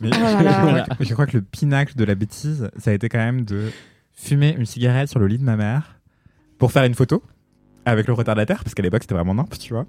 [0.00, 0.84] Mais Oh là là.
[0.88, 3.44] je, crois, je crois que le pinacle de la bêtise, ça a été quand même
[3.44, 3.70] de
[4.12, 5.98] fumer une cigarette sur le lit de ma mère
[6.58, 7.22] pour faire une photo
[7.86, 9.84] avec le retardataire, parce qu'à l'époque c'était vraiment nimp, tu vois.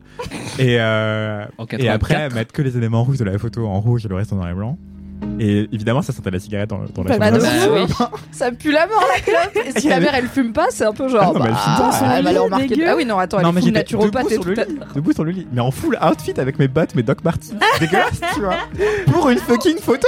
[0.60, 1.46] Et, euh,
[1.80, 2.34] et après 84.
[2.36, 4.50] mettre que les éléments rouges de la photo en rouge et le reste en noir
[4.50, 4.78] et blanc.
[5.40, 7.42] Et évidemment, ça sentait la cigarette dans, dans la Bah, chambre.
[7.42, 8.20] Bah oui.
[8.32, 9.66] Ça pue la mort la clope.
[9.66, 11.34] Et si ta mère elle fume pas, c'est un peu genre.
[11.36, 12.18] Ah non, mais elle bah, fume pas.
[12.18, 12.68] elle va le Lit remarquer.
[12.68, 12.86] dégueu.
[12.88, 14.62] Ah oui, non, attends, elle non, mais full j'étais naturopathe et debout sur, tout.
[14.62, 17.24] le lit, debout sur le lit, mais en full outfit avec mes bottes, mes Doc
[17.24, 17.54] Martens.
[17.80, 18.56] Dégueulasse, tu vois.
[19.12, 20.08] Pour une fucking photo.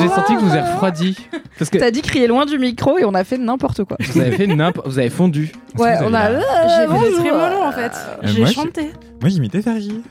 [0.00, 1.16] J'ai senti que vous avez refroidi.
[1.58, 3.96] Parce que T'as dit crier loin du micro et on a fait n'importe quoi.
[4.00, 4.88] vous avez fait n'importe.
[4.88, 5.52] Vous avez fondu.
[5.78, 6.68] Ouais, vous on avez a.
[6.68, 7.30] J'ai fait des
[7.62, 7.92] en fait.
[7.92, 8.82] Euh, J'ai moi, j'ai- chanté.
[9.20, 10.02] Moi, j'imitais Fergie.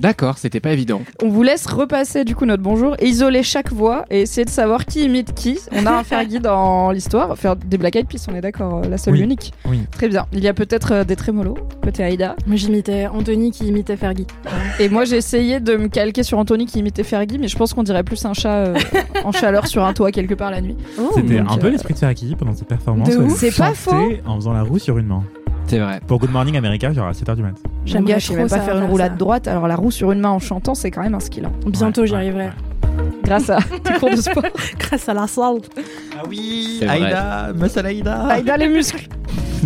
[0.00, 1.02] D'accord, c'était pas évident.
[1.22, 4.50] On vous laisse repasser du coup notre bonjour et isoler chaque voix et essayer de
[4.50, 5.58] savoir qui imite qui.
[5.72, 8.88] On a un Fergie dans l'histoire, faire des Black Eyed Peas, on est d'accord, euh,
[8.88, 9.20] la seule Oui.
[9.20, 9.52] unique.
[9.68, 9.80] Oui.
[9.92, 10.26] Très bien.
[10.32, 12.36] Il y a peut-être euh, des trémolos, côté Aïda.
[12.46, 14.26] Moi j'imitais Anthony qui imitait Fergie.
[14.80, 17.72] Et moi j'ai essayé de me calquer sur Anthony qui imitait Fergie, mais je pense
[17.74, 18.78] qu'on dirait plus un chat euh,
[19.24, 20.76] en chaleur sur un toit quelque part la nuit.
[21.14, 23.10] C'était donc, un peu euh, l'esprit de Fergie pendant ses performances.
[23.36, 25.22] C'est pas chantait En faisant la roue sur une main.
[25.66, 26.00] C'est vrai.
[26.06, 27.54] Pour Good Morning America, genre à 7h du mat.
[27.86, 29.16] J'aimerais gars, je sais même pas faire une roulade ça.
[29.18, 31.46] droite, alors la roue sur une main en chantant, c'est quand même un skill.
[31.46, 31.52] hein.
[31.66, 32.50] Bientôt Ouais, j'y ouais, arriverai.
[33.24, 34.44] Grâce à tes cours de sport.
[34.78, 35.58] Grâce à la salle.
[36.16, 36.80] Ah oui.
[36.86, 38.26] Aïda, muscle Aïda.
[38.26, 39.08] Aïda les muscles.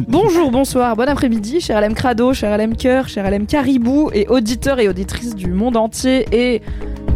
[0.06, 4.78] Bonjour, bonsoir, bon après-midi, cher LM Crado, cher LM Cœur, cher LM Caribou et auditeurs
[4.78, 6.62] et auditrices du monde entier et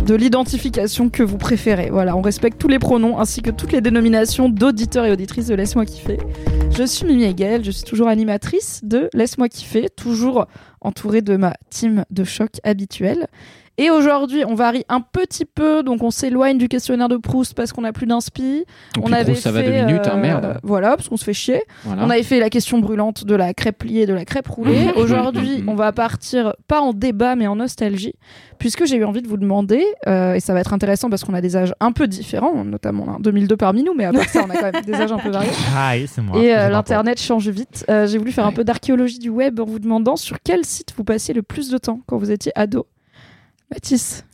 [0.05, 1.91] de l'identification que vous préférez.
[1.91, 5.55] Voilà, on respecte tous les pronoms ainsi que toutes les dénominations d'auditeurs et auditrices de
[5.55, 6.19] Laisse-moi kiffer.
[6.71, 10.47] Je suis Mimi Hegel, je suis toujours animatrice de Laisse-moi kiffer, toujours
[10.81, 13.29] entourée de ma team de choc habituelle.
[13.79, 17.73] Et aujourd'hui, on varie un petit peu, donc on s'éloigne du questionnaire de Proust parce
[17.73, 18.67] qu'on n'a plus d'inspi.
[19.01, 20.61] On avait ça va deux fait, minutes, hein, euh, merde.
[20.63, 21.63] Voilà, parce qu'on se fait chier.
[21.85, 22.05] Voilà.
[22.05, 24.91] On avait fait la question brûlante de la crêpe pliée et de la crêpe roulée.
[24.97, 28.15] Aujourd'hui, on va partir pas en débat mais en nostalgie,
[28.59, 31.35] puisque j'ai eu envie de vous demander, euh, et ça va être intéressant parce qu'on
[31.35, 34.13] a des âges un peu différents, notamment on a un 2002 parmi nous, mais à
[34.13, 35.51] part ça, on a quand même des âges un peu variés.
[35.75, 36.39] Ah, oui, c'est moi.
[36.39, 37.87] Et euh, l'internet change vite.
[37.89, 41.05] J'ai voulu faire un peu d'archéologie du web en vous demandant sur quel site vous
[41.05, 42.87] passiez le plus de temps quand vous étiez ado?
[43.73, 44.25] Mathis.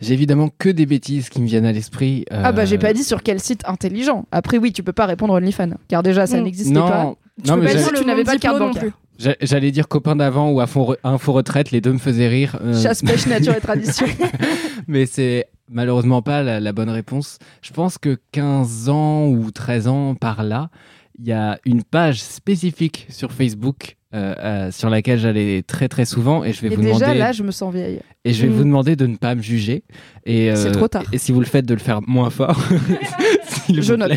[0.00, 2.24] J'ai évidemment que des bêtises qui me viennent à l'esprit.
[2.32, 4.24] euh, Ah bah j'ai pas dit sur quel site intelligent.
[4.32, 6.44] Après oui, tu peux pas répondre OnlyFans, car déjà ça Mm.
[6.44, 7.04] n'existait Non, pas.
[7.04, 8.92] non, peux mais pas dire tu n'avais pas de carte bancaire.
[9.18, 12.28] j'a- j'allais dire copain d'avant ou à fond re- info retraite, les deux me faisaient
[12.28, 12.58] rire.
[12.62, 14.06] euh, Chasse, pêche, nature et tradition.
[14.88, 17.38] mais c'est malheureusement pas la, la bonne réponse.
[17.60, 20.70] Je pense que 15 ans ou 13 ans par là,
[21.18, 26.04] il y a une page spécifique sur Facebook euh, euh, sur laquelle j'allais très très
[26.04, 28.00] souvent et je vais Et vous déjà demander là, je me sens vieille.
[28.24, 28.52] Et je vais Mm.
[28.52, 29.82] vous demander de ne pas me juger
[30.26, 31.04] et C'est euh, trop tard.
[31.12, 32.60] et si vous le faites de le faire moins fort
[33.66, 34.12] s'il Je vous note.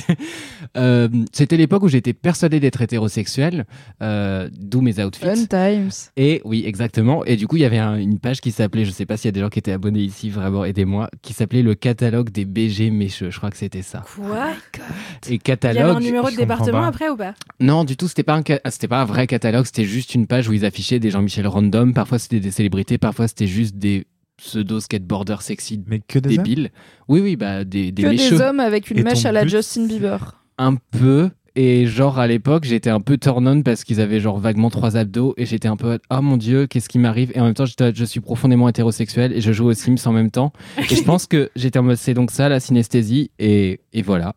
[0.77, 3.65] Euh, c'était l'époque où j'étais persuadé d'être hétérosexuel
[4.01, 5.89] euh, d'où mes outfits Fun times.
[6.17, 7.23] et oui, exactement.
[7.25, 9.27] Et du coup, il y avait un- une page qui s'appelait, je sais pas s'il
[9.27, 12.45] y a des gens qui étaient abonnés ici, vraiment, aidez-moi, qui s'appelait le catalogue des
[12.45, 13.29] BG mécheux.
[13.29, 14.03] Je crois que c'était ça.
[14.15, 14.25] Quoi?
[14.25, 16.03] Et Il y avait un catalogue.
[16.03, 16.87] numéro de département pas.
[16.87, 17.33] après ou pas?
[17.59, 20.27] Non, du tout, c'était pas un, ca- c'était pas un vrai catalogue, c'était juste une
[20.27, 21.93] page où ils affichaient des Jean-Michel random.
[21.93, 24.02] Parfois, c'était des célébrités, parfois, c'était juste des
[24.37, 26.71] pseudo skateboarders sexy Mais que des hommes débiles.
[27.07, 28.37] Oui, oui, bah, des, des Que mécheux.
[28.37, 30.41] des hommes avec une Et mèche à la Justin Bieber.
[30.57, 31.29] Un peu.
[31.55, 34.97] Et genre à l'époque, j'étais un peu turn on parce qu'ils avaient genre vaguement trois
[34.97, 37.31] abdos et j'étais un peu oh mon dieu, qu'est-ce qui m'arrive?
[37.35, 40.31] Et en même temps, je suis profondément hétérosexuel et je joue aux Sims en même
[40.31, 40.51] temps.
[40.79, 44.33] Et je pense que j'étais en mode c'est donc ça la synesthésie et, et voilà.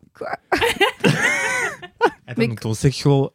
[2.27, 3.29] Attends, Mais- donc ton sexual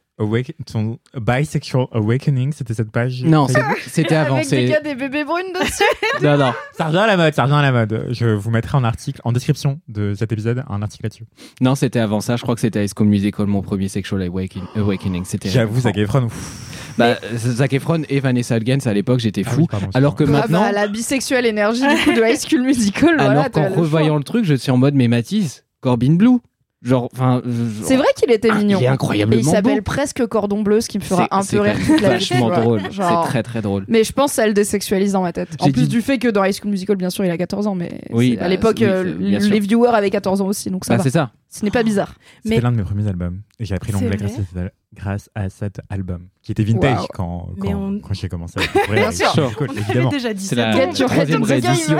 [0.66, 3.46] ton bisexual awakening, c'était cette page Non,
[3.86, 4.36] c'était avant.
[4.36, 5.82] Avec des des bébés brunes dessus.
[6.22, 6.52] Non, non.
[6.76, 8.08] Ça revient à la mode, ça revient à la mode.
[8.10, 11.24] Je vous mettrai en article, en description de cet épisode, un article là-dessus.
[11.60, 12.36] Non, c'était avant ça.
[12.36, 14.66] Je crois que c'était High School Musical, mon premier sexual awakening.
[14.76, 15.24] awakening.
[15.44, 16.24] J'avoue, Zac Efron.
[16.24, 16.94] ouf.
[16.98, 19.60] Bah, Zac Efron et Vanessa Hudgens à l'époque, j'étais Ah fou.
[19.62, 20.24] oui, pardon, alors que.
[20.24, 23.14] Ah maintenant, bah, la bisexuelle énergie du coup de High School Musical.
[23.16, 26.14] voilà, alors t'as qu'en le revoyant le truc, je suis en mode mais Mathis, Corbin
[26.16, 26.38] Blue.
[26.82, 27.40] Genre, enfin.
[27.44, 28.78] genre- C'est vrai qu'il était Ah, mignon.
[28.80, 31.42] Il est Et incroyablement il s'appelle presque Cordon Bleu, ce qui me fera C'est- un
[31.42, 32.80] c'est peu rire toute la Vachement drôle.
[32.90, 33.84] Genre- C'est très très drôle.
[33.86, 35.50] Mais je pense que ça le désexualise dans ma tête.
[35.60, 37.36] En J'ai plus dit- du fait que dans High School Musical, bien sûr, il a
[37.38, 40.40] 14 ans, mais Oui, c'est- bah, à l'époque, oui, euh, c'est- les viewers avaient 14
[40.40, 41.30] ans aussi, donc ça Bah, c'est ça.
[41.48, 42.14] Ce n'est pas bizarre.
[42.42, 43.42] C'était Mais- l'un de mes premiers albums.
[43.60, 46.98] Et j'ai appris C'est l'anglais grâce, à cet- grâce à cet album, qui était vintage
[47.00, 47.06] Wow.
[47.14, 48.92] quand, quand, on- quand j'ai commencé à.
[48.92, 49.30] Bien sûr.
[49.34, 50.08] c'est cool, On évidemment.
[50.08, 51.98] avait déjà C'est 17 la troisième réédition.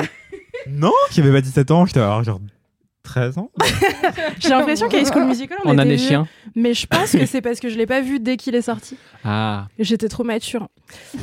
[0.69, 2.41] Non, j'avais pas 17 ans, je devais avoir genre
[3.03, 3.51] 13 ans.
[4.39, 6.09] J'ai l'impression qu'High School Musical, on En était année vieux.
[6.09, 6.29] chien.
[6.55, 8.97] Mais je pense que c'est parce que je l'ai pas vu dès qu'il est sorti.
[9.25, 9.67] Ah.
[9.79, 10.69] J'étais trop mature.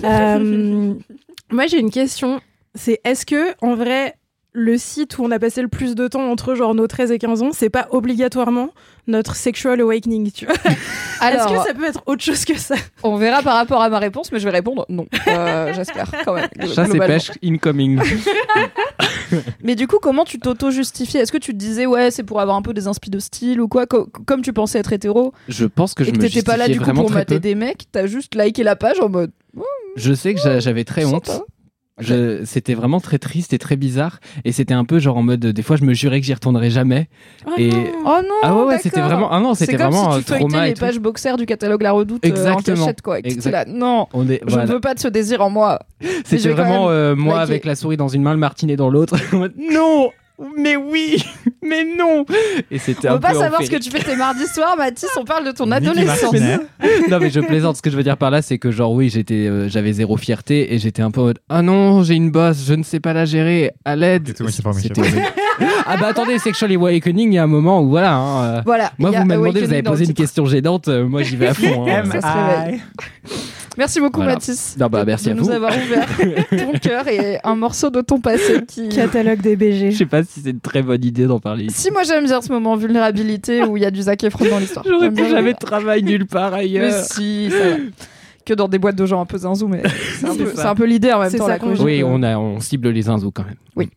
[0.03, 0.93] Euh,
[1.51, 2.41] moi, j'ai une question.
[2.75, 4.15] C'est est-ce que, en vrai,
[4.51, 7.17] le site où on a passé le plus de temps entre genre nos 13 et
[7.19, 8.69] 15 ans, c'est pas obligatoirement
[9.07, 10.55] notre sexual awakening, tu vois?
[11.21, 12.75] Alors, Est-ce que ça peut être autre chose que ça?
[13.03, 15.05] on verra par rapport à ma réponse, mais je vais répondre non.
[15.27, 16.47] Euh, J'espère quand même.
[16.59, 17.05] Et globalement.
[17.07, 17.99] pêche incoming.
[19.63, 22.57] Mais du coup, comment tu t'auto-justifies Est-ce que tu te disais, ouais, c'est pour avoir
[22.57, 23.85] un peu des inspi de style ou quoi?
[23.87, 26.57] Co- Comme tu pensais être hétéro Je pense que je et que me t'étais pas
[26.57, 27.39] là du coup pour mater peu.
[27.39, 29.31] des mecs, t'as juste liké la page en mode.
[29.95, 31.29] Je sais que j'a- j'avais très honte.
[31.99, 34.19] Je- C'était vraiment très triste et très bizarre.
[34.45, 36.69] Et c'était un peu genre en mode, des fois, je me jurais que j'y retournerais
[36.69, 37.09] jamais.
[37.57, 37.83] Et- non.
[38.05, 40.65] Oh non ah ouais, ouais, c'était vraiment, ah non, c'était vraiment si un tu trauma
[40.67, 42.77] les pages boxers du catalogue La Redoute euh, en Exactement.
[42.77, 43.19] cachette quoi.
[43.19, 44.65] Et que là, non, On est, je voilà.
[44.65, 45.79] ne veux pas de ce désir en moi.
[46.01, 49.15] je C'était vraiment euh, moi avec la souris dans une main, le martinet dans l'autre.
[49.71, 50.11] Non,
[50.57, 51.23] mais oui,
[51.63, 52.25] mais non.
[52.71, 55.09] Et c'était On pas savoir ce que tu fais tes mardis soirs, Mathis.
[55.17, 56.33] On parle de ton adolescence.
[57.09, 57.77] Non mais je plaisante.
[57.77, 60.17] Ce que je veux dire par là, c'est que genre oui, j'étais, euh, j'avais zéro
[60.17, 62.99] fierté et j'étais un peu en mode ah non, j'ai une bosse, je ne sais
[62.99, 64.33] pas la gérer, à l'aide.
[65.85, 68.15] Ah bah attendez, Sexual Awakening, il y a un moment où voilà.
[68.15, 68.91] hein, euh, Voilà.
[68.97, 71.53] Moi, vous m'avez demandé, vous avez posé une question gênante, euh, moi j'y vais à
[71.53, 71.85] fond.
[71.89, 72.03] hein.
[72.11, 72.81] Ça se réveille.
[73.79, 74.33] Merci beaucoup, Voilà.
[74.35, 74.75] Mathis.
[74.79, 75.49] Non, bah, merci de à nous vous.
[75.51, 76.07] avoir ouvert
[76.51, 78.89] ton cœur et un morceau de ton passé qui.
[78.89, 79.89] Catalogue des BG.
[79.91, 81.81] Je sais pas si c'est une très bonne idée d'en parler ici.
[81.83, 84.59] Si moi j'aime bien ce moment vulnérabilité où il y a du Zac Efron dans
[84.59, 84.85] l'histoire.
[84.87, 87.03] J'aurais plus bien jamais de travail nulle part Mais ailleurs.
[87.05, 87.75] si, ça va.
[88.45, 89.81] Que dans des boîtes de gens un peu zinzou, mais
[90.19, 90.35] c'est un,
[90.75, 91.47] peu- un l'idée en même C'est temps.
[91.47, 91.81] ça la.
[91.81, 93.87] Oui, on, a, on cible les inzos quand même.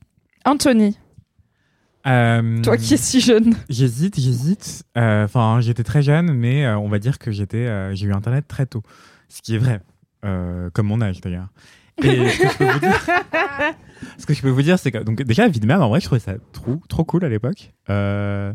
[0.44, 0.96] Anthony,
[2.06, 3.54] Euh, toi qui es si jeune.
[3.68, 4.82] J'hésite, j'hésite.
[4.98, 8.12] Euh, Enfin, j'étais très jeune, mais euh, on va dire que j'étais, euh, j'ai eu
[8.12, 8.82] Internet très tôt,
[9.32, 9.80] ce qui est vrai,
[10.24, 11.48] euh, comme mon âge d'ailleurs.
[12.02, 13.00] Et ce que je peux vous dire,
[14.18, 16.00] ce que je peux vous dire, c'est que donc déjà vie de merde, en vrai,
[16.00, 17.72] je trouvais ça trop, trop cool à l'époque.
[17.90, 18.52] Euh,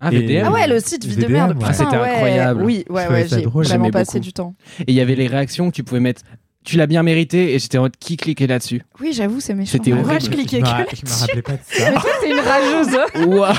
[0.00, 0.44] Ah, VDM.
[0.46, 1.56] Ah ouais, le site Vie de merde.
[1.56, 1.64] ouais.
[1.66, 2.10] Ah, c'était ouais.
[2.10, 2.62] incroyable.
[2.62, 4.24] Oui, Je ouais, ouais, j'ai vraiment passé beaucoup.
[4.24, 4.54] du temps.
[4.80, 6.22] Et il y avait les réactions que tu pouvais mettre.
[6.62, 8.82] Tu l'as bien mérité et j'étais en mode qui cliquait là-dessus.
[9.00, 9.72] Oui, j'avoue, c'est méchant.
[9.72, 10.20] C'était horrible.
[10.22, 10.72] je cliquais que je
[11.04, 11.90] me rappelais pas de ça.
[11.90, 12.94] Mais toi, t'es une rageuse.
[12.94, 13.26] hein.
[13.26, 13.52] Ouah,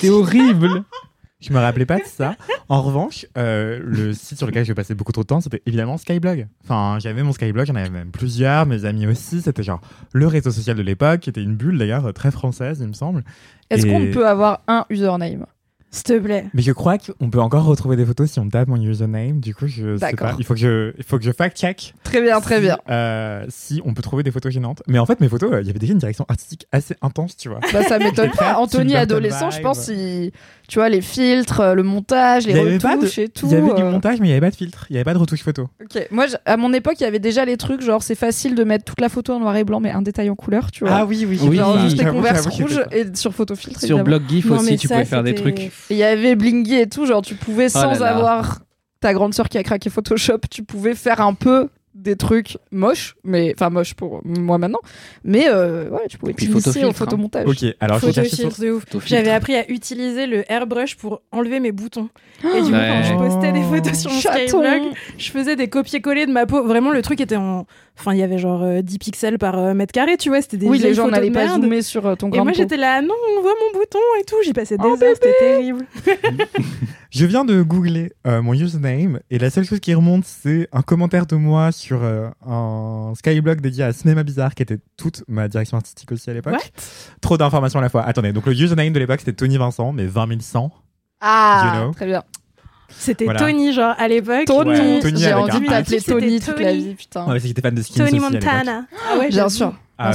[0.00, 0.84] c'est horrible.
[1.40, 2.34] Je me rappelais pas de ça.
[2.68, 5.96] En revanche, euh, le site sur lequel je passais beaucoup trop de temps, c'était évidemment
[5.96, 6.48] Skyblog.
[6.64, 9.40] Enfin, j'avais mon Skyblog, j'en avais même plusieurs, mes amis aussi.
[9.40, 9.80] C'était genre
[10.12, 13.22] le réseau social de l'époque, qui était une bulle d'ailleurs très française, il me semble.
[13.70, 15.46] Est-ce Et- qu'on peut avoir un username?
[15.90, 16.44] S'il te plaît.
[16.52, 19.40] Mais je crois qu'on peut encore retrouver des photos si on tape mon username.
[19.40, 20.34] Du coup, je sais pas.
[20.38, 21.94] Il faut que je, il faut que je fact-check.
[22.04, 22.78] Très bien, très si, bien.
[22.90, 24.82] euh, si on peut trouver des photos gênantes.
[24.86, 27.36] Mais en fait, mes photos, euh, il y avait déjà une direction artistique assez intense,
[27.36, 27.60] tu vois.
[27.72, 28.58] Bah, ça m'étonne pas.
[28.58, 30.30] Anthony, adolescent, je pense, il...
[30.68, 33.46] tu vois, les filtres, euh, le montage, les retouches et tout.
[33.46, 34.86] Il y avait du montage, mais il n'y avait pas de filtre.
[34.90, 35.68] Il n'y avait pas de retouche photo.
[35.82, 38.54] Ok, moi je- à mon époque il y avait déjà les trucs genre c'est facile
[38.54, 40.84] de mettre toute la photo en noir et blanc mais un détail en couleur tu
[40.84, 41.04] vois.
[41.04, 41.38] oui, oui.
[41.42, 41.56] Oui.
[41.56, 43.10] Genre juste les j'avoue, converse j'avoue, j'ai rouges fait ça.
[43.10, 44.02] et sur photo filtre Sur.
[44.04, 45.70] Blog GIF aussi, tu pouvais faire des trucs.
[45.90, 48.10] Il y avait Blingy et tout genre tu pouvais Oh là sans là.
[48.10, 48.58] avoir
[49.00, 53.16] ta grande sœur qui a craqué Photoshop tu pouvais faire un peu des trucs moches
[53.24, 54.78] mais enfin moches pour moi maintenant
[55.24, 56.92] mais euh, ouais tu pouvais Puis t'initier au hein.
[56.92, 57.48] photomontage.
[57.48, 58.84] Ok, alors de ouf.
[59.06, 62.08] J'avais appris à utiliser le airbrush pour enlever mes boutons.
[62.44, 62.88] Et du coup, Ouais.
[62.88, 64.20] quand je postais des photos sur mon.
[64.20, 64.82] Skyblog,
[65.18, 66.62] je faisais des copier-coller de ma peau.
[66.62, 67.66] Vraiment, le truc était en.
[67.98, 70.40] Enfin, il y avait genre euh, 10 pixels par euh, mètre carré, tu vois.
[70.40, 72.76] C'était des Oui les gens n'allaient pas zoomer sur euh, ton Et grand moi, j'étais
[72.76, 74.36] là, non, on voit mon bouton et tout.
[74.44, 75.84] J'y passais des Oh, heures, c'était terrible.
[77.10, 80.82] Je viens de googler euh, mon username et la seule chose qui remonte, c'est un
[80.82, 85.48] commentaire de moi sur euh, un Skyblog dédié à Cinéma Bizarre, qui était toute ma
[85.48, 86.70] direction artistique aussi à l'époque.
[87.22, 88.02] Trop d'informations à la fois.
[88.02, 90.70] Attendez, donc le username de l'époque, c'était Tony Vincent, mais 20 100.
[91.20, 91.92] Ah You know?
[91.94, 92.22] très bien.
[92.88, 93.40] C'était Voilà.
[93.40, 94.44] Tony, genre, à l'époque.
[94.46, 96.84] Tony, Ouais, Tony j'ai envie de t'appeler Tony toute la Tony.
[96.88, 97.20] vie putain.
[97.22, 98.44] Ouais, parce que j'étais fan de Skins Tony aussi à l'époque.
[98.52, 98.84] Montana.
[99.12, 99.74] Ah ouais, Bien sûr.
[100.00, 100.12] Ah,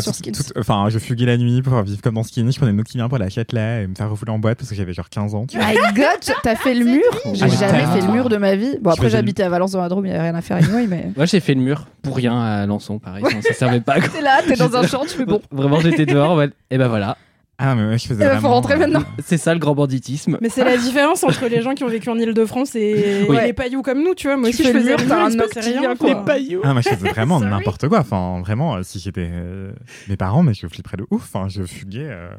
[0.58, 2.50] Enfin, je fuguais la nuit pour vivre comme dans Skins.
[2.50, 4.76] Je prenais une Noctilien pour la Châtelet et me faire refouler en boîte parce que
[4.76, 5.46] j'avais genre 15 ans.
[5.46, 5.68] tu vois.
[5.68, 7.02] My God, t'as fait le mur
[7.34, 8.78] J'ai Ah, jamais fait le mur de ma vie.
[8.82, 10.88] Bon, après, j'habitais à Valence dans la Drôme, il n'y avait rien à faire anyway,
[10.88, 11.08] mais.
[11.18, 13.24] Moi, j'ai fait le mur pour rien à Lançon, pareil.
[13.42, 15.42] Ça servait pas à T'es là, t'es dans un champ, tu fais bon.
[15.52, 16.42] Vraiment, j'étais dehors.
[16.72, 17.18] Et ben voilà.
[17.60, 18.42] Ah, mais ouais, je faisais Eh ben, vraiment...
[18.42, 19.04] faut rentrer maintenant.
[19.24, 20.38] C'est ça le grand banditisme.
[20.42, 23.38] Mais c'est la différence entre les gens qui ont vécu en Ile-de-France et Oui.
[23.44, 24.38] les pailloux comme nous, tu vois.
[24.38, 25.96] Moi Tu aussi, fais je le faisais mur, t'as un il se passait octilien, rien.
[25.96, 26.14] quoi.
[26.16, 26.26] quoi.
[26.26, 26.62] pailloux.
[26.64, 27.52] Ah, moi, je faisais vraiment Sorry.
[27.52, 28.00] n'importe quoi.
[28.00, 29.72] Enfin, vraiment, euh, si j'étais euh,
[30.10, 31.22] mes parents, mais je flipperais de ouf.
[31.32, 32.30] Enfin, je fuguais euh,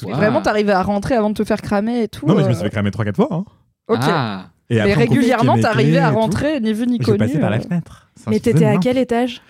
[0.00, 0.08] Tout-.
[0.08, 2.26] Vraiment, t'arrivais à rentrer avant de te faire cramer et tout.
[2.26, 3.28] Non, mais je me suis fait cramer 3-4 fois.
[3.30, 3.44] Hein.
[3.88, 3.98] Ok.
[4.02, 4.46] Ah.
[4.70, 6.18] Et mais après, on confisquait régulièrement, mes t'arrivais clés à et tout.
[6.18, 7.18] rentrer, ni vu ni Je connu.
[7.18, 7.60] passais par la euh.
[7.60, 8.10] fenêtre.
[8.16, 9.42] Ça, Mais je faisais t'étais à n'importe- quel étage?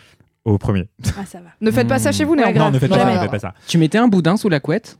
[0.45, 0.89] Au premier.
[1.17, 1.51] Ah, ça va.
[1.61, 2.65] Ne faites pas ça chez vous, néanmoins.
[2.65, 3.13] Non, ne faites pas Jamais.
[3.13, 3.55] ça, ne faites pas ça.
[3.69, 4.99] Tu mettais un boudin sous la couette?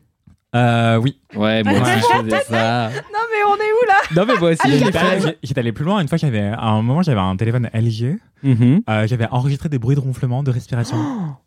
[0.55, 1.17] Euh, oui.
[1.35, 2.89] Ouais, moi aussi je faisais ça.
[2.89, 4.15] Non, mais on est où là?
[4.15, 5.27] Non, mais moi aussi J'étais allé- fait.
[5.27, 5.99] j'ai- J'étais allé plus loin.
[5.99, 8.17] Une fois, j'avais, à un moment, j'avais un téléphone LG.
[8.43, 8.81] Mhm.
[8.89, 10.97] Euh, j'avais enregistré des bruits de ronflement, de respiration.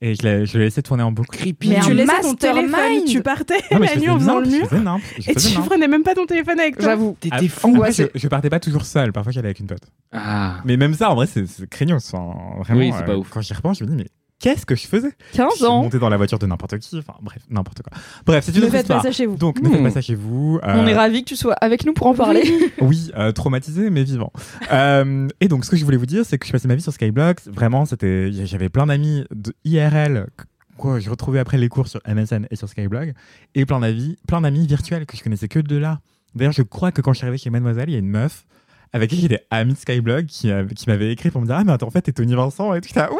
[0.01, 1.29] et je l'ai, je l'ai laissé tourner en boucle.
[1.39, 1.69] Creepy.
[1.69, 2.71] Mais tu un laissais ton mastermind.
[2.73, 5.35] téléphone, tu partais Non, mais la nuit en faisant le mur faisais nimp, je et
[5.35, 6.85] faisais tu prenais même pas ton téléphone avec toi.
[6.87, 7.17] J'avoue.
[7.21, 7.83] T'étais Après, fou.
[7.91, 9.13] Je, je partais pas toujours seul.
[9.13, 9.83] Parfois, j'allais avec une pote.
[10.13, 10.57] Ah.
[10.65, 12.13] Mais même ça, en vrai, c'est, c'est craignos.
[12.13, 12.35] Enfin,
[12.65, 13.29] vraiment, Oui, c'est pas euh, ouf.
[13.31, 14.07] Quand j'y repense, je me dis, mais
[14.39, 15.83] qu'est-ce que je faisais 15 Je suis ans.
[15.83, 16.99] monté dans la voiture de n'importe qui.
[16.99, 17.97] Enfin, bref, n'importe quoi.
[18.25, 19.37] Bref, c'est une Ne autre faites pas ça chez vous.
[19.37, 20.59] Donc, ne faites pas ça chez vous.
[20.63, 22.43] Euh, On est ravis que tu sois avec nous pour en parler.
[22.81, 24.33] Oui, euh, traumatisé mais vivant.
[24.73, 26.83] Euh, et donc, ce que je voulais vous dire, c'est que je passais ma vie
[26.83, 27.47] sur Skyblocks.
[27.47, 30.45] Vraiment, c'était, j'avais plein d'amis de IRL que-
[30.77, 33.15] quoi, je retrouvais après les cours sur MSN et sur Skyblog,
[33.55, 36.01] et plein d'amis, plein d'amis virtuels que je connaissais que de là.
[36.35, 38.45] D'ailleurs, je crois que quand je suis arrivé chez Mademoiselle, il y a une meuf
[38.93, 41.65] avec qui j'étais ami de Skyblog qui, euh, qui m'avait écrit pour me dire ah
[41.65, 42.91] mais attends, en fait t'es Tony Vincent et tout.
[42.95, 43.19] Là, oui.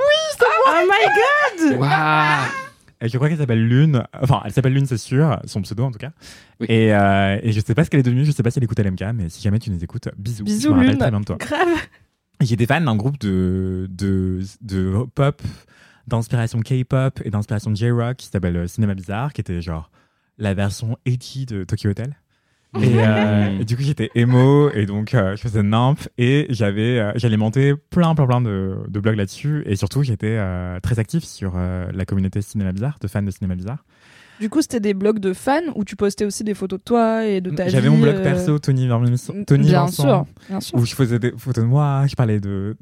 [0.69, 2.47] Oh my god Waouh.
[3.03, 4.03] Et je crois qu'elle s'appelle Lune.
[4.23, 5.39] Enfin, elle s'appelle Lune, c'est sûr.
[5.45, 6.13] Son pseudo, en tout cas.
[6.61, 6.67] Oui.
[6.71, 8.25] Et, euh, et je sais pas ce qu'elle est devenue.
[8.25, 10.45] Je sais pas si elle écoute LMK, mais si jamais tu nous écoutes, bisous.
[10.45, 10.99] Bisous, Je me rappelle Lune.
[10.99, 11.37] très bien de toi.
[11.39, 11.69] Grave
[12.41, 15.43] J'étais fan d'un groupe de, de, de pop,
[16.07, 19.91] d'inspiration K-pop et d'inspiration J-rock qui s'appelle euh, Cinéma Bizarre, qui était genre
[20.39, 22.17] la version 80 de Tokyo Hotel.
[22.83, 26.99] Et, euh, et du coup, j'étais emo et donc euh, je faisais nimp et j'avais,
[26.99, 29.63] euh, j'alimentais plein, plein, plein de, de blogs là-dessus.
[29.67, 33.31] Et surtout, j'étais euh, très actif sur euh, la communauté Cinéma Bizarre, de fans de
[33.31, 33.85] Cinéma Bizarre.
[34.39, 37.25] Du coup, c'était des blogs de fans où tu postais aussi des photos de toi
[37.25, 37.71] et de ta vie.
[37.71, 40.79] J'avais mon blog euh, perso, Tony, Vincent- Tony bien Vincent, sûr, bien sûr.
[40.79, 42.77] où je faisais des photos de moi, je parlais de.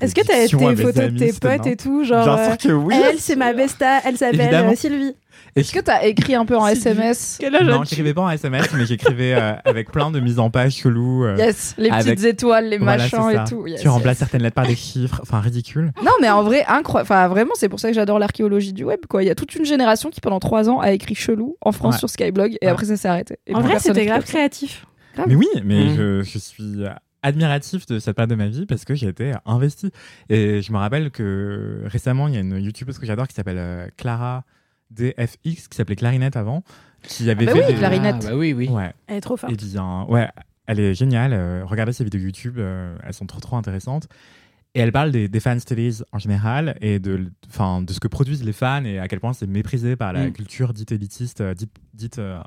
[0.00, 2.72] Est-ce que t'as tes photos de tes potes et tout Genre, Bien euh, sûr que
[2.72, 2.94] oui.
[2.94, 5.14] elle, c'est ma besta, elle s'appelle Sylvie.
[5.56, 8.68] Est-ce que t'as écrit un peu en SMS Quel âge Non, j'écrivais pas en SMS,
[8.74, 11.24] mais j'écrivais euh, avec plein de mises en page cheloues.
[11.24, 13.66] euh, Yes, les petites étoiles, les voilà, machins c'est et tout.
[13.66, 14.18] yes, tu remplaces yes.
[14.18, 15.92] certaines lettres par des chiffres, enfin ridicule.
[16.04, 17.06] Non, mais en vrai, incroyable.
[17.10, 19.00] Enfin, vraiment, c'est pour ça que j'adore l'archéologie du web.
[19.08, 19.22] Quoi.
[19.22, 21.94] Il y a toute une génération qui, pendant trois ans, a écrit chelou en France
[21.94, 21.98] Ouais.
[22.00, 22.72] sur Skyblog et Ouais.
[22.72, 23.36] après, ça s'est arrêté.
[23.46, 24.86] Et En plus vrai, personne c'était grave créatif.
[25.14, 25.26] Grave.
[25.28, 25.96] Mais oui, mais Mm.
[25.96, 26.84] je, je suis
[27.22, 29.90] admiratif de cette période de ma vie parce que j'ai été investi.
[30.28, 33.58] Et je me rappelle que récemment, il y a une youtubeuse que j'adore qui s'appelle
[33.58, 34.44] euh, Clara
[34.90, 36.62] DFX, qui s'appelait Clarinette avant,
[37.02, 37.74] qui avait bah fait oui, des...
[37.78, 38.24] Clarinette.
[38.26, 38.68] Ah, bah oui, oui.
[38.68, 39.52] Ouais, Elle est trop forte.
[39.52, 40.28] Et bien, ouais,
[40.66, 41.32] elle est géniale.
[41.32, 44.08] euh, regardez ses vidéos YouTube, euh, elles sont trop trop intéressantes.
[44.74, 48.06] Et elle parle des, des fan studies en général et de, enfin, de ce que
[48.06, 50.32] produisent les fans et à quel point c'est méprisé par la Mm.
[50.32, 52.40] culture dite élitiste, euh, dite, dite, euh,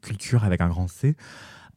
[0.00, 1.16] culture avec un grand C.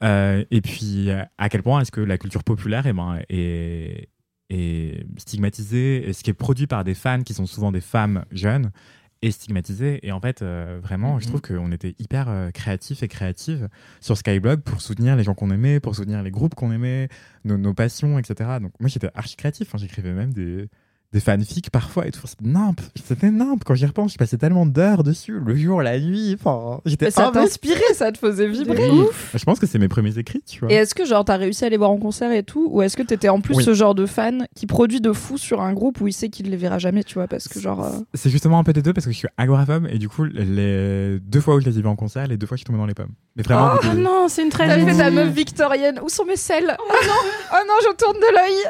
[0.03, 4.09] Euh, et puis à quel point est-ce que la culture populaire eh ben, est,
[4.51, 8.25] est stigmatisée et ce qui est produit par des fans qui sont souvent des femmes
[8.31, 8.71] jeunes
[9.21, 10.05] est stigmatisé.
[10.05, 14.17] Et en fait, euh, vraiment, je trouve qu'on était hyper euh, créatifs et créatives sur
[14.17, 17.09] Skyblog pour soutenir les gens qu'on aimait, pour soutenir les groupes qu'on aimait,
[17.45, 18.57] nos, nos passions, etc.
[18.61, 19.67] Donc moi, j'étais archi créatif.
[19.67, 20.69] Enfin, J'écrivais même des,
[21.13, 22.25] des fanfics parfois et tout.
[22.25, 22.79] C'était nimp.
[23.03, 23.29] C'était.
[23.65, 26.37] Quand j'y repense, je passais tellement d'heures dessus, le jour, la nuit.
[26.39, 28.89] Enfin, j'étais ça t'inspirait, ça te faisait vibrer.
[28.89, 29.33] Ouf.
[29.35, 30.71] Je pense que c'est mes premiers écrits, tu vois.
[30.71, 32.95] Et est-ce que genre t'as réussi à les voir en concert et tout ou est-ce
[32.95, 33.63] que t'étais en plus Oui.
[33.63, 36.49] ce genre de fan qui produit de fou sur un groupe où il sait qu'il
[36.49, 38.93] les verra jamais tu vois parce que genre euh, C'est justement un peu des deux
[38.93, 41.81] parce que je suis agoraphobe et du coup, les deux fois où je les ai
[41.81, 43.11] vus en concert, les deux fois, je suis tombé dans les pommes.
[43.37, 44.91] Mais vraiment, Oh de- non, c'est une t'as tragédie.
[44.91, 47.13] fait ta meuf victorienne où sont mes selles oh non
[47.53, 48.61] oh non je tourne de l'œil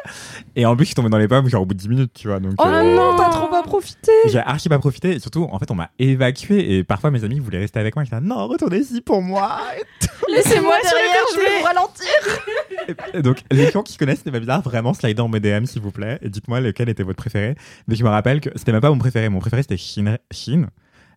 [0.55, 2.11] Et en plus, je suis tombé dans les pommes genre au bout de 10 minutes,
[2.13, 2.39] tu vois.
[2.39, 5.57] Donc, oh euh, non t'as trop pas profité J'ai archi pas profité et surtout, en
[5.57, 8.03] fait, on m'a évacué et parfois mes amis voulaient rester avec moi.
[8.03, 9.61] J'étais non, retournez ici pour moi.
[10.29, 14.61] laissez-moi derrière je vais vous ralentir Et donc, les gens qui connaissent, c'était pas bizarre,
[14.61, 17.55] vraiment, slide dans mes DM, s'il vous plaît, et dites-moi lequel était votre préféré.
[17.87, 19.27] Mais je me rappelle que c'était même pas mon préféré.
[19.29, 20.17] Mon préféré, c'était Shin.
[20.31, 20.67] Shin.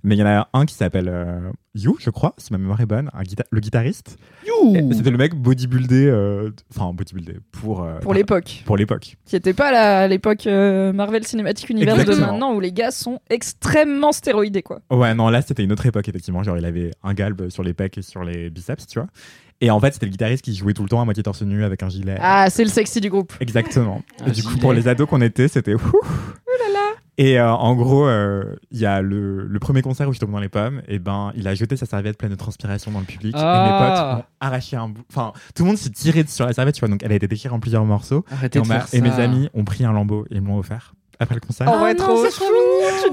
[0.07, 2.79] Mais il y en a un qui s'appelle euh, You, je crois, si ma mémoire
[2.81, 4.19] est bonne, un guita- le guitariste.
[4.75, 9.17] Et C'était le mec bodybuildé, euh, enfin bodybuildé pour euh, pour l'époque pour l'époque.
[9.25, 12.33] qui était pas à l'époque euh, Marvel Cinematic Universe de Exactement.
[12.33, 16.09] maintenant où les gars sont extrêmement stéroïdés quoi Ouais, non, là c'était une autre époque
[16.09, 16.43] effectivement.
[16.43, 19.09] Genre il avait un galbe sur les pecs et sur les biceps, tu vois.
[19.61, 21.65] Et en fait, c'était le guitariste qui jouait tout le temps à moitié torse nu
[21.65, 22.17] avec un gilet.
[22.21, 24.03] ah c'est le sexy du groupe Exactement.
[24.27, 25.93] Et du coup, pour les ados qu'on était, c'était ouf.
[27.17, 30.33] Et euh, en gros, euh, il y a le, le premier concert où je tombe
[30.33, 33.05] dans les pommes, et ben, il a jeté sa serviette pleine de transpiration dans le
[33.05, 34.15] public, et mes Ah.
[34.17, 35.03] potes ont arraché un bout.
[35.11, 37.29] Enfin, tout le monde s'est tiré sur la serviette, tu vois, donc elle a été
[37.29, 38.25] déchirée en plusieurs morceaux.
[38.33, 38.97] Arrêtez Et, de faire ça.
[38.97, 41.69] et mes amis ont pris un lambeau et ils me l'ont offert après le concert.
[41.73, 42.27] Oh, ouais, non, trop mignon.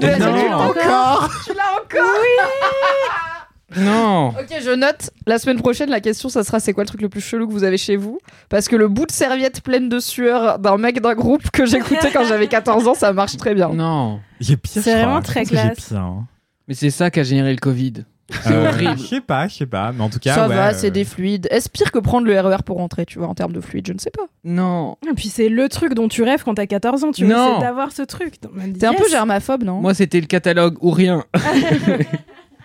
[0.00, 2.04] l'as encore tu l'as encore
[3.76, 5.10] Non Ok, je note.
[5.26, 7.52] La semaine prochaine, la question, ça sera c'est quoi le truc le plus chelou que
[7.52, 8.18] vous avez chez vous?
[8.48, 12.10] Parce que le bout de serviette pleine de sueur d'un mec d'un groupe que j'écoutais
[12.12, 13.70] quand j'avais 14 ans, ça marche très bien.
[13.70, 14.82] Non J'ai pire.
[14.82, 15.88] C'est vraiment très classe.
[15.88, 16.26] pire, hein.
[16.68, 18.04] Mais c'est ça qui a généré le Covid.
[18.44, 18.94] C'est horrible.
[18.98, 19.92] Je sais pas, je sais pas.
[19.92, 21.48] Mais en tout cas, Ça ouais, va, euh, c'est des fluides.
[21.50, 23.92] Est-ce pire que prendre le RER pour rentrer, tu vois, en termes de fluide Je
[23.92, 24.24] ne sais pas.
[24.44, 24.96] Non.
[25.10, 27.54] Et puis c'est le truc dont tu rêves quand t'as 14 ans, tu vois, Non.
[27.56, 28.40] c'est d'avoir ce truc.
[28.40, 29.80] T'es un peu germaphobe, non?
[29.80, 31.24] Moi, c'était le catalogue ou rien.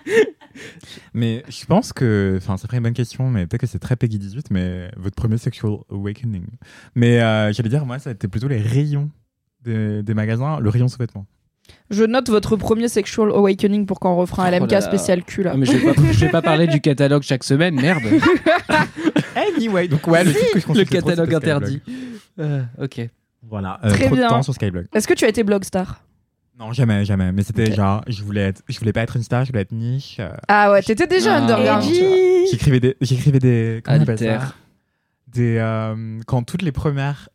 [1.13, 3.95] Mais je pense que, enfin, ça ferait une bonne question, mais peut-être que c'est très
[3.95, 6.45] Peggy 18, mais votre premier sexual awakening.
[6.95, 9.09] Mais euh, j'allais dire, moi, ça a été plutôt les rayons
[9.63, 11.25] des, des magasins, le rayon sous-vêtements.
[11.89, 14.85] Je note votre premier sexual awakening pour qu'on refera un Oh LMK là là.
[14.85, 15.51] spécial cul là.
[15.53, 18.03] Ah, mais je vais pas, je vais pas parler du catalogue chaque semaine, merde.
[19.35, 21.81] Anyway, donc ouais, le truc que je le trop, catalogue interdit.
[22.39, 23.07] Euh, ok.
[23.43, 24.25] Voilà, euh, Très trop bien.
[24.25, 24.87] de temps sur Skyblog.
[24.93, 26.01] Est-ce que tu as été blogstar
[26.59, 27.31] Non, jamais, jamais.
[27.31, 27.75] Mais c'était Ok.
[27.75, 30.17] genre, je voulais être, je voulais pas être une star, je voulais être niche.
[30.19, 31.41] euh, Ah ouais, t'étais déjà Ah.
[31.43, 31.83] underground.
[32.51, 34.53] J'écrivais des, j'écrivais des, comment on appelle ça?
[35.27, 37.29] Des, euh, quand toutes les premières,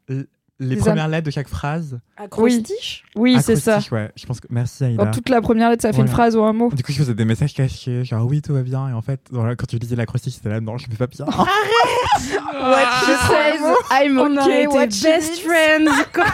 [0.62, 1.99] les Des premières lettres de chaque phrase.
[2.16, 3.81] Acrostiche Oui, c'est ça.
[3.90, 5.04] Ouais, je pense que merci Aïda.
[5.04, 6.71] Quand toute la première lettre, ça fait une phrase ou un mot.
[6.73, 8.88] Du coup, je faisais des messages cachés, genre oui, tout va bien.
[8.88, 10.99] Et en fait, dans la- quand tu lisais l'acrostiche, c'était là, non, je me fais
[10.99, 11.26] pas bien.
[12.62, 16.25] What she says, I'm okay, what she best friends quoi.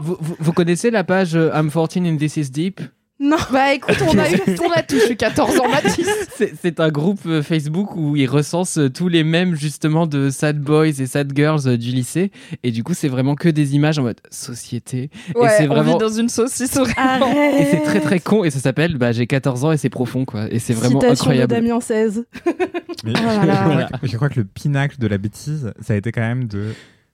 [0.00, 2.80] Vous, vous- vous connaissez la page euh, I'm 14 and this is deep?
[3.20, 3.36] Non.
[3.52, 6.06] Bah écoute, on a, eu, on a tous eu 14 ans, Mathis.
[6.36, 10.30] C'est c'est un groupe euh, Facebook où ils recensent euh, tous les mêmes justement de
[10.30, 12.30] sad boys et sad girls euh, du lycée.
[12.62, 15.10] Et du coup, c'est vraiment que des images en mode société.
[15.34, 16.94] Ouais, c'est on vraiment- vit dans une saucisse vraiment.
[17.26, 17.60] Arrête.
[17.60, 18.44] Et c'est très très con.
[18.44, 20.46] Et ça s'appelle bah, J'ai 14 ans et c'est profond quoi.
[20.52, 21.54] Et c'est vraiment Citation incroyable.
[21.56, 22.24] de Damien 16.
[23.04, 23.54] Mais là je, là.
[23.56, 26.46] crois que, je crois que le pinacle de la bêtise, ça a été quand même
[26.46, 26.66] de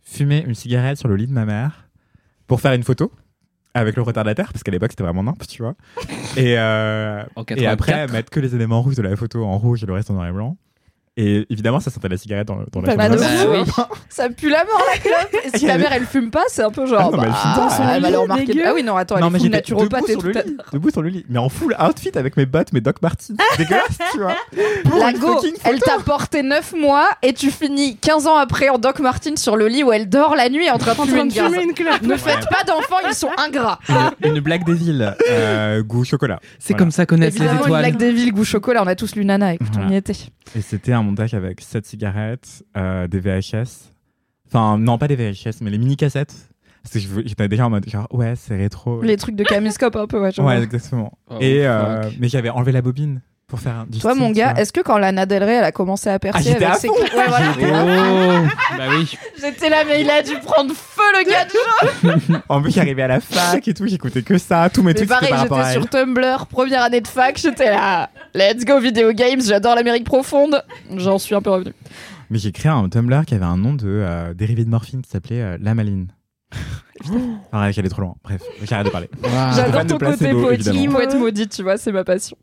[0.03, 1.89] fumer une cigarette sur le lit de ma mère
[2.47, 3.11] pour faire une photo
[3.75, 5.75] avec le retardataire, parce qu'à l'époque c'était vraiment nimp, tu vois.
[6.37, 7.73] Et, euh, et 84.
[7.73, 10.15] après, mettre que les éléments rouges de la photo en rouge et le reste en
[10.15, 10.57] noir et blanc.
[11.17, 13.21] Et évidemment, ça sentait la cigarette dans, le- dans la Bah, chambre.
[13.21, 13.57] Bah
[13.89, 13.97] oui.
[14.09, 15.45] Ça pue la mort la clope.
[15.45, 16.99] Et si ta mère elle fume pas, c'est un peu genre.
[17.13, 17.95] Ah non, mais elle bah, fume pas.
[17.95, 18.63] elle va Elle dégueu.
[18.67, 20.43] Ah oui, non, attends, elle non, mais full j'étais naturopathe debout et sur tout à
[20.43, 23.37] lit, debout sur le lit, mais en full outfit avec mes bottes, mes Doc Martens.
[23.59, 24.35] Dégueulasse, tu vois.
[24.91, 28.79] Pour La go, elle t'a porté 9 mois et tu finis 15 ans après en
[28.79, 31.31] Doc Martin sur le lit où elle dort la nuit en train de fumer une
[31.31, 32.03] fumer clope.
[32.03, 33.79] Ne faites pas d'enfants, ils sont ingrats.
[34.25, 36.41] une, une blague des villes, euh, goût chocolat.
[36.59, 37.83] C'est comme ça qu'on les Évidemment, une étoiles.
[37.83, 40.13] blague des villes, goût chocolat, on a tous lu Nana, écoute, on y était.
[40.57, 43.93] Et c'était un montage avec 7 cigarettes, euh, des VHS.
[44.47, 46.51] Enfin, non, pas des VHS, mais les mini-cassettes.
[46.83, 49.01] Parce que j'étais déjà en mode, genre, ouais, c'est rétro.
[49.03, 50.33] Les trucs de caméscope un peu, ouais.
[50.33, 50.49] j'avoue.
[50.49, 51.17] Ouais, exactement.
[51.31, 53.23] Oh, Et, euh, mais j'avais enlevé la bobine
[53.55, 54.61] pour faire un- du Toi, style, mon gars, vois.
[54.63, 56.81] est-ce que quand Lana Del Rey elle a commencé à percer Ah, j'étais avec à
[56.81, 56.97] ses Ouais,
[57.29, 57.47] voilà.
[57.57, 59.17] Oh Bah oui.
[59.41, 63.09] J'étais là, mais il a dû prendre feu, le gars de En plus, j'arrivais à
[63.09, 65.73] la fac et tout, j'écoutais que ça, tous mes Mais trucs c'était pareil, par j'étais
[65.81, 65.89] sur.
[65.89, 68.11] Tumblr, première année de fac, j'étais là.
[68.35, 70.63] Let's go video games, j'adore l'Amérique profonde.
[70.97, 71.73] J'en suis un peu revenu.
[72.31, 75.11] Mais j'ai créé un Tumblr qui avait un nom de euh, dérivé de morphine qui
[75.11, 76.09] s'appelait euh, La Maline.
[77.51, 78.15] Pareil, j'allais trop loin.
[78.25, 79.11] Bref, j'arrête de parler.
[79.55, 82.37] J'adore ton côté poétique, poète maudit, tu vois, c'est ma passion.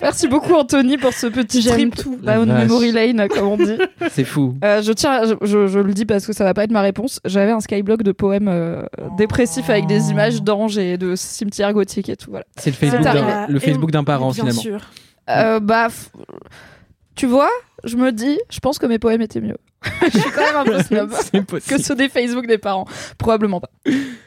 [0.00, 2.16] Merci beaucoup Anthony pour ce petit J'aime trip tout.
[2.16, 2.62] down La vache.
[2.68, 3.76] memory lane, comme on dit.
[4.10, 4.56] C'est fou.
[4.64, 6.80] Euh, je tiens, je, je- je le dis parce que ça va pas être ma
[6.80, 7.20] réponse.
[7.24, 8.82] J'avais un skyblock de poèmes euh,
[9.18, 12.30] dépressifs avec des images d'anges et de cimetières gothiques et tout.
[12.30, 12.46] Voilà.
[12.56, 13.52] C'est le Facebook d'un arrivé.
[13.52, 14.60] le Facebook d'un parent Bien finalement.
[14.60, 14.80] sûr.
[15.30, 16.08] Euh, bah, f-
[17.14, 17.50] tu vois,
[17.84, 19.56] je me dis, je pense que mes poèmes étaient mieux.
[20.12, 21.12] je suis quand même un peu snob.
[21.68, 22.86] Que ceux des Facebook des parents.
[23.18, 23.70] Probablement pas.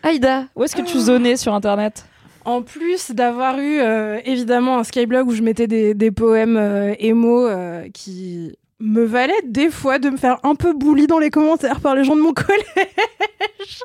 [0.04, 2.06] Aïda, où est-ce que tu zonais sur internet?
[2.44, 6.94] En plus d'avoir eu euh, évidemment un skyblog où je mettais des, des poèmes euh,
[7.00, 11.32] émo euh, qui me valaient des fois de me faire un peu bully dans les
[11.32, 13.80] commentaires par les gens de mon collège.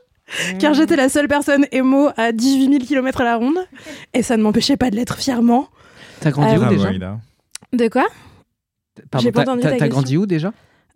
[0.58, 3.58] Car j'étais la seule personne émo à 18 000 km à la ronde.
[4.14, 5.68] Et ça ne m'empêchait pas de l'être fièrement.
[6.20, 6.88] T'as grandi Ah, où Bravo, déjà?
[6.88, 7.18] Aïda.
[7.72, 8.06] De quoi?
[9.10, 10.52] Pardon, J'ai pas t'as- entendu t'as- ta grandi où déjà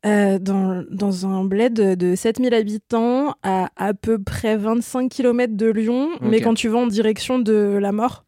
[0.07, 5.57] Euh, dans, dans un bled de, de 7000 habitants à à peu près 25 km
[5.57, 8.25] de Lyon, mais quand tu vas en direction de la mort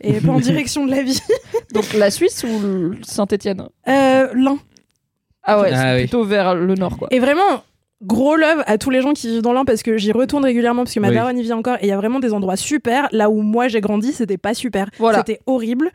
[0.00, 1.18] et pas en direction de la vie.
[1.74, 3.68] Donc la Suisse ou Saint-Étienne?
[3.88, 4.58] Euh, L'un.
[5.42, 6.00] Ah ouais, Ah c'est oui.
[6.02, 7.08] plutôt vers le nord quoi.
[7.10, 7.64] Et vraiment,
[8.02, 10.82] gros love à tous les gens qui vivent dans l'Ain parce que j'y retourne régulièrement
[10.84, 11.14] parce que ma Oui.
[11.16, 13.08] daronne y vit encore et il y a vraiment des endroits super.
[13.12, 14.90] Là où moi j'ai grandi, c'était pas super.
[14.98, 15.18] Voilà.
[15.18, 15.90] C'était horrible.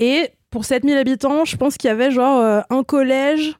[0.00, 3.54] Et pour 7000 habitants, je pense qu'il y avait genre euh, un collège,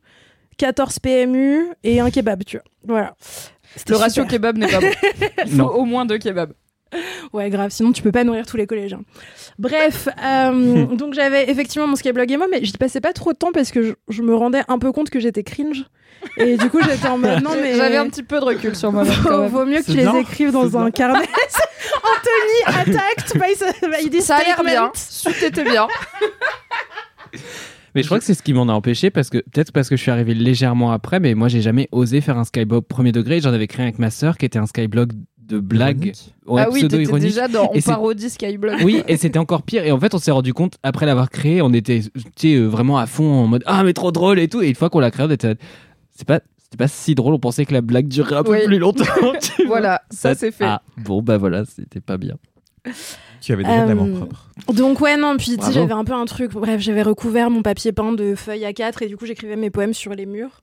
[0.58, 2.64] 14 PMU et un kebab, tu vois.
[2.84, 3.16] Voilà.
[3.88, 4.30] Le ratio super.
[4.38, 4.86] kebab n'est pas bon.
[5.44, 5.68] Il faut Non.
[5.68, 6.52] au moins deux kebabs.
[7.32, 9.00] Ouais, grave, sinon tu peux pas nourrir tous les collégiens.
[9.58, 13.38] Bref, euh, donc j'avais effectivement mon skyblog et moi, mais j'y passais pas trop de
[13.38, 15.86] temps parce que je, je me rendais un peu compte que j'étais cringe.
[16.36, 17.76] Et du coup, j'étais en mode non, mais.
[17.76, 20.20] J'avais un petit peu de recul sur moi-même quand Vaut, vaut mieux que tu les
[20.20, 21.28] écrives dans un carnet.
[22.04, 24.92] Anthony attacked by, by this Ça a l'air bien.
[25.42, 25.88] Était bien.
[27.94, 29.96] Mais je crois que c'est ce qui m'en a empêché parce que peut-être parce que
[29.96, 33.40] je suis arrivé légèrement après, mais moi j'ai jamais osé faire un skyblog premier degré.
[33.40, 35.98] J'en avais créé avec ma sœur qui était un skyblog de blagues.
[35.98, 36.34] Ironique.
[36.46, 37.28] Ouais, ah oui, t'étais pseudo-ironiques.
[37.28, 38.80] déjà dans On parodie Skyblock.
[38.84, 39.84] Oui, et c'était encore pire.
[39.84, 42.66] Et en fait, on s'est rendu compte, après l'avoir créé, on était tu sais, euh,
[42.66, 44.62] vraiment à fond en mode Ah, mais trop drôle et tout.
[44.62, 45.56] Et une fois qu'on l'a créé, on était.
[46.24, 48.64] Pas, c'était pas si drôle, on pensait que la blague durerait un peu Oui.
[48.64, 49.04] plus longtemps.
[49.66, 50.64] Voilà, ça c'est fait.
[50.64, 52.34] Ah, bon, bah voilà, c'était pas bien.
[53.40, 54.48] Tu avais déjà de l'amour Euh, propre.
[54.72, 55.72] Donc ouais, non, puis tu sais, Bravo.
[55.74, 59.02] j'avais un peu un truc, bref, j'avais recouvert mon papier peint de feuilles à 4
[59.02, 60.60] et du coup j'écrivais mes poèmes sur les murs.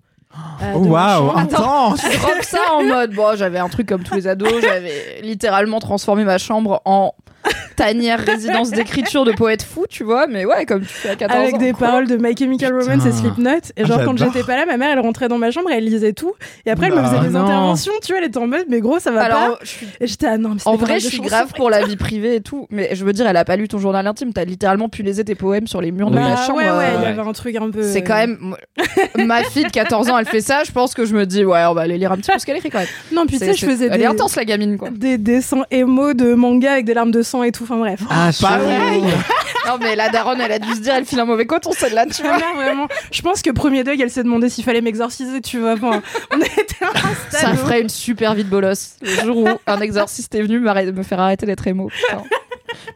[0.62, 1.38] euh, de ma Waouh, chambre.
[1.40, 5.22] intense Tu drops ça en mode bon j'avais un truc comme tous les ados j'avais
[5.24, 7.14] littéralement transformé ma chambre en
[7.76, 11.40] tanière résidence d'écriture de poète fou tu vois mais ouais comme tu fais à 14
[11.40, 11.88] Avec ans des quoi.
[11.88, 13.12] paroles de My Chemical Romance et.
[13.12, 13.50] Slipknot.
[13.78, 16.14] Et genre, quand j'étais pas là, ma mère, elle rentrait dans ma chambre, elle lisait
[16.14, 16.34] tout.
[16.66, 17.08] Et après, elle me Non.
[17.10, 17.44] faisait des Non.
[17.44, 19.60] interventions, tu vois, elle était en mode, mais gros, ça va alors pas.
[19.64, 21.84] je suis- Et j'étais, ah non, mais c'est en vrai je suis grave pour la
[21.86, 24.34] vie privée et tout mais je veux dire elle a pas lu ton journal intime
[24.34, 26.86] t'as littéralement pu léser tes poèmes sur les murs de Bah, ma chambre ouais, ouais,
[26.98, 27.84] il y avait un truc un peu.
[27.84, 28.56] c'est quand même
[29.18, 31.64] ma fille de 14 ans elle fait ça je pense que je me dis ouais
[31.70, 33.46] on va aller lire un petit peu ce qu'elle écrit quand même Non, puis tu
[33.46, 34.04] sais, je faisais elle des.
[34.04, 37.39] est intense la gamine quoi Des dessins émo de manga avec des larmes de sang
[37.44, 38.00] et tout, enfin bref.
[38.10, 39.00] Ah, vrai.
[39.68, 42.06] non mais la daronne elle a dû se dire elle file un mauvais coton celle-là
[42.08, 45.42] tu vois mère, vraiment, je pense que premier deuil, elle s'est demandé s'il fallait m'exorciser,
[45.42, 45.74] tu vois.
[45.74, 46.02] Enfin,
[46.34, 48.96] on était à un Ça où- ferait une super vie de bolos.
[49.02, 51.90] Le jour où un exorciste est venu me faire arrêter d'être émo.
[51.90, 52.24] putain.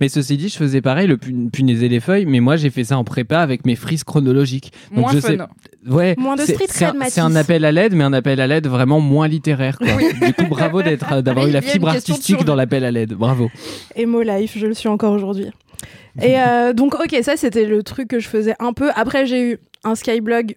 [0.01, 2.83] Mais ceci dit, je faisais pareil, le pu- punaiser les feuilles, mais moi j'ai fait
[2.83, 4.71] ça en prépa avec mes frises chronologiques.
[4.91, 5.27] Donc Moins je fun.
[5.27, 8.67] sais, ouais, Moins de street c'est un- appel à l'aide, mais un appel à l'aide
[8.67, 9.77] vraiment moins littéraire.
[9.77, 9.88] Quoi.
[10.27, 13.13] Du coup, bravo d'être, euh, d'avoir eu la fibre artistique dans l'appel à l'aide.
[13.13, 13.49] Bravo.
[13.95, 15.47] Emo life, je le suis encore aujourd'hui.
[16.21, 18.91] Et euh, donc, ok, ça c'était le truc que je faisais un peu.
[18.95, 20.55] Après, j'ai eu un skyblog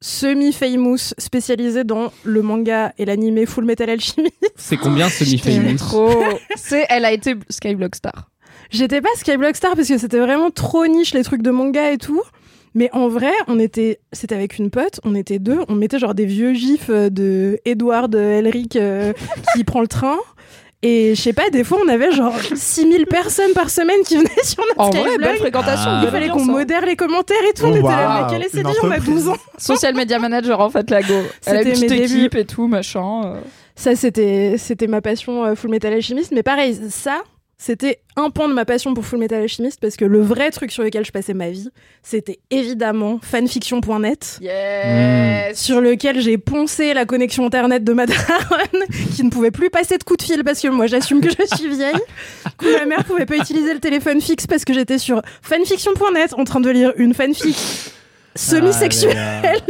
[0.00, 4.28] semi-famous spécialisé dans le manga et l'animé Full Metal Alchemy.
[4.56, 5.78] C'est combien semi-famous?
[6.56, 8.30] C'est, elle a été Skyblock Star.
[8.70, 11.98] J'étais pas skyblog star parce que c'était vraiment trop niche les trucs de manga et
[11.98, 12.22] tout.
[12.74, 16.14] Mais en vrai, on était, c'était avec une pote, on était deux, on mettait genre
[16.14, 19.14] des vieux gifs euh, de Edward Elric euh,
[19.56, 20.18] qui prend le train.
[20.82, 24.28] Et je sais pas, des fois on avait genre 6000 personnes par semaine qui venaient
[24.44, 25.88] sur notre En vrai, fréquentation.
[25.88, 26.02] Ah.
[26.04, 26.52] Il fallait qu'on hein.
[26.52, 27.64] modère les commentaires et tout.
[27.64, 29.36] On était là, mais quelle est cette vie On a 12 ans.
[29.56, 31.14] Social media manager en fait, la go.
[31.46, 32.38] Elle a une C'était petite mes équipe débuts.
[32.40, 33.22] et tout, machin.
[33.24, 33.40] euh.
[33.74, 36.30] Ça, c'était, c'était ma passion euh, Full Metal Alchemist.
[36.32, 37.22] Mais pareil, ça,
[37.58, 40.70] c'était un pan de ma passion pour Full Metal Alchemist parce que le vrai truc
[40.70, 41.70] sur lequel je passais ma vie,
[42.02, 44.38] c'était évidemment fanfiction.net.
[44.42, 45.58] Yes.
[45.58, 49.96] Sur lequel j'ai poncé la connexion internet de ma daronne, qui ne pouvait plus passer
[49.96, 51.94] de coup de fil parce que moi j'assume que je suis vieille.
[52.58, 56.34] Du coup, ma mère pouvait pas utiliser le téléphone fixe parce que j'étais sur fanfiction.net
[56.34, 57.56] en train de lire une fanfic
[58.36, 59.16] semi-sexuelle.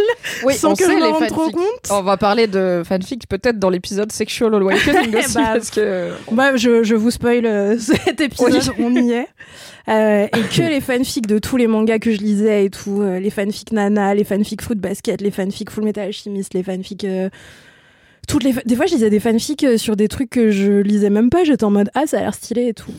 [0.44, 1.88] Oui, sans on que sait je m'en les rende trop compte.
[1.90, 6.57] On va parler de fanfic peut-être dans l'épisode Sexual Awakening aussi Bah, parce que Bah,
[6.57, 9.29] je, je vous spoil euh, cet épisode, on y est.
[9.88, 13.20] Euh, et que les fanfics de tous les mangas que je lisais et tout, euh,
[13.20, 17.05] les fanfics Nana, les fanfics Fruit Basket, les fanfics Full Metal Alchemist, les fanfics.
[17.05, 17.29] euh,
[18.26, 20.72] toutes les fa- des fois, je lisais des fanfics euh, sur des trucs que je
[20.72, 21.44] lisais même pas.
[21.44, 22.90] J'étais en mode ah, ça a l'air stylé et tout.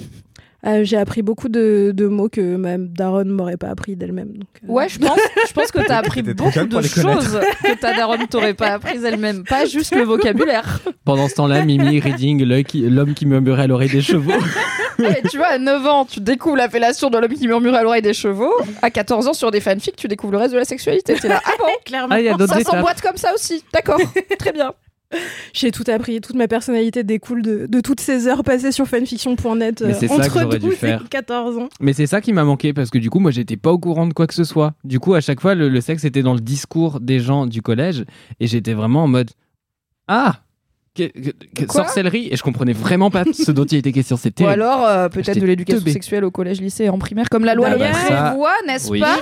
[0.65, 4.33] Euh, j'ai appris beaucoup de, de mots que ma daronne m'aurait pas appris d'elle-même.
[4.63, 8.27] euh, Ouais, je pense, je pense que t'as appris beaucoup de choses que ta daronne
[8.27, 10.79] t'aurait pas apprises elle-même, pas juste le vocabulaire.
[11.05, 14.31] Pendant ce temps-là, Mimi reading l'homme qui murmurait à l'oreille des chevaux.
[14.99, 17.83] Et tu vois, à 9 ans, tu découvres la fellation de l'homme qui murmure à
[17.83, 18.53] l'oreille des chevaux.
[18.81, 21.13] À 14 ans, sur des fanfics, tu découvres le reste de la sexualité.
[21.13, 21.65] T'es là, ah bon?
[21.85, 22.15] Clairement.
[22.15, 23.63] Ah, y a Ça s'emboîte comme ça aussi.
[23.71, 23.99] D'accord,
[24.39, 24.73] très bien.
[25.53, 29.81] J'ai tout appris, toute ma personnalité découle de, de toutes ces heures passées sur fanfiction.net
[29.81, 31.03] euh, c'est ça que entre j'aurais dû 12 et faire.
[31.09, 31.69] 14 ans.
[31.79, 34.07] Mais c'est ça qui m'a manqué parce que du coup, moi, j'étais pas au courant
[34.07, 34.73] de quoi que ce soit.
[34.83, 37.61] Du coup, à chaque fois, le, le sexe était dans le discours des gens du
[37.61, 38.05] collège
[38.39, 39.31] et j'étais vraiment en mode
[40.07, 40.41] Ah
[40.97, 44.17] que- que- que- Quoi sorcellerie et je comprenais vraiment pas ce dont il était question.
[44.17, 47.45] C'était Ou alors, euh, peut-être de l'éducation sexuelle au collège, lycée et en primaire, comme
[47.45, 47.95] la loi le D'ailleurs-
[48.31, 48.99] prévoit, n'est-ce Oui.
[48.99, 49.17] pas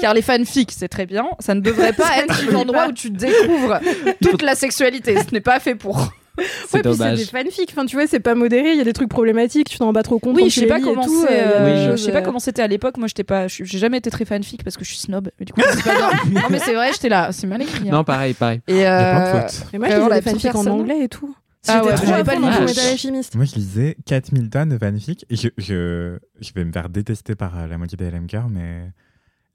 [0.00, 1.26] Car les fanfics, c'est très bien.
[1.38, 3.78] Ça ne devrait pas être l'endroit où tu découvres
[4.22, 5.16] toute la sexualité.
[5.16, 6.12] Ce n'est pas fait pour.
[6.40, 7.18] C'est Ouais, puis c'est dommage.
[7.18, 7.70] des fanfics.
[7.72, 8.72] Enfin, tu vois, c'est pas modéré.
[8.72, 9.68] Il y a des trucs problématiques.
[9.68, 10.36] Tu t'en rends pas trop compte.
[10.36, 12.22] Oui, quand je tu sais pas et comment tout, euh, euh, je sais pas euh,
[12.22, 12.96] comment c'était à l'époque.
[12.96, 13.48] Moi, j'étais pas.
[13.48, 15.30] je J'ai jamais été très fanfic parce que je suis snob.
[15.38, 17.30] Mais du coup, je pas non, mais c'est vrai, j'étais là.
[17.32, 17.88] C'est mal écrit.
[17.88, 17.92] hein.
[17.92, 18.60] Non, pareil, pareil.
[18.68, 19.42] Et euh.
[19.72, 21.34] Mais moi, je la des fanfics en anglais et tout.
[21.68, 23.34] Ah ouais, trop pas le Alchemist.
[23.34, 27.34] Moi, je lisais 4000 tonnes de fanfics et je, je, je vais me faire détester
[27.34, 28.90] par euh, la moitié des LMK, mais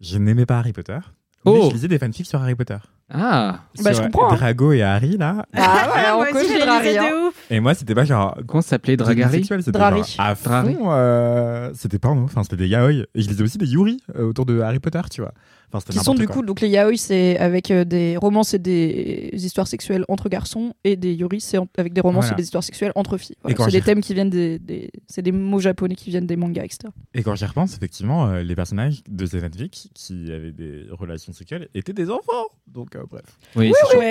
[0.01, 0.99] je n'aimais pas Harry Potter.
[1.45, 1.67] Mais Oh.
[1.69, 2.77] je lisais des fanfics sur Harry Potter.
[3.13, 4.35] Ah Bah, je comprends, hein.
[4.35, 5.45] Drago et Harry, là.
[5.53, 7.03] Ah ouais, moi on aussi, connaît Drari, hein.
[7.09, 7.33] de ouf.
[7.51, 8.35] Et moi, c'était pas genre.
[8.47, 9.99] Comment ça s'appelait Dragari sexuel, c'était Drari.
[9.99, 10.75] genre à Drari.
[10.81, 12.91] euh, c'était porno, enfin, c'était des yaoi.
[12.91, 15.33] Et je lisais aussi des yuri euh, autour de Harry Potter, tu vois.
[15.73, 16.35] Enfin, Qui sont du quoi.
[16.37, 20.73] coup, donc les yaoi, c'est avec euh, des romances et des histoires sexuelles entre garçons,
[20.83, 22.35] et des yuri, c'est en- avec des romances Voilà.
[22.35, 23.35] et des histoires sexuelles entre filles.
[23.43, 26.35] Voilà, C'est des thèmes qui viennent des, des- c'est des mots japonais qui viennent des
[26.37, 26.79] mangas, etc.
[27.13, 31.33] Et quand j'y repense, effectivement, euh, les personnages de ces fanfics qui avaient des relations
[31.33, 32.45] sexuelles étaient des enfants.
[32.67, 33.23] Donc, euh, bref.
[33.55, 34.01] Oui, c'est chaud.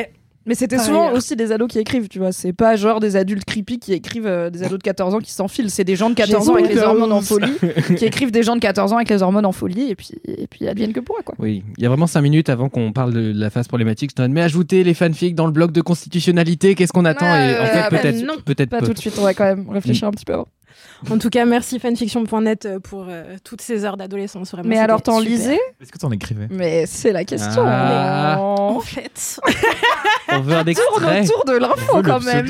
[0.46, 1.14] Mais c'était souvent ailleurs.
[1.16, 2.30] aussi des ados qui écrivent, tu vois.
[2.33, 5.33] C'est pas genre des adultes creepy qui écrivent euh, des ados de 14 ans qui
[5.33, 5.70] s'enfilent.
[5.70, 7.52] C'est des gens de 14 ans avec les hormones en folie
[7.96, 10.46] qui écrivent des gens de 14 ans avec les hormones en folie et puis, et
[10.46, 11.35] puis adviennent que pourra, quoi.
[11.38, 14.11] Oui, il y a vraiment 5 minutes avant qu'on parle de la phase problématique.
[14.11, 17.26] Je te donne, mais ajoutez les fanfics dans le bloc de constitutionnalité, qu'est-ce qu'on attend?
[17.26, 18.87] Et en Euh, fait, bah peut-être peut-être Pas peu.
[18.87, 20.48] tout de suite, on va quand même réfléchir un petit peu avant.
[21.10, 24.52] En tout cas, merci fanfiction.net euh, pour euh, toutes ces heures d'adolescence.
[24.52, 25.30] Vraiment, Mais alors, t'en super.
[25.30, 25.60] lisais?
[25.80, 26.46] Est-ce que t'en écrivais?
[26.50, 27.62] Mais c'est la question.
[27.66, 28.37] Ah.
[28.40, 29.38] En fait,
[30.32, 32.46] On veut un tourne autour de l'info quand même.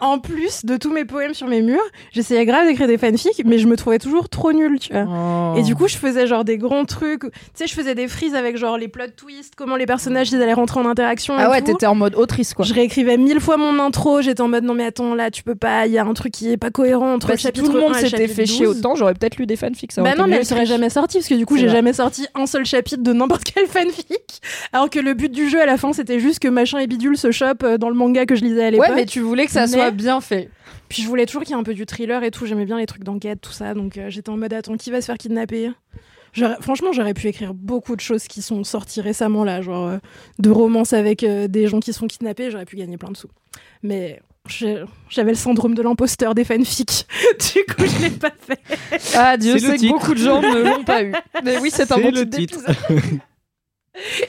[0.00, 3.58] en plus de tous mes poèmes sur mes murs, j'essayais grave d'écrire des fanfics, mais
[3.58, 5.04] je me trouvais toujours trop nulle, tu vois.
[5.08, 5.54] Oh.
[5.58, 7.20] Et du coup, je faisais genre des grands trucs.
[7.22, 10.40] Tu sais, je faisais des frises avec genre les plot twists, comment les personnages ils
[10.42, 11.34] allaient rentrer en interaction.
[11.38, 11.66] Ah et ouais, tout.
[11.72, 12.64] t'étais en mode autrice quoi.
[12.64, 14.22] Je réécrivais mille fois mon intro.
[14.22, 15.86] J'étais en mode non mais attends là, tu peux pas.
[15.86, 17.80] Il y a un truc qui est pas cohérent entre Bah, le chapitre tout le
[17.82, 18.78] monde 1 et le s'était fait chier 12.
[18.78, 19.92] autant, j'aurais peut-être lu des fanfics.
[19.92, 22.26] ça Bah non, mais elle serait jamais sortie parce que du coup, j'ai jamais sorti
[22.34, 24.40] un seul chapitre de n'importe quel fanfic.
[24.72, 27.16] Alors que le but du jeu à la fin, c'était juste que machin et bidule
[27.16, 28.88] se chope euh, dans le manga que je lisais à l'époque.
[28.88, 30.50] Ouais, mais tu voulais que ça Mais- soit bien fait.
[30.88, 32.46] Puis je voulais toujours qu'il y ait un peu du thriller et tout.
[32.46, 33.74] J'aimais bien les trucs d'enquête, tout ça.
[33.74, 35.70] Donc euh, j'étais en mode attends, qui va se faire kidnapper?
[36.60, 39.96] Franchement, j'aurais pu écrire beaucoup de choses qui sont sorties récemment là, genre euh,
[40.38, 42.50] de romances avec euh, des gens qui se font kidnapper.
[42.50, 43.28] J'aurais pu gagner plein de sous.
[43.82, 47.06] Mais j'avais le syndrome de l'imposteur des fanfics.
[47.54, 48.58] du coup, je l'ai pas fait.
[49.16, 49.92] Ah, Dieu C'est le sait que titre.
[49.94, 51.12] beaucoup de gens ne l'ont pas eu.
[51.44, 52.58] Mais oui, c'est un C'est bon le titre.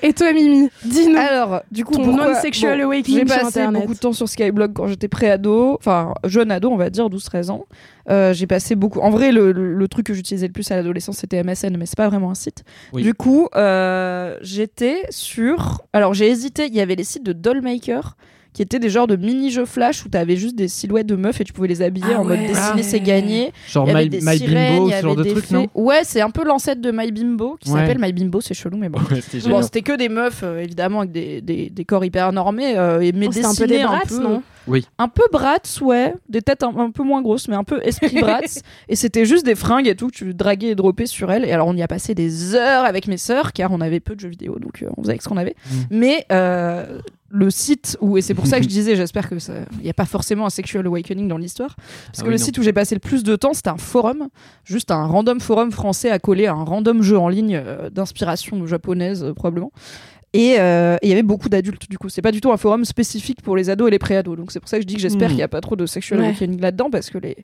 [0.01, 1.15] Et toi, Mimi, dis-nous.
[1.15, 3.81] Alors, du coup, Ton non-sexual bon, awakening J'ai sur passé Internet.
[3.83, 7.51] beaucoup de temps sur Skyblog quand j'étais pré-ado, enfin jeune ado, on va dire 12-13
[7.51, 7.65] ans.
[8.09, 8.99] Euh, j'ai passé beaucoup.
[8.99, 11.85] En vrai, le, le- le truc que j'utilisais le plus à l'adolescence, c'était MSN, mais
[11.85, 12.63] c'est pas vraiment un site.
[12.93, 13.03] Oui.
[13.03, 15.83] Du coup, euh, j'étais sur.
[15.93, 16.65] Alors, j'ai hésité.
[16.65, 18.17] Il y avait les sites de Dollmaker
[18.59, 21.45] qui étaient des genres de mini-jeux flash où t'avais juste des silhouettes de meufs et
[21.45, 23.53] tu pouvais les habiller Ah en mode dessiner, Ah c'est gagné.
[23.69, 25.51] Genre Il y avait My, des My sirènes, Bimbo, il y ce genre de truc,
[25.51, 27.79] non Ouais, c'est un peu l'ancêtre de My Bimbo qui Ouais.
[27.79, 28.99] s'appelle My Bimbo, c'est chelou, mais bon.
[29.09, 32.77] Ouais, c'était Bon, que des meufs, euh, évidemment, avec des, des, des corps hyper normés,
[32.77, 34.43] euh, et- mais Oh, c'était un peu des brats, peu, non
[34.97, 38.09] Un peu brats, ouais, des têtes un, un peu moins grosses, mais un peu esprit
[38.19, 38.41] brats.
[38.89, 41.45] et c'était juste des fringues et tout que tu draguais et droppais sur elles.
[41.45, 44.15] Et alors, on y a passé des heures avec mes sœurs, car on avait peu
[44.15, 45.55] de jeux vidéo, donc euh, on faisait avec ce qu'on avait.
[45.71, 45.75] Mm.
[45.91, 46.99] Mais euh,
[47.31, 49.89] le site où, et c'est pour ça que je disais, j'espère que ça, il n'y
[49.89, 52.43] a pas forcément un sexual awakening dans l'histoire, parce Ah que oui, le non.
[52.45, 54.29] site où j'ai passé le plus de temps, c'était un forum,
[54.63, 59.23] juste un random forum français accolé à un random jeu en ligne euh, d'inspiration japonaise
[59.23, 59.71] euh, probablement.
[60.33, 62.07] Et euh, et il y avait beaucoup d'adultes du coup.
[62.09, 64.37] C'est pas du tout un forum spécifique pour les ados et les pré-ados.
[64.37, 65.31] Donc c'est pour ça que je dis que j'espère Hmm.
[65.31, 66.27] qu'il n'y a pas trop de sexual Ouais.
[66.27, 67.37] awakening là-dedans parce que les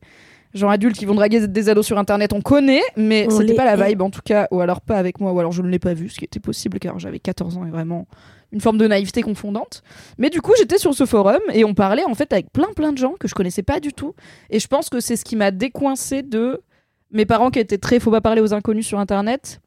[0.54, 3.88] gens adultes qui vont draguer des ados sur internet on connaît, mais c'était pas la
[3.88, 5.96] vibe en tout cas, ou alors pas avec moi, ou alors je ne l'ai pas
[5.96, 8.06] vu, ce qui était possible car j'avais 14 ans et vraiment
[8.52, 9.84] une forme de naïveté confondante.
[10.18, 12.94] Mais du coup, j'étais sur ce forum et on parlait en fait avec plein plein
[12.94, 14.14] de gens que je connaissais pas du tout.
[14.50, 16.62] Et je pense que c'est ce qui m'a décoincé de
[17.12, 19.62] mes parents qui étaient très faut pas parler aux inconnus sur internet.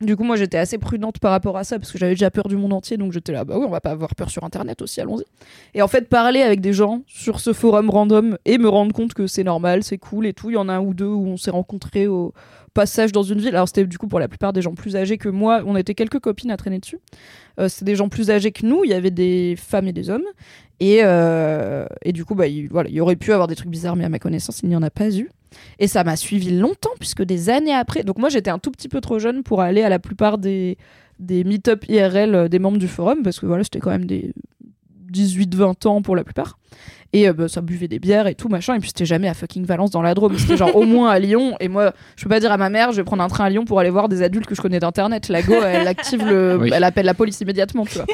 [0.00, 2.48] Du coup, moi j'étais assez prudente par rapport à ça parce que j'avais déjà peur
[2.48, 4.80] du monde entier donc j'étais là, bah oui, on va pas avoir peur sur internet
[4.80, 5.24] aussi, allons-y.
[5.74, 9.12] Et en fait, parler avec des gens sur ce forum random et me rendre compte
[9.12, 10.48] que c'est normal, c'est cool et tout.
[10.48, 12.32] Il y en a un ou deux où on s'est rencontrés au
[12.74, 13.54] passage dans une ville.
[13.54, 15.62] Alors, c'était du coup pour la plupart des gens plus âgés que moi.
[15.66, 16.98] On était quelques copines à traîner dessus.
[17.58, 18.84] Euh, c'était des gens plus âgés que nous.
[18.84, 20.24] Il y avait des femmes et des hommes.
[20.80, 23.70] Et, euh, et du coup, bah, il, voilà, il y aurait pu avoir des trucs
[23.70, 25.30] bizarres, mais à ma connaissance, il n'y en a pas eu.
[25.78, 28.02] Et ça m'a suivi longtemps, puisque des années après.
[28.04, 30.78] Donc, moi, j'étais un tout petit peu trop jeune pour aller à la plupart des,
[31.18, 34.32] des meet-up IRL euh, des membres du forum, parce que voilà, c'était quand même des
[35.10, 36.58] 18-20 ans pour la plupart.
[37.12, 38.74] Et euh, bah, ça buvait des bières et tout, machin.
[38.74, 40.38] Et puis c'était jamais à fucking Valence dans la Drôme.
[40.38, 41.56] C'était genre au moins à Lyon.
[41.60, 43.50] Et moi, je peux pas dire à ma mère, je vais prendre un train à
[43.50, 45.28] Lyon pour aller voir des adultes que je connais d'internet.
[45.28, 46.58] La go, elle active le.
[46.60, 46.70] Oui.
[46.72, 48.06] Elle appelle la police immédiatement, tu vois.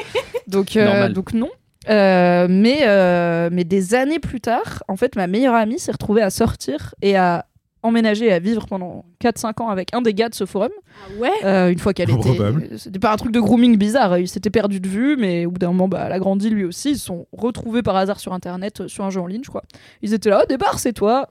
[0.47, 1.49] Donc, euh, donc non.
[1.89, 6.21] Euh, mais, euh, mais des années plus tard, en fait, ma meilleure amie s'est retrouvée
[6.21, 7.45] à sortir et à
[7.87, 10.69] emménager et à vivre pendant 4-5 ans avec un des gars de ce forum.
[10.77, 12.29] Ah ouais Euh, une fois qu'elle était.
[12.77, 14.17] C'était pas un truc de grooming bizarre.
[14.17, 16.63] Il s'était perdu de vue, mais au bout d'un moment, bah, elle a grandi lui
[16.65, 16.91] aussi.
[16.91, 19.49] Ils se sont retrouvés par hasard sur internet, euh, sur un jeu en ligne, je
[19.49, 19.63] crois.
[20.01, 21.29] Ils étaient là, au départ, c'est toi.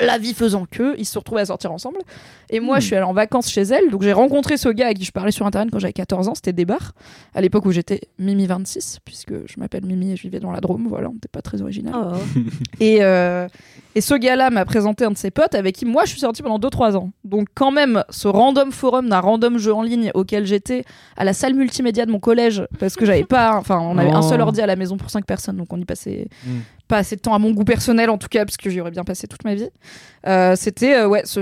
[0.00, 1.98] La vie faisant que, ils se sont retrouvés à sortir ensemble.
[2.50, 2.80] Et moi, Hmm.
[2.80, 3.90] je suis allée en vacances chez elle.
[3.90, 6.34] Donc, j'ai rencontré ce gars à qui je parlais sur internet quand j'avais 14 ans.
[6.34, 6.92] C'était Débar.
[7.32, 10.86] À l'époque où j'étais Mimi26, puisque je m'appelle Mimi et je vivais dans la Drôme.
[10.88, 11.94] Voilà, on n'était pas très original.
[11.94, 12.16] Oh.
[12.80, 13.46] Et, euh,
[13.94, 16.42] et ce gars-là m'a présenté un de ses potes avec qui moi je suis sortie
[16.42, 17.12] pendant 2-3 ans.
[17.22, 20.82] Donc quand même, ce random forum d'un random jeu en ligne auquel j'étais
[21.16, 24.22] à la salle multimédia de mon collège, parce que j'avais pas, enfin on avait un
[24.22, 24.44] seul Oh.
[24.46, 26.50] ordi à la maison pour 5 personnes, donc on y passait Mm.
[26.88, 28.90] Pas assez de temps à mon goût personnel en tout cas, parce que j'y aurais
[28.90, 29.68] bien passé toute ma vie.
[30.26, 31.40] Euh, C'était euh, ouais, ce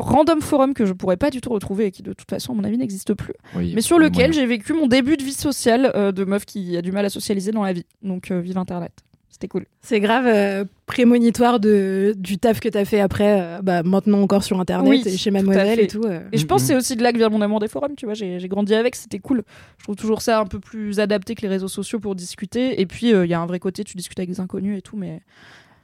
[0.00, 2.56] random forum que je pourrais pas du tout retrouver et qui de toute façon à
[2.56, 5.32] mon avis n'existe plus Oui, mais sur le lequel j'ai vécu mon début de vie
[5.32, 7.86] sociale euh, de meuf qui a du mal à socialiser dans la vie.
[8.02, 8.92] Donc vive Internet.
[9.40, 9.66] C'était cool.
[9.82, 14.42] C'est grave euh, prémonitoire de, du taf que t'as fait après, euh, bah, maintenant encore
[14.42, 16.02] sur internet Oui, et chez Mademoiselle et tout.
[16.04, 16.22] euh.
[16.32, 16.66] Et je pense que Mhm.
[16.70, 18.14] c'est aussi de là que vient mon amour des forums, tu vois.
[18.14, 19.44] J'ai j'ai grandi avec, c'était cool.
[19.78, 22.80] Je trouve toujours ça un peu plus adapté que les réseaux sociaux pour discuter.
[22.80, 24.82] Et puis, euh, il y a un vrai côté, tu discutes avec des inconnus et
[24.82, 24.96] tout.
[24.96, 25.20] Mais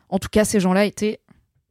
[0.09, 1.21] en tout cas, ces gens-là étaient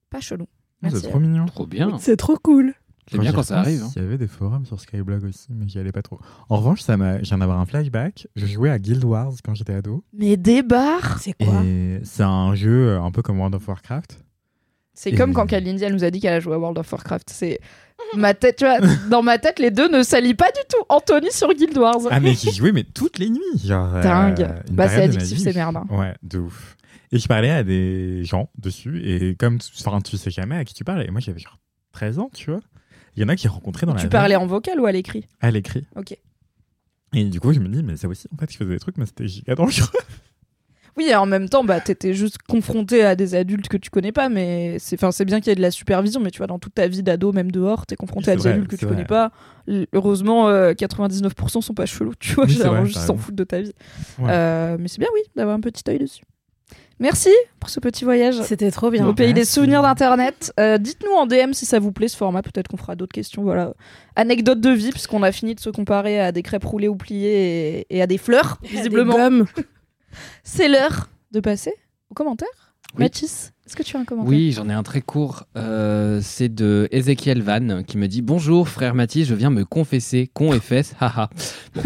[0.09, 0.47] pas chelous.
[0.81, 1.01] Merci.
[1.01, 1.45] C'est trop mignon.
[1.47, 1.97] Trop bien.
[1.99, 2.73] C'est trop cool.
[3.11, 3.83] C'est bien quand ça arrive.
[3.83, 3.91] hein.
[3.95, 6.19] Il y avait des forums sur Skyblog aussi, mais j'y allais pas trop.
[6.49, 8.27] En revanche, ça m'a, je viens d'avoir un flashback.
[8.35, 10.03] Je jouais à Guild Wars quand j'étais ado.
[10.13, 13.67] Mais des bars C'est quoi Et c'est un jeu euh, un peu comme World of
[13.67, 14.23] Warcraft.
[14.95, 16.91] C'est Et- comme quand Kalindi, elle nous a dit qu'elle a joué à World of
[16.91, 17.29] Warcraft.
[17.31, 17.59] C'est
[18.15, 18.77] ma tête, tu vois,
[19.09, 20.83] dans ma tête, les deux ne s'allient pas du tout.
[20.89, 21.97] Anthony sur Guild Wars.
[22.11, 23.41] Ah, mais j'y jouais, mais toutes les nuits.
[23.65, 24.47] Genre, euh, Dingue.
[24.71, 25.77] Bah, c'est addictif, c'est merde.
[25.77, 25.85] hein.
[25.89, 26.77] Ouais, de ouf.
[27.11, 30.63] Et je parlais à des gens dessus, et comme tu, enfin, tu sais jamais à
[30.65, 31.59] qui tu parles, et moi j'avais genre
[31.91, 32.61] 13 ans, tu vois.
[33.15, 35.27] Il y en a qui rencontraient dans la Tu parlais en vocal ou à l'écrit?
[35.41, 35.85] À l'écrit.
[35.95, 36.17] Ok.
[37.15, 38.97] Et du coup, je me dis, mais ça aussi, en fait, je faisais des trucs,
[38.97, 39.87] mais c'était giga dangereux.
[40.95, 44.11] Oui, et en même temps, bah, t'étais juste confronté à des adultes que tu connais
[44.11, 46.45] pas, mais c'est, enfin, c'est bien qu'il y ait de la supervision, mais tu vois,
[46.45, 48.85] dans toute ta vie d'ado, même dehors, t'es confronté à des vrai, adultes que tu
[48.85, 49.05] connais vrai.
[49.07, 49.31] pas.
[49.67, 53.17] L- Heureusement, euh, 99% sont pas chelous, tu vois, Oui, genre, vrai, juste t'as s'en
[53.17, 53.73] foutent de ta vie.
[54.19, 54.29] Ouais.
[54.29, 56.21] Euh, mais c'est bien, oui, d'avoir un petit œil dessus.
[56.99, 57.29] Merci
[57.59, 58.41] pour ce petit voyage.
[58.43, 59.07] C'était trop bien.
[59.07, 60.53] Au pays des souvenirs d'internet.
[60.59, 62.41] Euh, Dites-nous en DM si ça vous plaît ce format.
[62.41, 63.43] Peut-être qu'on fera d'autres questions.
[63.43, 63.73] Voilà.
[64.15, 67.85] Anecdote de vie, puisqu'on a fini de se comparer à des crêpes roulées ou pliées
[67.89, 69.15] et, et à des fleurs, visiblement.
[70.43, 71.73] C'est l'heure de passer
[72.09, 72.75] aux commentaires.
[72.95, 73.05] Oui.
[73.05, 75.45] Mathis, est-ce que tu as un commentaire Oui, j'en ai un très court.
[75.57, 80.29] Euh, c'est de Ezekiel Van qui me dit Bonjour frère Mathis, je viens me confesser,
[80.33, 81.29] con et fesses, haha.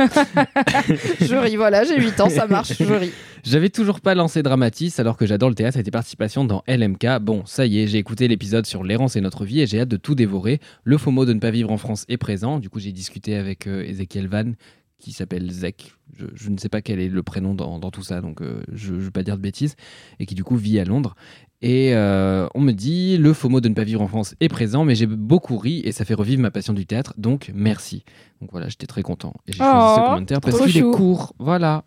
[1.22, 3.12] Je ris, voilà, j'ai 8 ans, ça marche, je ris.
[3.44, 7.20] J'avais toujours pas lancé Dramatis alors que j'adore le théâtre et tes participations dans LMK.
[7.22, 9.88] Bon, ça y est, j'ai écouté l'épisode sur l'errance et notre vie et j'ai hâte
[9.90, 10.60] de tout dévorer.
[10.84, 12.60] Le faux mot de ne pas vivre en France est présent.
[12.60, 14.52] Du coup, j'ai discuté avec euh, Ezekiel Van
[15.00, 15.94] qui s'appelle Zek.
[16.18, 18.64] Je, je ne sais pas quel est le prénom dans, dans tout ça, donc euh,
[18.74, 19.76] je ne veux pas dire de bêtises.
[20.20, 21.16] Et qui du coup vit à Londres.
[21.62, 24.48] Et euh, on me dit le faux mot de ne pas vivre en France est
[24.48, 28.04] présent, mais j'ai beaucoup ri et ça fait revivre ma passion du théâtre, donc merci.
[28.42, 29.34] Donc voilà, j'étais très content.
[29.48, 31.34] Et j'ai choisi ce Oh, commentaire parce qu'il est court.
[31.40, 31.84] Voilà.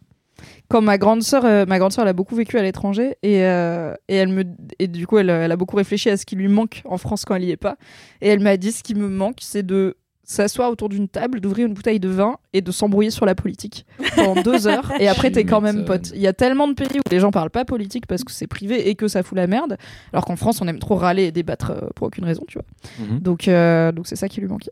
[0.68, 3.44] Quand ma grande sœur, euh, ma grande sœur, elle a beaucoup vécu à l'étranger et,
[3.44, 4.44] euh, et elle me
[4.78, 7.24] et du coup, elle, elle a beaucoup réfléchi à ce qui lui manque en France
[7.24, 7.76] quand elle y est pas.
[8.20, 9.96] Et elle m'a dit ce qui me manque, c'est de
[10.30, 13.84] s'asseoir autour d'une table, d'ouvrir une bouteille de vin et de s'embrouiller sur la politique
[14.14, 14.92] pendant deux heures.
[15.00, 16.12] Et après, t'es quand même pote.
[16.14, 18.46] Il y a tellement de pays où les gens parlent pas politique parce que c'est
[18.46, 19.76] privé et que ça fout la merde,
[20.12, 23.06] alors qu'en France, on aime trop râler et débattre euh, pour aucune raison, tu vois.
[23.06, 23.18] Mhm.
[23.18, 24.70] Donc, euh, donc c'est ça qui lui manquait.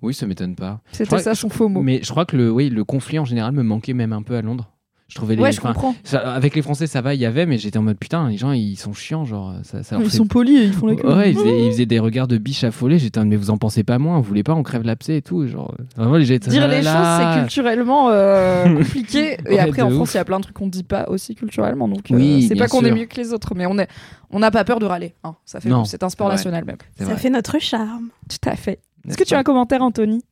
[0.00, 0.80] Oui, ça m'étonne pas.
[0.92, 1.82] C'était ça son faux mot.
[1.82, 4.36] Mais je crois que le, oui, le conflit en général me manquait même un peu
[4.36, 4.70] à Londres.
[5.10, 5.94] Je trouvais les, Ouais, je enfin, comprends.
[6.04, 8.36] ça- avec les Français ça va, il y avait, mais j'étais en mode putain, les
[8.38, 10.86] gens ils sont chiants, genre ça, ça leur Ils fait- sont polis et ils font
[10.86, 11.06] la queue.
[11.14, 12.98] Ouais, ils faisaient, ils faisaient des regards de biche affolés.
[12.98, 15.16] J'étais en mode, mais vous en pensez pas moins, vous voulez pas, on crève l'abcès
[15.16, 15.46] et tout.
[15.46, 19.36] Genre, vraiment, les gens étaient Dire là, les là, choses, c'est culturellement euh, compliqué.
[19.46, 21.34] Et Ouais, après, en France, il y a plein de trucs qu'on dit pas aussi
[21.34, 21.88] culturellement.
[21.88, 23.88] Donc, euh, Oui, c'est pas qu'on est mieux que les autres, mais on est,
[24.30, 25.14] on n'a pas peur de râler.
[25.24, 25.34] hein.
[25.44, 26.76] Ça fait, Non, c'est un sport national même.
[26.98, 27.16] Ça vrai.
[27.16, 28.10] fait notre charme.
[28.28, 28.78] Tout à fait.
[29.08, 30.22] Est-ce que tu as un commentaire, Anthony?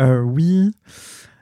[0.00, 0.70] Euh, oui.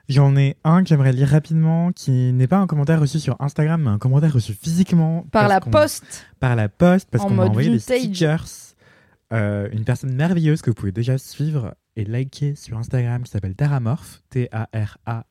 [0.09, 3.81] J'en ai un que j'aimerais lire rapidement, qui n'est pas un commentaire reçu sur Instagram,
[3.83, 5.25] mais un commentaire reçu physiquement.
[5.31, 6.25] Par la poste.
[6.39, 8.45] Par la poste, parce qu'on m'a envoyé des stickers.
[9.33, 13.55] Euh, une personne merveilleuse que vous pouvez déjà suivre et liker sur Instagram qui s'appelle
[13.55, 15.21] Taramorph, T-A-R-A-M-O-R-P-H,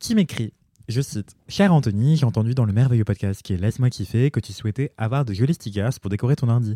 [0.00, 0.52] qui m'écrit,
[0.88, 4.40] je cite, Cher Anthony, j'ai entendu dans le merveilleux podcast qui est Laisse-moi kiffer que
[4.40, 6.74] tu souhaitais avoir de jolis stickers pour décorer ton ordi.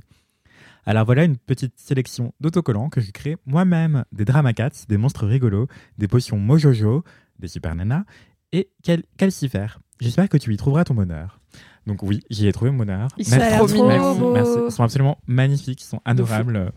[0.87, 5.67] Alors voilà une petite sélection d'autocollants que j'ai créé moi-même, des Dramacats, des monstres rigolos,
[5.99, 7.05] des potions Mojojo,
[7.39, 8.05] des super nanas
[8.53, 9.81] et quel calcifères.
[10.01, 11.41] J'espère que tu y trouveras ton bonheur.
[11.87, 13.09] Donc oui, j'y ai trouvé mon bonheur.
[13.17, 14.33] Ils sont Merci, trop mignons.
[14.33, 14.59] merci.
[14.67, 16.73] Ils sont absolument magnifiques, ils sont adorables.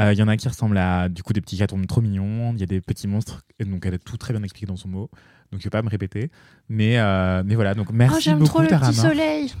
[0.00, 2.52] Euh, Il y en a qui ressemblent à du coup des petits chatons trop mignons.
[2.54, 3.42] Il y a des petits monstres.
[3.58, 5.10] Et donc elle a tout très bien expliqué dans son mot.
[5.52, 6.30] Donc je vais pas me répéter.
[6.68, 8.92] Mais, euh, mais voilà, donc merci beaucoup Tarama.
[8.92, 9.52] soleil.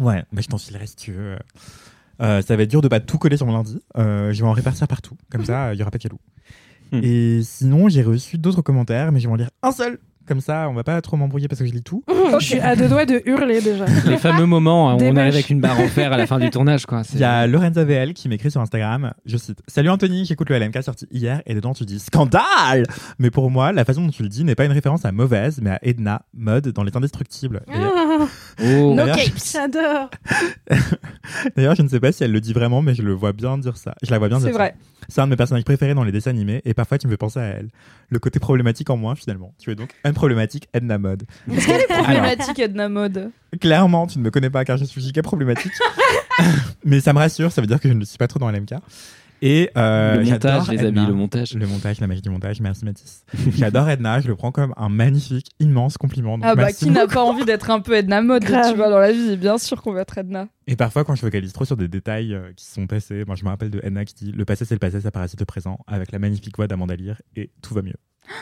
[0.00, 1.36] Ouais, bah, je t'en filerai si tu veux.
[2.22, 3.80] Euh, ça va être dur de pas tout coller sur mon lundi.
[3.98, 5.16] Euh, je vais en répartir partout.
[5.30, 6.20] Comme ça, il y aura pas de cadeau.
[6.92, 7.00] Hmm.
[7.02, 9.98] Et sinon, j'ai reçu d'autres commentaires, mais je vais en lire un seul.
[10.24, 12.04] Comme ça, on va pas trop m'embrouiller parce que je lis tout.
[12.38, 13.84] Je suis à deux doigts de hurler déjà.
[14.06, 16.38] Les fameux moments hein, où on arrive avec une barre en fer à la fin
[16.38, 17.02] du tournage, quoi.
[17.12, 20.58] Il y a Lorenza VL qui m'écrit sur Instagram, je cite Salut Anthony, j'écoute le
[20.58, 22.86] LMK sorti hier et dedans tu dis scandale
[23.18, 25.58] Mais pour moi, la façon dont tu le dis n'est pas une référence à mauvaise,
[25.60, 27.62] mais à Edna, mode dans Les Indestructibles.
[27.68, 28.26] Et- Ah,
[28.60, 28.94] Oh.
[28.94, 29.32] No capes.
[29.52, 30.10] J'adore.
[31.56, 33.58] D'ailleurs, je ne sais pas si elle le dit vraiment, mais je le vois bien
[33.58, 33.94] dire ça.
[34.02, 34.58] Je la vois bien dire C'est ça.
[34.58, 34.74] vrai.
[35.08, 37.16] C'est un de mes personnages préférés dans les dessins animés et parfois tu me fais
[37.16, 37.68] penser à elle.
[38.08, 39.52] Le côté problématique en moins finalement.
[39.58, 41.24] Tu es donc un problématique Edna Mode.
[41.52, 43.30] Est-ce qu'elle est problématique, Edna Mode?
[43.60, 45.72] Clairement, tu ne me connais pas car je suis giga problématique.
[46.84, 48.74] Mais ça me rassure, ça veut dire que je ne suis pas trop dans LMK.
[49.44, 51.00] Et euh, le j'adore montage, les Edna.
[51.02, 51.54] amis, le montage.
[51.54, 53.24] Le montage, la magie du montage, merci Mathis.
[53.56, 56.38] J'adore Edna, je le prends comme un magnifique, immense compliment.
[56.38, 58.70] donc Ah bah qui n'a pas envie d'être un peu Edna mode, Grave.
[58.70, 60.46] tu vois, dans la vie Bien sûr qu'on veut être Edna.
[60.68, 63.42] Et parfois, quand je focalise trop sur des détails euh, qui sont passés, moi je
[63.44, 65.80] me rappelle de Edna qui dit Le passé c'est le passé, ça parasite le présent,
[65.88, 67.96] avec la magnifique voix d'Amanda Lear, et tout va mieux.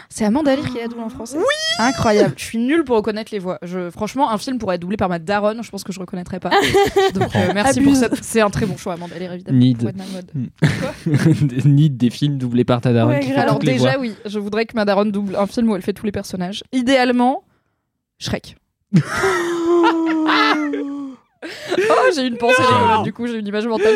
[0.09, 1.37] C'est Amanda Lear qui la double en français.
[1.39, 1.45] Oui
[1.79, 2.35] Incroyable.
[2.37, 3.59] Je suis nulle pour reconnaître les voix.
[3.63, 6.39] Je, franchement, un film pourrait être doublé par ma daronne, je pense que je reconnaîtrais
[6.39, 6.51] pas.
[7.15, 7.85] Donc euh, merci Abuse.
[7.89, 8.23] pour cette.
[8.23, 9.59] C'est un très bon choix, Amanda Lear évidemment.
[9.59, 9.83] Need.
[9.83, 10.31] mode.
[11.65, 13.43] Ni des films doublés par ta daronne Ouais, qui fait grave.
[13.45, 14.01] Alors toutes les déjà voix.
[14.01, 16.63] oui, je voudrais que ma daronne double un film où elle fait tous les personnages.
[16.73, 17.43] Idéalement,
[18.19, 18.57] Shrek.
[21.83, 22.63] oh, j'ai une pensée
[23.05, 23.95] du coup j'ai une image mentale.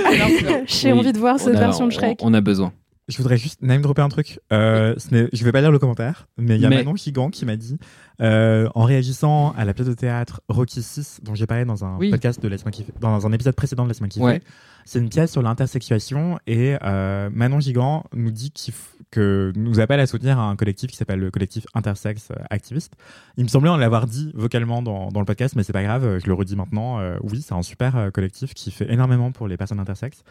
[0.67, 0.99] J'ai Oui.
[0.99, 2.19] envie de voir cette version de Shrek.
[2.23, 2.73] On a besoin.
[3.07, 4.41] Je voudrais juste name dropper un truc.
[4.51, 6.97] Euh, ce n'est- je vais pas lire le commentaire, mais il y a Mais- Manon
[6.97, 7.79] Gigant qui m'a dit,
[8.23, 11.99] euh, en réagissant à la pièce de théâtre Rocky 6, dont j'ai parlé dans un
[11.99, 12.11] Oui.
[12.11, 14.43] podcast de Laisse-moi kiffer, dans un épisode précédent de Laisse-moi kiffer, Ouais.
[14.87, 19.81] c'est une pièce sur l'intersexuation et euh, Manon Gigant nous dit qu'il f- que nous
[19.81, 22.95] appelle à soutenir un collectif qui s'appelle le collectif Intersex euh, Activiste.
[23.37, 26.19] Il me semblait en l'avoir dit vocalement dans, dans le podcast, mais c'est pas grave,
[26.21, 27.01] je le redis maintenant.
[27.23, 30.25] Oui, c'est un super collectif qui fait énormément pour les personnes intersexes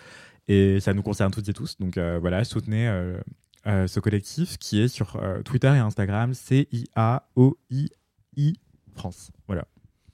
[0.47, 1.77] et ça nous concerne toutes et tous.
[1.79, 3.17] Donc euh, voilà, soutenez euh,
[3.67, 6.33] euh, ce collectif qui est sur euh, Twitter et Instagram,
[7.33, 8.53] C-I-A-O-I-I
[8.95, 9.31] France.
[9.47, 9.65] Voilà.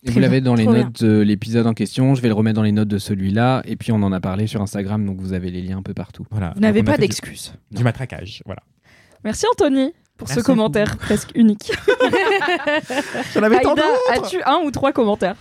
[0.04, 0.84] Et vous l'avez dans les Trop bien.
[0.86, 2.16] notes de l'épisode en question.
[2.16, 3.62] Je vais le remettre dans les notes de celui-là.
[3.66, 5.94] Et puis on en a parlé sur Instagram, donc vous avez les liens un peu
[5.94, 6.26] partout.
[6.32, 6.52] voilà.
[6.56, 7.54] Vous n'avez pas du- d'excuses.
[7.72, 8.62] Du, matraquage, voilà.
[9.26, 11.72] Merci Anthony pour ce commentaire presque unique.
[13.34, 15.36] J'en avais tant Aïda, d'autres as-tu un ou trois commentaires?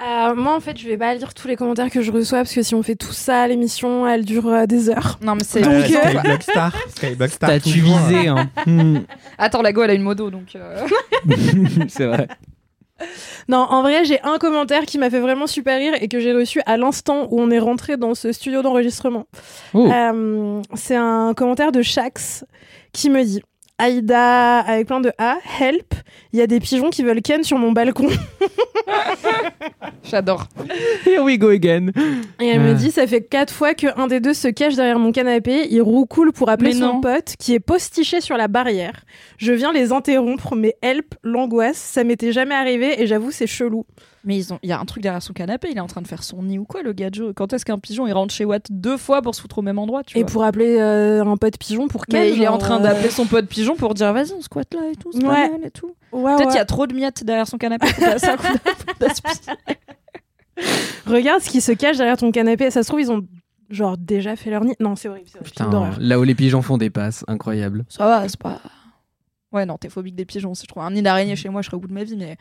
[0.00, 2.54] Euh, moi, en fait, je vais pas lire tous les commentaires que je reçois parce
[2.54, 5.18] que si on fait tout ça, l'émission, elle dure euh, des heures.
[5.22, 5.60] Non mais c'est.
[5.60, 6.72] Donc, Euh, Skyblock Star.
[6.96, 7.50] Skyblock Star.
[7.50, 7.98] T'as-tu toujours.
[7.98, 8.98] visé, hein Hmm,
[9.38, 10.56] Attends, la go elle a une modo donc.
[10.56, 10.86] euh,
[11.88, 12.26] C'est vrai.
[13.48, 16.32] Non, en vrai, j'ai un commentaire qui m'a fait vraiment super rire et que j'ai
[16.32, 19.26] reçu à l'instant où on est rentré dans ce studio d'enregistrement.
[19.74, 19.90] Oh.
[19.92, 22.44] Euh, c'est un commentaire de Shax
[22.92, 23.42] qui me dit
[23.82, 25.94] Aïda, avec plein de A, help,
[26.32, 28.06] il y a des pigeons qui veulent ken sur mon balcon.
[30.04, 30.46] J'adore.
[31.04, 31.88] Here we go again.
[32.40, 35.10] Et elle me dit Ça fait quatre fois qu'un des deux se cache derrière mon
[35.10, 37.00] canapé, il roucoule pour appeler Mais son non.
[37.00, 39.02] pote qui est postiché sur la barrière.
[39.36, 43.84] Je viens les interrompre, mais help, l'angoisse, ça m'était jamais arrivé et j'avoue, c'est chelou.
[44.24, 46.00] Mais ils ont, il y a un truc derrière son canapé, il est en train
[46.00, 48.44] de faire son nid ou quoi le gadget Quand est-ce qu'un pigeon il rentre chez
[48.44, 51.24] Watt deux fois pour se foutre au même endroit tu Et vois pour appeler euh,
[51.24, 53.74] un pote pigeon pour Mais ken il est en train euh, d'appeler son pote pigeon
[53.74, 55.48] pour dire vas-y on squatte là et tout, c'est Ouais.
[55.48, 55.94] pas mal et tout.
[56.12, 56.46] Ouais, Peut-être ouais.
[56.52, 57.88] qu'il y a trop de miettes derrière son canapé.
[61.06, 62.70] Regarde ce qui se cache derrière ton canapé.
[62.70, 63.26] Ça se trouve, ils ont
[63.70, 64.74] genre déjà fait leur nid.
[64.80, 65.26] Non, c'est horrible.
[65.30, 65.50] C'est horrible.
[65.50, 67.84] Putain, là où les pigeons font des passes, incroyable.
[67.88, 68.60] Ça va, c'est pas.
[69.52, 70.54] Ouais, non, t'es phobique des pigeons.
[70.54, 72.16] Si je trouve un nid d'araignée chez moi, je serais au bout de ma vie,
[72.16, 72.36] mais.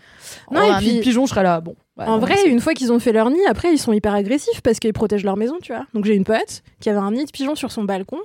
[0.52, 1.60] Non, Oh, et un nid puis- de pigeon, je serais là.
[1.62, 1.76] Bon.
[1.98, 4.14] ouais, en non, vrai, une fois qu'ils ont fait leur nid, après, ils sont hyper
[4.14, 5.86] agressifs parce qu'ils protègent leur maison, tu vois.
[5.94, 8.20] Donc j'ai une pote qui avait un nid de pigeons sur son balcon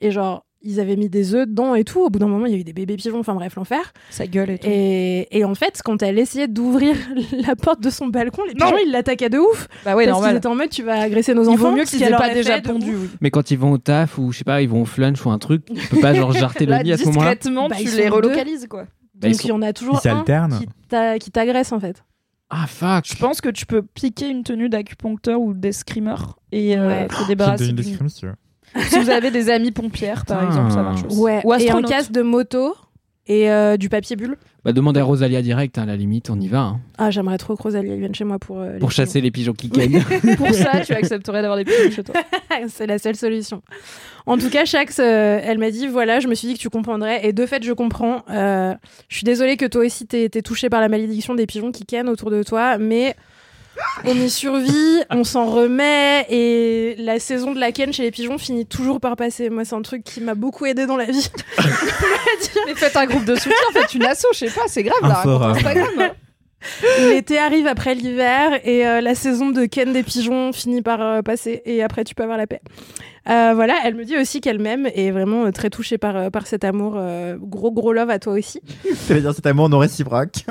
[0.00, 0.44] et genre.
[0.66, 2.00] Ils avaient mis des œufs dedans et tout.
[2.00, 3.18] Au bout d'un moment, il y avait des bébés pigeons.
[3.20, 3.92] Enfin bref, l'enfer.
[4.08, 4.66] Ça gueule et tout.
[4.68, 6.96] Et, et en fait, quand elle essayait d'ouvrir
[7.46, 8.66] la porte de son balcon, les Non.
[8.66, 9.68] pigeons, ils l'attaquaient de ouf.
[9.84, 10.36] Bah ouais, parce normal.
[10.36, 11.70] étaient en mode, tu vas agresser nos Il enfants.
[11.70, 13.08] vaut mieux qu'ils aient pas déjà pondu, oui.
[13.20, 15.30] Mais quand ils vont au taf ou je sais pas, ils vont au flunch ou
[15.30, 17.34] un truc, tu peux pas genre jarter le nid à ce moment-là.
[17.34, 18.12] discrètement, Bah, tu ils les deux.
[18.12, 18.84] relocalises, quoi.
[19.16, 20.58] Bah, ils Donc il y en a toujours Ils un s'alternent.
[20.58, 22.02] qui t'a- qui t'agresse en fait.
[22.50, 23.04] Ah fuck.
[23.06, 27.08] Je pense que tu peux piquer une tenue d'acupuncteur ou d'escrimeur et euh, Ouais.
[27.08, 28.34] te débarrasser une description, si tu veux.
[28.88, 31.18] Si vous avez des amis pompières, par exemple, ça marche aussi.
[31.18, 31.40] Ouais.
[31.44, 32.74] Ou et un casque de moto
[33.26, 34.36] et euh, du papier bulle.
[34.64, 36.58] Bah demandez à Rosalia direct, hein, à la limite, on y va.
[36.60, 36.80] hein.
[36.98, 38.58] Ah, j'aimerais trop que Rosalie vienne chez moi pour.
[38.60, 40.02] euh, les Pour chasser les pigeons qui kennent.
[40.36, 42.14] Pour ça, tu accepterais d'avoir des pigeons chez toi.
[42.68, 43.62] C'est la seule solution.
[44.26, 46.70] En tout cas, Shax, euh, elle m'a dit voilà, je me suis dit que tu
[46.70, 47.26] comprendrais.
[47.26, 48.22] Et de fait, je comprends.
[48.30, 48.74] Euh,
[49.08, 51.84] je suis désolée que toi aussi t'aies été touchée par la malédiction des pigeons qui
[51.84, 53.14] kennent autour de toi, mais.
[54.04, 58.38] On y survit, on s'en remet et la saison de la ken chez les pigeons
[58.38, 59.50] finit toujours par passer.
[59.50, 61.28] Moi, c'est un truc qui m'a beaucoup aidé dans la vie.
[62.66, 65.08] Mais faites un groupe de soutien, faites une asso, je sais pas, c'est grave, Un
[65.08, 66.14] là.
[66.98, 71.20] L'été arrive après l'hiver et euh, la saison de ken des pigeons finit par euh,
[71.22, 72.60] passer et après tu peux avoir la paix.
[73.28, 76.16] Euh, voilà, elle me dit aussi qu'elle m'aime et est vraiment euh, très touchée par,
[76.16, 76.94] euh, par cet amour.
[76.96, 78.60] euh, gros gros love à toi aussi.
[79.06, 80.44] Ça veut dire cet amour non réciproque.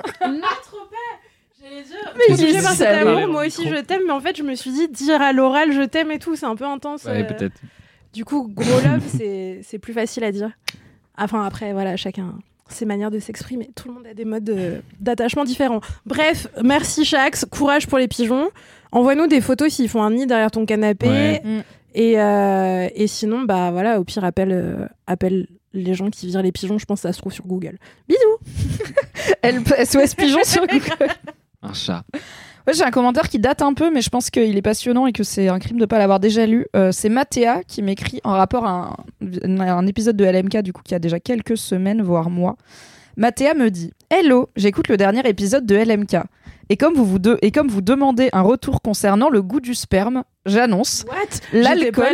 [2.17, 4.87] Mais par cet amour, moi aussi je t'aime, mais en fait je me suis dit
[4.87, 7.05] dire à l'oral je t'aime et tout, c'est un peu intense.
[7.05, 7.23] Ouais, euh.
[7.23, 7.59] peut-être.
[8.13, 10.51] Du coup, gros love, c'est c'est plus facile à dire.
[11.17, 12.35] Enfin, après, voilà, chacun
[12.69, 13.69] ses manières de s'exprimer.
[13.75, 15.81] Tout le monde a des modes d'attachement différents.
[16.05, 18.49] Bref, merci Shax, courage pour les pigeons.
[18.91, 21.07] Envoie-nous des photos s'ils font un nid derrière ton canapé.
[21.07, 21.41] Ouais.
[21.43, 21.61] Mm.
[21.95, 26.41] Et, euh, et sinon, bah voilà, au pire, appelle, euh, appelle les gens qui virent
[26.41, 26.77] les pigeons.
[26.77, 27.77] Je pense que ça se trouve sur Google.
[28.07, 28.39] Bisous
[29.41, 31.11] Elle SOS pigeon sur Google.
[31.63, 32.03] Un chat.
[32.65, 35.11] Ouais, j'ai un commentaire qui date un peu, mais je pense qu'il est passionnant et
[35.11, 36.65] que c'est un crime de pas l'avoir déjà lu.
[36.75, 40.81] Euh, c'est Mathéa qui m'écrit en rapport à un, un épisode de LMK, du coup,
[40.83, 42.55] qui a déjà quelques semaines, voire mois.
[43.17, 46.17] Mathéa me dit Hello, j'écoute le dernier épisode de LMK.
[46.69, 49.73] Et comme, vous vous de- et comme vous demandez un retour concernant le goût du
[49.73, 51.03] sperme, j'annonce
[51.51, 52.05] l'alcool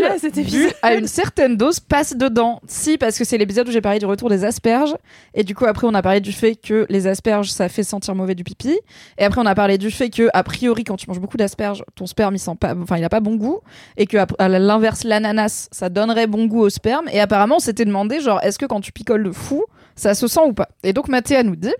[0.45, 2.61] bu à une certaine dose passe dedans.
[2.65, 4.95] Si, parce que c'est l'épisode où j'ai parlé du retour des asperges.
[5.33, 8.15] Et du coup, après, on a parlé du fait que les asperges, ça fait sentir
[8.15, 8.79] mauvais du pipi.
[9.17, 11.83] Et après, on a parlé du fait que, a priori, quand tu manges beaucoup d'asperges,
[11.95, 13.59] ton sperme, il sent pas, enfin, il a pas bon goût.
[13.97, 17.09] Et que, à l'inverse, l'ananas, ça donnerait bon goût au sperme.
[17.11, 19.65] Et apparemment, on s'était demandé, genre, est-ce que quand tu picoles de fou,
[19.99, 20.69] ça se sent ou pas?
[20.83, 21.73] Et donc, Mathéa nous dit.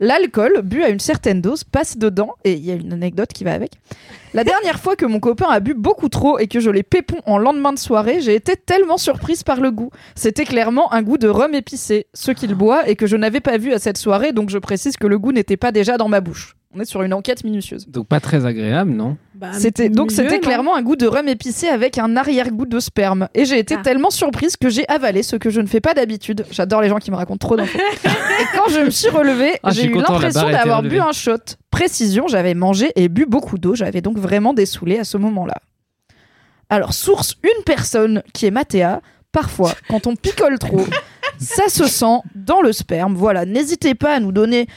[0.00, 3.44] L'alcool, bu à une certaine dose, passe dedans, et il y a une anecdote qui
[3.44, 3.74] va avec.
[4.34, 7.18] La dernière fois que mon copain a bu beaucoup trop et que je l'ai pépon
[7.24, 9.90] en lendemain de soirée, j'ai été tellement surprise par le goût.
[10.16, 13.58] C'était clairement un goût de rhum épicé, ce qu'il boit et que je n'avais pas
[13.58, 16.20] vu à cette soirée, donc je précise que le goût n'était pas déjà dans ma
[16.20, 16.56] bouche.
[16.74, 17.86] On est sur une enquête minutieuse.
[17.86, 19.16] Donc pas très agréable, non?
[19.42, 23.26] Bah, C'était donc c'était clairement un goût de rhum épicé avec un arrière-goût de sperme.
[23.34, 23.82] Et j'ai été Ah.
[23.82, 26.46] tellement surprise que j'ai avalé ce que je ne fais pas d'habitude.
[26.52, 27.76] J'adore les gens qui me racontent trop d'infos.
[28.04, 31.38] et quand je me suis relevée, Ah, j'ai eu l'impression d'avoir bu un shot.
[31.72, 33.74] Précision, j'avais mangé et bu beaucoup d'eau.
[33.74, 35.56] J'avais donc vraiment dessoulé à ce moment-là.
[36.70, 39.00] Alors, source, une personne qui est Mathéa.
[39.32, 40.86] Parfois, quand on picole trop,
[41.40, 43.14] ça se sent dans le sperme.
[43.16, 44.68] Voilà, n'hésitez pas à nous donner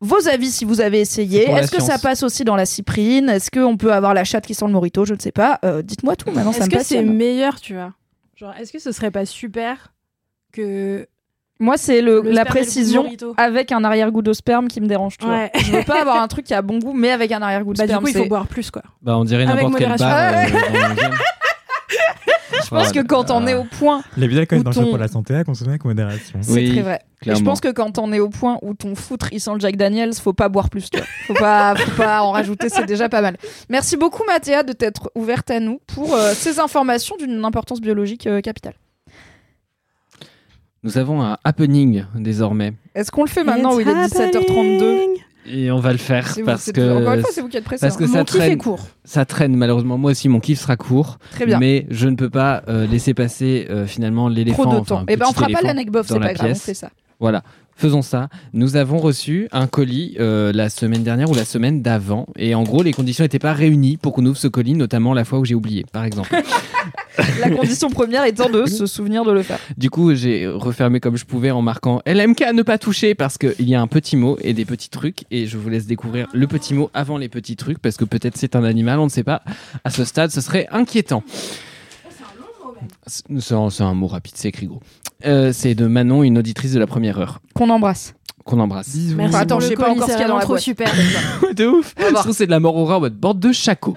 [0.00, 1.48] vos avis si vous avez essayé.
[1.50, 3.28] Est-ce que ça passe aussi dans la cyprine?
[3.28, 5.04] Est-ce qu'on peut avoir la chatte qui sent le morito?
[5.04, 5.58] Je ne sais pas.
[5.64, 7.92] Euh, Dites-moi tout maintenant, ça Est-ce que c'est meilleur, tu vois?
[8.36, 9.92] Genre, est-ce que ce serait pas super
[10.52, 11.06] que
[11.58, 15.18] Moi, c'est le, le la précision avec un arrière-goût de sperme qui me dérange.
[15.18, 15.48] Tu vois.
[15.62, 17.78] Je veux pas avoir un truc qui a bon goût, mais avec un arrière-goût de
[17.78, 18.02] Bah, du sperme.
[18.04, 18.82] coup, il faut boire plus, quoi.
[19.02, 20.32] Bah on dirait Avec n'importe quel bar.
[20.34, 21.08] Euh.
[22.64, 24.90] Je pense que quand on est au point, Les biens quand Ou même dangereux ton-
[24.90, 26.38] pour la santé à consommer avec modération.
[26.42, 27.00] c'est Oui, très vrai.
[27.26, 29.60] Et je pense que quand on est au point où ton foutre il sent le
[29.60, 30.88] Jack Daniels, faut pas boire plus.
[30.90, 31.06] Tu vois.
[31.26, 33.36] Faut pas, faut pas en rajouter, c'est déjà pas mal.
[33.68, 38.26] Merci beaucoup Mathéa de t'être ouverte à nous pour euh, ces informations d'une importance biologique
[38.26, 38.74] euh, capitale.
[40.82, 42.72] Nous avons un happening désormais.
[42.94, 45.08] Est-ce qu'on le fait maintenant où il est It's 17h32 happening.
[45.46, 47.86] Et on va le faire parce que, Encore une fois, c'est vous qui êtes pressé.
[47.86, 48.08] parce que hein.
[48.08, 48.58] ça Mon kiff est traîne.
[48.58, 48.86] court.
[49.04, 49.98] ça traîne malheureusement.
[49.98, 51.18] Moi aussi, mon kiff sera court.
[51.32, 51.58] Très bien.
[51.58, 54.62] Mais je ne peux pas euh, laisser passer euh, finalement l'éléphant.
[54.64, 55.04] Trop de enfin, temps.
[55.08, 56.90] Et ben on fera pas l'anecdote, c'est la pas grave, on fait ça.
[57.20, 57.42] Voilà,
[57.80, 58.28] faisons ça.
[58.52, 62.26] Nous avons reçu un colis euh, la semaine dernière ou la semaine d'avant.
[62.36, 65.24] Et en gros, les conditions n'étaient pas réunies pour qu'on ouvre ce colis, notamment la
[65.24, 66.30] fois où j'ai oublié, par exemple.
[67.40, 69.58] La condition première étant de se souvenir de le faire.
[69.76, 73.36] du coup, j'ai refermé comme je pouvais en marquant LMK à ne pas toucher parce
[73.36, 75.24] qu'il y a un petit mot et des petits trucs.
[75.30, 78.36] Et je vous laisse découvrir le petit mot avant les petits trucs parce que peut-être
[78.36, 79.42] c'est un animal, on ne sait pas.
[79.84, 81.22] À ce stade, ce serait inquiétant.
[83.10, 84.80] C'est un, mot rapide, c'est écrit gros.
[85.26, 88.14] Euh, c'est de Manon, une auditrice de la première heure, Qu'on embrasse.
[88.44, 88.96] qu'on embrasse.
[89.16, 90.42] Merci Attends, pour je le sais pas encore ce c'est qu'il y a dans la
[90.42, 90.62] trop boîte.
[90.62, 90.90] super.
[91.56, 91.94] de ouf.
[91.98, 93.96] Je trouve que c'est de la morora en mode bande de chaco.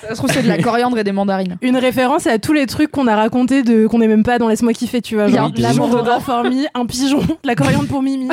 [0.00, 1.58] Ça se trouve, c'est de la coriandre et des mandarines.
[1.62, 4.48] Une référence à tous les trucs qu'on a racontés de qu'on n'est même pas dans
[4.48, 5.28] Laisse-moi kiffer, tu vois.
[5.28, 6.20] Genre la morora dedans.
[6.20, 8.28] formi, un pigeon, de la coriandre pour Mimi.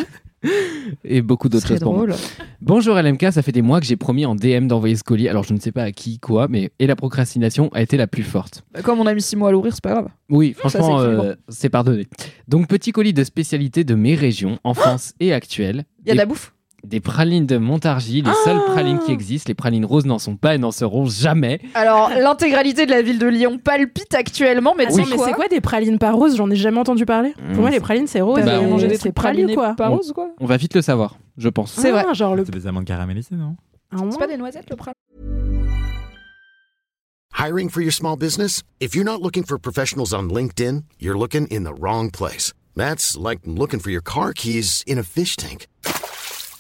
[1.04, 2.08] Et beaucoup d'autres choses pour moi.
[2.08, 2.20] drôle.
[2.62, 5.44] Bonjour LMK, ça fait des mois que j'ai promis en DM d'envoyer ce colis, alors
[5.44, 8.24] je ne sais pas à qui, quoi, mais et la procrastination a été la plus
[8.24, 8.64] forte.
[8.74, 10.08] Bah, Comme on a mis 6 mois à l'ouvrir, c'est pas grave.
[10.30, 11.36] Oui, franchement, c'est euh, équilibrant.
[11.50, 12.08] c'est pardonné.
[12.48, 15.86] Donc petit colis de spécialité de mes régions, enfance et actuelle.
[16.06, 16.54] Il y a de la bouffe?
[16.84, 19.50] Des pralines de Montargis, les seules pralines qui existent.
[19.50, 21.60] Les pralines roses n'en sont pas et n'en seront jamais.
[21.76, 25.48] Alors, l'intégralité de la ville de Lyon palpite actuellement, mais Attends, tu mais c'est quoi
[25.48, 26.36] des pralines pas roses?
[26.36, 27.30] J'en ai jamais entendu parler.
[27.42, 28.44] Mmh, Pour moi, c'est- les pralines, c'est rose.
[28.44, 29.76] Bah, on- des trucs pralinés quoi.
[29.76, 31.72] pas On- roses, quoi On va vite le savoir, je pense.
[31.72, 32.04] C'est vrai.
[32.08, 32.44] Ah, Genre le.
[32.46, 33.56] C'est des amandes caramélisées, non?
[33.92, 34.94] Ah, C'est pas des noisettes, le pralin?
[37.38, 38.62] Hiring for your small business?
[38.80, 42.54] If you're not looking for professionals on LinkedIn, you're looking in the wrong place.
[42.76, 45.68] That's like looking for your car keys in a fish tank.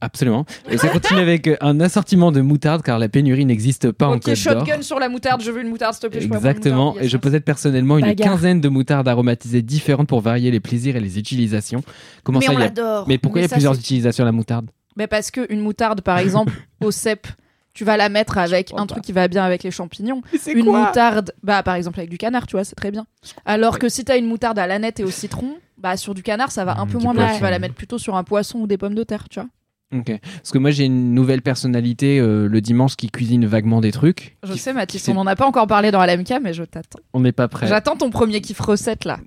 [0.00, 0.44] Absolument.
[0.68, 4.16] Et ça continue avec euh, un assortiment de moutarde car la pénurie n'existe pas en
[4.16, 4.36] Ok, Côte d'Or.
[4.66, 6.24] shotgun sur la moutarde, je veux une moutarde, s'il te plaît.
[6.24, 6.94] Exactement.
[7.00, 8.32] Et je possède personnellement une Bagarre.
[8.32, 11.82] quinzaine de moutardes aromatisées différentes pour varier les plaisirs et les utilisations.
[12.22, 13.08] Comment Mais ça on a- l'adore.
[13.08, 14.70] Mais pourquoi il y a ça, plusieurs utilisations à la moutarde?
[14.96, 17.26] Mais parce que une moutarde, par exemple, au cep,
[17.72, 18.86] tu vas la mettre avec un pas.
[18.86, 20.20] truc qui va bien avec les champignons.
[20.38, 23.06] C'est Une moutarde, bah par exemple avec du canard, tu vois, c'est très bien.
[23.46, 26.52] Alors que si t'as une moutarde à l'aneth et au citron, bah sur du canard,
[26.52, 27.34] ça va un Mmh, peu moins bien.
[27.34, 29.48] Tu vas la mettre plutôt sur un poisson ou des pommes de terre, tu vois.
[29.94, 30.12] Ok.
[30.36, 34.36] Parce que moi, j'ai une nouvelle personnalité euh, le dimanche qui cuisine vaguement des trucs.
[34.42, 36.98] Je Qui- sais, Mathis, on n'en a pas encore parlé dans LMK, mais je t'attends.
[37.12, 37.66] On n'est pas prêt.
[37.68, 39.18] J'attends ton premier kiff recette là.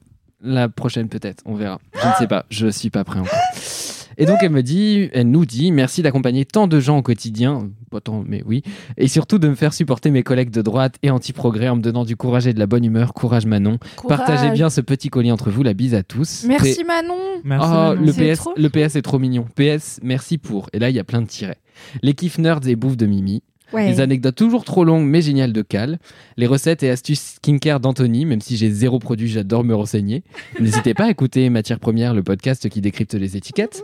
[0.42, 1.80] La prochaine peut-être, on verra.
[2.02, 3.34] Je ne sais pas, je suis pas prêt encore.
[4.18, 7.70] Et donc elle me dit, elle nous dit, merci d'accompagner tant de gens au quotidien,
[7.92, 8.64] pas tant, mais oui,
[8.98, 12.04] et surtout de me faire supporter mes collègues de droite et anti-progrès en me donnant
[12.04, 13.14] du courage et de la bonne humeur.
[13.14, 13.78] Courage Manon.
[14.08, 15.64] Partagez bien ce petit collier entre vous.
[15.64, 16.46] La bise à tous.
[16.48, 17.14] Merci Manon.
[17.44, 17.68] Merci.
[17.70, 18.02] Oh, Manon.
[18.02, 19.46] le PS, trop le PS est trop mignon.
[19.56, 20.70] PS, merci pour.
[20.74, 21.60] Et là, il y a plein de tirets.
[22.02, 23.44] Les kiffs nerds et bouffes de Mimi.
[23.74, 26.00] Les anecdotes toujours trop longues mais géniales de Cal.
[26.38, 30.24] Les recettes et astuces skincare d'Anthony, même si j'ai zéro produit, j'adore me renseigner.
[30.60, 33.84] N'hésitez pas à écouter Matière Première, le podcast qui décrypte les étiquettes.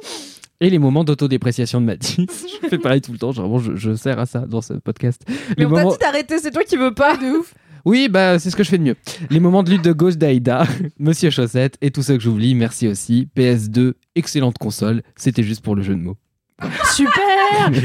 [0.61, 2.25] Et les moments d'autodépréciation de Mathis.
[2.63, 5.21] je fais pareil tout le temps, vraiment, je, je sers à ça dans ce podcast.
[5.27, 7.17] Mais Les on t'a moments- dit d'arrêter, c'est toi qui veux pas.
[7.17, 7.53] De ouf.
[7.85, 8.95] Oui, bah c'est ce que je fais de mieux.
[9.29, 10.65] Les moments de lutte de gauche d'Aïda,
[10.99, 13.27] Monsieur Chaussette et tous ceux que j'oublie, merci aussi.
[13.35, 16.15] PS2, excellente console, c'était juste pour le jeu de mots.
[16.93, 17.11] Super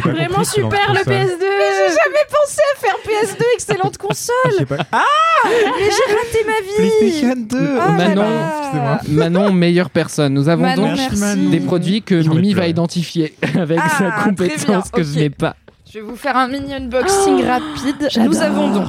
[0.02, 1.12] Vraiment super le console.
[1.14, 4.66] PS2 J'ai jamais pensé à faire PS2, excellente console.
[4.66, 5.04] Pas- Ah
[5.44, 5.50] Mais
[5.84, 6.90] j'ai raté ma vie.
[7.00, 9.00] PlayStation 2 Ah là Manon, là.
[9.08, 10.34] Manon, meilleure personne.
[10.34, 14.90] Nous avons Manon, donc Merci, des produits que Mimi va identifier avec Ah, sa compétence
[14.90, 15.54] que je n'ai pas.
[15.90, 18.08] Je vais vous faire un mini unboxing rapide.
[18.10, 18.30] j'adore.
[18.30, 18.88] Nous avons donc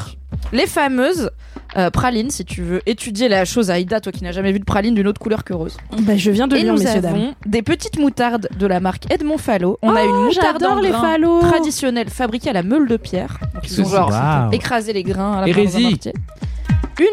[0.52, 1.30] les fameuses
[1.78, 4.66] euh, pralines, si tu veux étudier la chose Aïda, toi qui n'as jamais vu de
[4.66, 5.78] praline d'une autre couleur que rose.
[6.02, 7.14] Bah, je viens de Et lire, nous messieurs, dames.
[7.16, 9.78] avons des petites moutardes de la marque Edmond Fallow.
[9.84, 12.98] On a une moutarde en J'adore les grains phalos traditionnelle fabriquée à la meule de
[12.98, 13.38] pierre.
[13.54, 14.12] Donc, ils ont genre
[14.52, 15.84] écrasé les grains à la Hérésie.
[15.84, 16.14] mortier.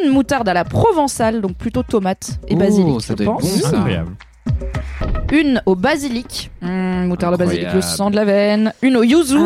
[0.02, 3.42] Une moutarde à la provençale, donc plutôt tomate et Oh, basilic, ça je pense.
[3.42, 3.68] bon, ça.
[3.76, 4.12] Incroyable.
[5.32, 8.72] Une au basilic, Mmh, moutarde au basilic, le sang de la veine.
[8.82, 9.36] Une au yuzu.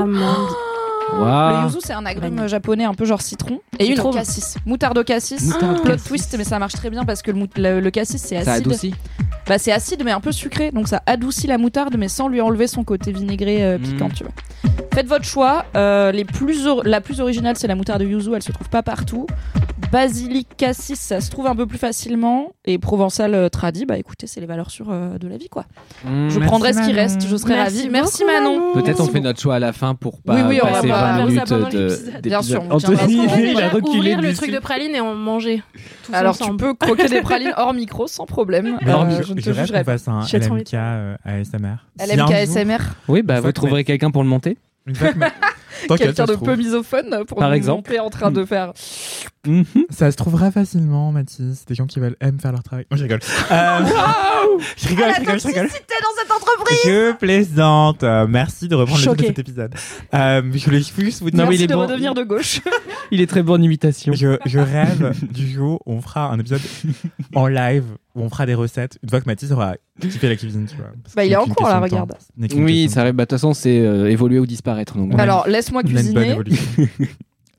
[1.13, 3.61] Le yuzu, c'est un agrume japonais un peu genre citron.
[3.79, 4.57] Et une au cassis.
[4.67, 5.43] Moutarde au cassis.
[5.55, 7.91] Moutarde au Plot twist, mais ça marche très bien parce que le, mout- le- le
[7.91, 8.67] cassis, c'est Ça acide.
[8.67, 8.95] adoucit.
[9.47, 10.71] Bah, c'est acide, mais un peu sucré.
[10.71, 14.13] Donc ça adoucit la moutarde, mais sans lui enlever son côté vinaigré euh, piquant, Mm.
[14.13, 14.33] tu vois.
[14.95, 15.65] Faites votre choix.
[15.77, 18.31] Euh, les plus or- La plus originale, c'est la moutarde yuzu.
[18.35, 19.27] Elle se trouve pas partout.
[19.93, 22.53] Basilic cassis, ça se trouve un peu plus facilement.
[22.64, 25.64] Et provençal euh, tradi, bah écoutez, c'est les valeurs sûres euh, de la vie, quoi.
[26.05, 26.28] Mmh.
[26.28, 27.26] Je prendrai ce qui reste.
[27.26, 27.88] Je serai ravie.
[27.91, 28.72] Merci Manon.
[28.74, 30.88] Peut-être on fait notre choix à la fin pour pas Oui, oui, on va passer
[30.88, 32.20] pas 20 faire ça minutes pendant de.
[32.22, 35.62] Bien sûr, on Anthony, il a reculé le truc de praline et en manger.
[36.05, 38.78] tous Alors tu peux croquer des pralines hors micro sans problème.
[38.86, 39.97] Euh, je, ne je te jugerai pas.
[40.09, 41.76] un LMK euh, ASMR.
[41.99, 42.78] LMK ASMR,
[43.09, 44.57] Oui, bah vous trouverez quelqu'un pour le monter.
[45.88, 47.91] quelqu'un de peu misophone pour Par exemple.
[47.91, 48.72] monter en train de faire.
[49.47, 49.64] Mhm.
[49.88, 51.64] Ça se trouvera facilement, Mathis.
[51.66, 52.84] Des gens qui veulent aiment faire leur travail.
[52.91, 53.20] Non, je rigole.
[53.51, 53.78] Euh,
[54.76, 55.66] je rigole, Ah, je rigole, je rigole.
[55.68, 56.78] dans cette entreprise.
[56.84, 58.03] Je plaisante.
[58.05, 59.26] Euh, merci de reprendre le titre de Choquée.
[59.28, 59.74] cet épisode.
[60.14, 61.38] Euh, je voulais juste vous dire.
[61.38, 61.80] Non, mais Merci il est de bon.
[61.82, 62.61] redevenir de gauche.
[63.12, 64.12] Il est très bon en imitation.
[64.12, 66.61] Je, je rêve du jour où on fera un épisode
[67.34, 67.84] en live
[68.14, 70.66] où on fera des recettes une fois que Mathis aura kiffé la cuisine.
[70.70, 70.86] Tu vois,
[71.16, 72.12] Bah, il est en cours, là, regarde.
[72.55, 73.14] Oui, ça arrive.
[73.14, 74.97] Bah, de toute façon, c'est euh, évoluer ou disparaître.
[74.97, 75.18] Donc.
[75.18, 76.36] Alors laisse-moi bonne cuisiner.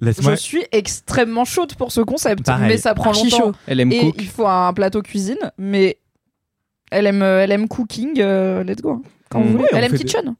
[0.01, 2.67] Je suis extrêmement chaude pour ce concept, Pareil.
[2.69, 3.29] mais ça prend longtemps.
[3.37, 3.51] chaud.
[3.67, 4.15] elle aime Et cook.
[4.19, 5.97] il faut un plateau cuisine, mais
[6.91, 8.19] elle aime, euh, elle aime cooking.
[8.19, 8.91] euh, let's go.
[8.91, 9.01] hein.
[9.29, 9.43] Quand Mm.
[9.43, 9.63] vous voulez.
[9.63, 10.35] Oui, on Elle aime des- kitchen.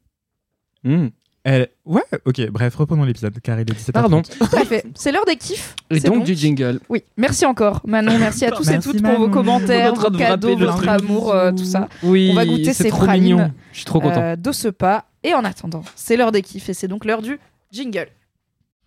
[0.84, 1.06] Mmh.
[1.44, 1.68] Elle...
[1.84, 3.92] Ouais, ok, bref, reprenons l'épisode car il est 17h30.
[3.92, 4.22] Pardon.
[4.50, 4.84] Parfait.
[4.94, 5.74] C'est l'heure des kiffs.
[5.90, 6.24] Et C'est donc bon.
[6.24, 6.78] du jingle.
[6.88, 10.56] Oui, merci encore Manon, merci à tous et toutes pour vos commentaires, vos de cadeaux,
[10.56, 11.88] votre amour, euh, tout ça.
[12.04, 13.24] Oui, On va goûter c'est ces trop pralines.
[13.24, 13.52] mignon.
[13.72, 14.20] Je suis trop content.
[14.22, 15.06] Euh, de ce pas.
[15.24, 17.40] Et en attendant, c'est l'heure des kiffs et c'est donc l'heure du
[17.72, 18.08] jingle.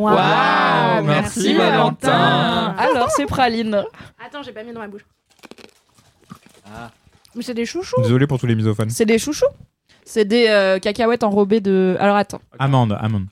[0.00, 2.74] Waouh, Waouh, merci, Valentin.
[2.78, 3.82] Alors, c'est praline.
[4.24, 5.04] Attends, j'ai pas mis dans ma bouche.
[6.66, 6.90] Ah.
[7.34, 8.00] Mais c'est des chouchous.
[8.02, 8.90] Désolé pour tous les misophones.
[8.90, 9.44] C'est des chouchous.
[10.04, 11.96] C'est des euh, cacahuètes enrobées de.
[12.00, 12.40] Alors attends.
[12.58, 13.26] Amande, amande.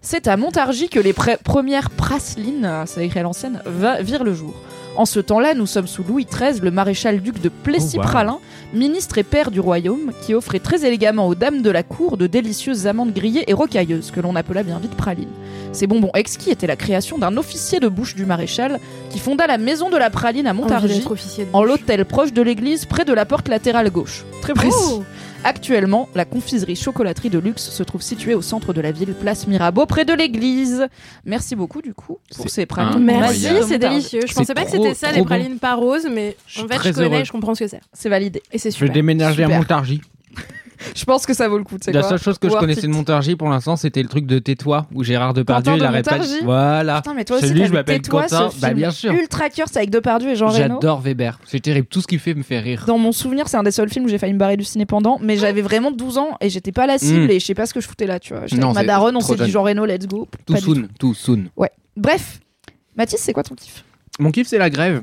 [0.00, 4.32] C'est à Montargis que les premières praslines, euh, ça écrit à l'ancienne, va- virent le
[4.34, 4.54] jour.
[4.94, 8.40] En ce temps-là, nous sommes sous Louis XIII, le maréchal-duc de Plessis-Praslin,
[8.74, 12.26] ministre et père du royaume, qui offrait très élégamment aux dames de la cour de
[12.26, 15.30] délicieuses amandes grillées et rocailleuses, que l'on appela bien vite pralines.
[15.72, 18.78] Ces bonbons exquis étaient la création d'un officier de bouche du maréchal,
[19.08, 21.06] qui fonda la maison de la praline à Envie Montargis,
[21.54, 24.24] en l'hôtel proche de l'église, près de la porte latérale gauche.
[24.42, 24.76] Très précis.
[24.76, 25.04] Oh
[25.44, 29.46] Actuellement, la confiserie chocolaterie de luxe se trouve située au centre de la ville, place
[29.48, 30.86] Mirabeau, près de l'église.
[31.24, 33.02] Merci beaucoup du coup pour ces pralines.
[33.04, 34.20] Merci, c'est délicieux.
[34.26, 35.24] Je pensais pas que c'était ça, les bon.
[35.24, 37.24] pralines pas roses, mais Je en fait, je connais, heureux.
[37.24, 37.80] je comprends ce que c'est.
[37.92, 38.40] C'est validé.
[38.52, 38.88] Et c'est Je super.
[38.88, 39.48] vais déménager à.
[39.48, 40.00] Montargis.
[40.96, 41.76] Je pense que ça vaut le coup.
[41.86, 44.38] La quoi seule chose que je connaissais de Montargis pour l'instant, c'était le truc de
[44.38, 46.96] Tais-toi, où Gérard Depardieu, Quentin il arrête pas Voilà.
[47.02, 48.50] Putain, mais toi aussi, Celui, je m'appelle Tais-toi, Quentin.
[48.50, 49.12] ce Bah, bien sûr.
[49.12, 50.58] Ultra curse avec Depardieu et Jean Reno.
[50.58, 51.38] J'adore Weber.
[51.46, 51.86] C'est terrible.
[51.88, 52.84] Tout ce qu'il fait me fait rire.
[52.86, 54.86] Dans mon souvenir, c'est un des seuls films où j'ai failli me barrer du ciné
[54.86, 57.30] pendant, mais j'avais vraiment 12 ans et j'étais pas la cible Mm.
[57.30, 58.46] et je sais pas ce que je foutais là, tu vois.
[58.46, 59.50] J'étais Non, avec ma c'est daronne, on s'est dit.
[59.50, 60.28] Jean Reno, let's go.
[60.46, 60.88] Tout soon.
[60.98, 61.44] Tout soon.
[61.56, 61.66] tout.
[61.96, 62.40] Bref,
[62.96, 63.84] Mathis, c'est quoi ton kiff?
[64.18, 65.02] Mon kiff, c'est la grève.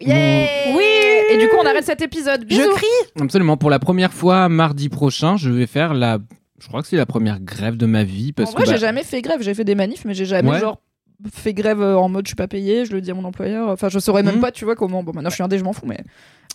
[0.00, 0.84] Yeah Oui
[1.30, 2.44] Et du coup, on arrête cet épisode.
[2.44, 2.62] Bisous.
[2.62, 2.86] Je crie
[3.20, 3.56] Absolument.
[3.56, 6.18] Pour la première fois, mardi prochain, je vais faire la.
[6.58, 8.32] Je crois que c'est la première grève de ma vie.
[8.32, 9.42] Parce En vrai, que, bah, j'ai jamais fait grève.
[9.42, 10.60] J'ai fait des manifs, mais j'ai jamais Ouais.
[10.60, 10.80] genre
[11.32, 13.70] fait grève euh, en mode je suis pas payé, je le dis à mon employeur.
[13.70, 14.40] Enfin, je saurais même Mhm.
[14.42, 15.02] pas, tu vois comment.
[15.02, 15.96] Bon, maintenant je suis indé, je m'en fous, mais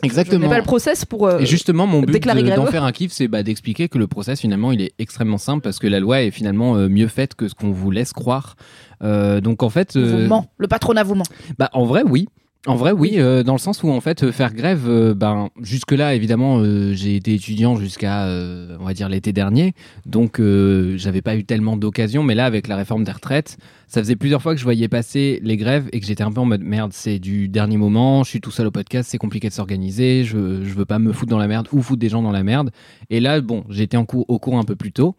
[0.02, 0.40] je Exactement.
[0.44, 1.28] n'ai pas le process pour.
[1.28, 4.06] euh, Et justement, mon but de- d'en faire un kiff, c'est bah, d'expliquer que le
[4.06, 7.34] process, finalement, il est extrêmement simple parce que la loi est finalement euh, mieux faite
[7.34, 8.56] que ce qu'on vous laisse croire.
[9.04, 9.98] Euh, donc, en fait.
[9.98, 10.46] vous ment.
[10.60, 11.26] Le patronat vous ment.
[11.58, 12.28] Bah, en vrai, oui.
[12.68, 15.49] En vrai, oui, euh, dans le sens où en fait euh, faire grève, euh, ben
[15.64, 19.74] jusque là évidemment euh, j'ai été étudiant jusqu'à euh, on va dire l'été dernier,
[20.05, 23.57] donc euh, j'avais pas eu tellement d'occasions, mais là avec la réforme des retraites,
[23.88, 26.39] ça faisait plusieurs fois que je voyais passer les grèves et que j'étais un peu
[26.39, 29.49] en mode merde, c'est du dernier moment, je suis tout seul au podcast, c'est compliqué
[29.49, 32.22] de s'organiser, je, je veux pas me foutre dans la merde ou foutre des gens
[32.22, 32.70] dans la merde.
[33.09, 35.16] Et là bon, j'étais en cours au cours un peu plus tôt.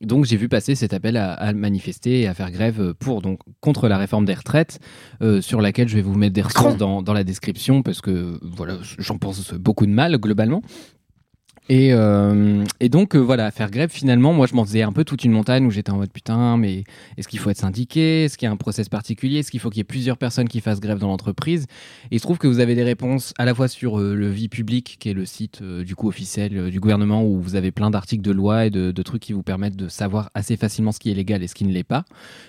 [0.00, 3.40] Donc j'ai vu passer cet appel à, à manifester et à faire grève pour donc
[3.60, 4.78] contre la réforme des retraites,
[5.22, 8.38] euh, sur laquelle je vais vous mettre des ressources dans, dans la description parce que
[8.42, 10.62] voilà j'en pense beaucoup de mal globalement.
[11.70, 15.04] Et, euh, et donc euh, voilà, faire grève finalement, moi je m'en faisais un peu
[15.04, 16.84] toute une montagne où j'étais en mode putain, mais
[17.18, 18.24] est-ce qu'il faut être syndiqué?
[18.24, 19.40] Est-ce qu'il y a un process particulier?
[19.40, 21.66] Est-ce qu'il faut qu'il y ait plusieurs personnes qui fassent grève dans l'entreprise?
[22.10, 24.30] Et il se trouve que vous avez des réponses à la fois sur euh, le
[24.30, 27.90] Vie Publique, qui est le site du coup officiel du gouvernement où vous avez plein
[27.90, 30.98] d'articles de loi et de, de trucs qui vous permettent de savoir assez facilement ce
[30.98, 32.04] qui est légal et ce qui ne l'est pas.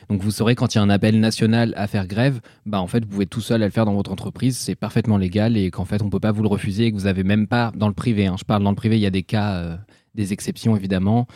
[0.09, 2.88] Donc vous saurez quand il y a un appel national à faire grève, bah en
[2.88, 5.72] fait vous pouvez tout seul à le faire dans votre entreprise, c'est parfaitement légal et
[5.72, 7.89] qu'en fait on peut pas vous le refuser et que vous avez même pas dans
[7.89, 8.28] le privé.
[8.28, 8.36] hein.
[8.39, 9.76] je parle dans le privé, il y a des cas, euh,
[10.16, 11.28] des exceptions évidemment.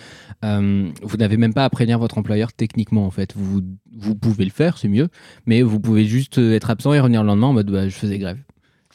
[0.43, 3.34] Euh, vous n'avez même pas à prévenir votre employeur techniquement en fait.
[3.36, 3.61] Vous
[3.95, 5.09] vous pouvez le faire, c'est mieux,
[5.45, 7.95] mais vous pouvez juste euh, être absent et revenir le lendemain en mode bah, je
[7.95, 8.38] faisais grève.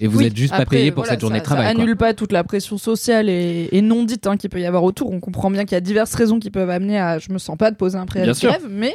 [0.01, 1.67] Et vous Oui, êtes juste après, pas payé pour voilà, cette journée ça- de travail.
[1.67, 1.83] Ça quoi.
[1.83, 4.85] annule pas toute la pression sociale et, et non dite hein, qu'il peut y avoir
[4.85, 5.11] autour.
[5.11, 7.57] On comprend bien qu'il y a diverses raisons qui peuvent amener à je me sens
[7.57, 8.95] pas de poser un préavis de grève, mais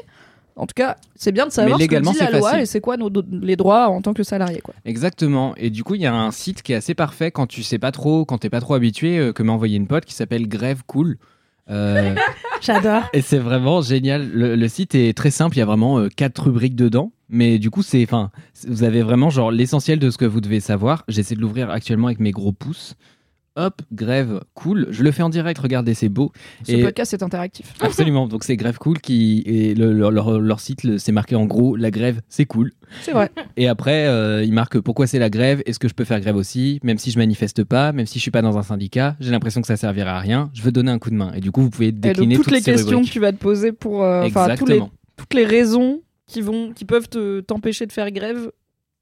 [0.56, 2.64] en tout cas, c'est bien de savoir Mais légalement, ce que dit la loi facile.
[2.64, 3.10] et c'est quoi nos,
[3.41, 4.60] les droits en tant que salarié.
[4.62, 4.74] Quoi.
[4.86, 5.54] Exactement.
[5.58, 7.80] Et du coup, il y a un site qui est assez parfait quand tu sais
[7.80, 10.47] pas trop, quand t'es pas trop habitué, euh, que m'a envoyé une pote qui s'appelle
[10.47, 11.18] Grève Cool.
[11.70, 12.14] Euh,
[12.62, 13.04] J'adore.
[13.14, 14.30] et c'est vraiment génial.
[14.30, 15.56] Le, le site est très simple.
[15.56, 17.12] Il y a vraiment euh, quatre rubriques dedans.
[17.30, 20.41] Mais du coup, c'est, enfin, c'est- vous avez vraiment genre l'essentiel de ce que vous
[20.41, 21.04] devez savoir.
[21.08, 22.95] J'essaie de l'ouvrir actuellement avec mes gros pouces.
[23.56, 24.88] Hop, grève cool.
[24.89, 25.60] Je le fais en direct.
[25.60, 26.32] Regardez, c'est beau.
[26.68, 27.72] Ce Et- podcast est interactif.
[27.82, 28.28] Absolument.
[28.28, 31.76] Donc c'est grève cool qui et le- leur, leur- leur site, c'est marqué en gros
[31.76, 32.72] la grève, c'est cool.
[33.01, 33.30] C'est vrai.
[33.56, 36.36] Et après, euh, il marque pourquoi c'est la grève, est-ce que je peux faire grève
[36.36, 39.30] aussi, même si je manifeste pas, même si je suis pas dans un syndicat, j'ai
[39.32, 41.32] l'impression que ça servira à rien, je veux donner un coup de main.
[41.36, 43.32] Et du coup, vous pouvez Et donc, décliner toutes les ces questions que tu vas
[43.32, 44.04] te poser pour.
[44.04, 44.82] euh, Enfin, tous les-
[45.16, 48.49] toutes les raisons qui, vont, qui peuvent te- t'empêcher de faire grève,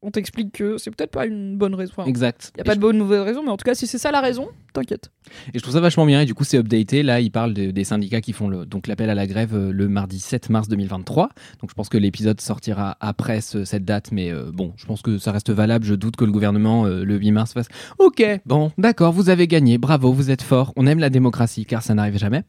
[0.01, 1.93] on t'explique que c'est peut-être pas une bonne raison.
[1.97, 2.51] Enfin, Exact.
[2.55, 3.97] Il n'y a pas de bonne ou mauvaise raison, mais en tout cas, si c'est
[3.99, 5.11] ça la raison, t'inquiète.
[5.53, 6.21] Et je trouve ça vachement bien.
[6.21, 7.03] Et du coup, c'est updaté.
[7.03, 9.71] Là, il parle de- des syndicats qui font le, donc l'appel à la grève euh,
[9.71, 11.29] le mardi 7 mars 2023.
[11.61, 14.11] Donc, je pense que l'épisode sortira après ce- cette date.
[14.11, 15.85] Mais euh, bon, je pense que ça reste valable.
[15.85, 17.67] Je doute que le gouvernement, euh, le 8 mars, fasse
[17.99, 19.77] Ok, bon, d'accord, vous avez gagné.
[19.77, 20.73] Bravo, vous êtes fort.
[20.75, 22.43] On aime la démocratie car ça n'arrive jamais.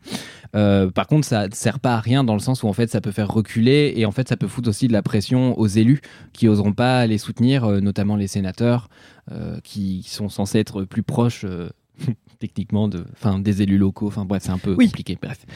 [0.55, 2.90] Euh, par contre, ça ne sert pas à rien dans le sens où en fait,
[2.90, 5.66] ça peut faire reculer et en fait, ça peut foutre aussi de la pression aux
[5.66, 6.00] élus
[6.32, 8.88] qui oseront pas les soutenir, euh, notamment les sénateurs
[9.30, 11.46] euh, qui sont censés être plus proches.
[12.38, 14.09] techniquement de enfin des élus locaux.
[14.09, 14.86] Enfin bref c'est un peu Oui.
[14.86, 15.16] compliqué.
[15.22, 15.46] Bref.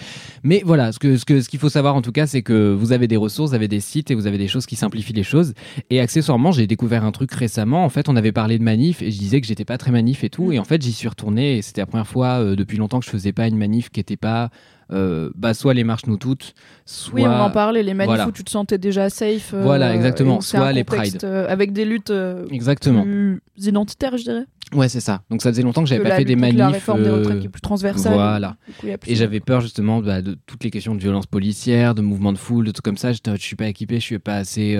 [0.44, 2.72] Mais voilà ce que ce que ce qu'il faut savoir en tout cas c'est que
[2.72, 5.12] vous avez des ressources vous avez des sites et vous avez des choses qui simplifient
[5.12, 5.52] les choses.
[5.90, 7.84] Et accessoirement j'ai découvert un truc récemment.
[7.84, 10.22] En fait on avait parlé de manif et je disais que j'étais pas très manif
[10.22, 10.52] et tout.
[10.52, 13.06] Et en fait j'y suis retourné et c'était la première fois euh, depuis longtemps que
[13.06, 14.50] je faisais pas une manif qui était pas
[14.92, 18.28] euh, bah soit les marches nous toutes soit Oui, on en parlait, les manifs Voilà.
[18.28, 19.52] où tu te sentais déjà safe.
[19.54, 20.40] euh, Voilà, exactement.
[20.40, 21.24] Soit les contexte, Pride.
[21.24, 22.12] euh, avec des luttes
[22.50, 24.44] exactement plus identitaires, je dirais.
[24.74, 27.02] ouais c'est ça donc ça faisait longtemps que j'avais pas fait des manifs La réforme
[27.02, 28.14] des retraites qui est plus transversale.
[28.14, 28.56] voilà.
[28.78, 32.32] Coup, Et j'avais peur justement bah, de toutes les questions de violence policière, de mouvements
[32.32, 33.12] de foule, de trucs comme ça.
[33.12, 34.76] J'étais, je suis pas équipé, je suis pas assez.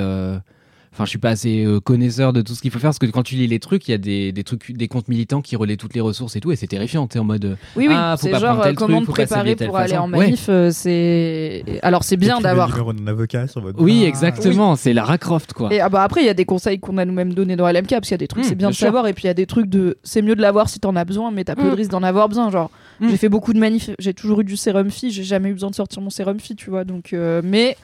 [0.97, 3.05] Enfin, je suis pas assez euh, connaisseur de tout ce qu'il faut faire parce que
[3.05, 5.55] quand tu lis les trucs, il y a des, des trucs, des comptes militants qui
[5.55, 7.07] relaient toutes les ressources et tout, et c'est terrifiant.
[7.07, 7.59] T'es en mode.
[7.77, 9.91] Oui, oui, Ah, faut c'est pas genre tel euh, comment truc, te préparer pour aller
[9.91, 10.03] façon.
[10.05, 10.47] en manif.
[10.49, 12.69] euh, c'est alors c'est bien d'avoir.
[12.69, 14.09] le numéro d'un avocat sur votre Oui, bras.
[14.09, 14.75] exactement.
[14.77, 15.73] C'est Lara Croft, quoi.
[15.73, 17.91] Et ah bah après il y a des conseils qu'on a nous-mêmes donnés dans LMK
[17.91, 18.87] parce qu'il y a des trucs Mm, c'est bien de sûr.
[18.87, 20.97] savoir et puis il y a des trucs de c'est mieux de l'avoir si t'en
[20.97, 21.71] as besoin mais t'as peu Mm.
[21.73, 22.71] de risques d'en avoir besoin genre
[23.01, 23.11] Mm.
[23.11, 25.69] j'ai fait beaucoup de manifs j'ai toujours eu du sérum fille j'ai jamais eu besoin
[25.69, 27.77] de sortir mon sérum fille tu vois donc euh, mais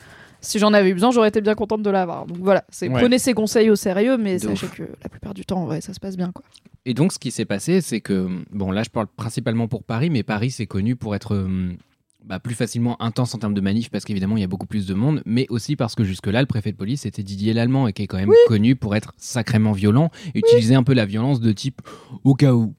[0.42, 3.00] si j'en avais eu besoin j'aurais été bien contente de l'avoir donc voilà c'est Ouais.
[3.00, 4.74] prenez ces conseils au sérieux mais De sachez ouf.
[4.76, 6.44] que la plupart du temps ouais ça se passe bien quoi
[6.84, 10.10] Et donc, ce qui s'est passé, c'est que, bon, là, je parle principalement pour Paris,
[10.10, 11.76] mais Paris, c'est connu pour être hum,
[12.24, 14.84] bah, plus facilement intense en termes de manif, parce qu'évidemment, il y a beaucoup plus
[14.84, 17.92] de monde, mais aussi parce que jusque-là, le préfet de police, c'était Didier Lallemand, et
[17.92, 21.38] qui est quand même connu pour être sacrément violent, et utiliser un peu la violence
[21.40, 21.82] de type
[22.24, 22.74] au cas où.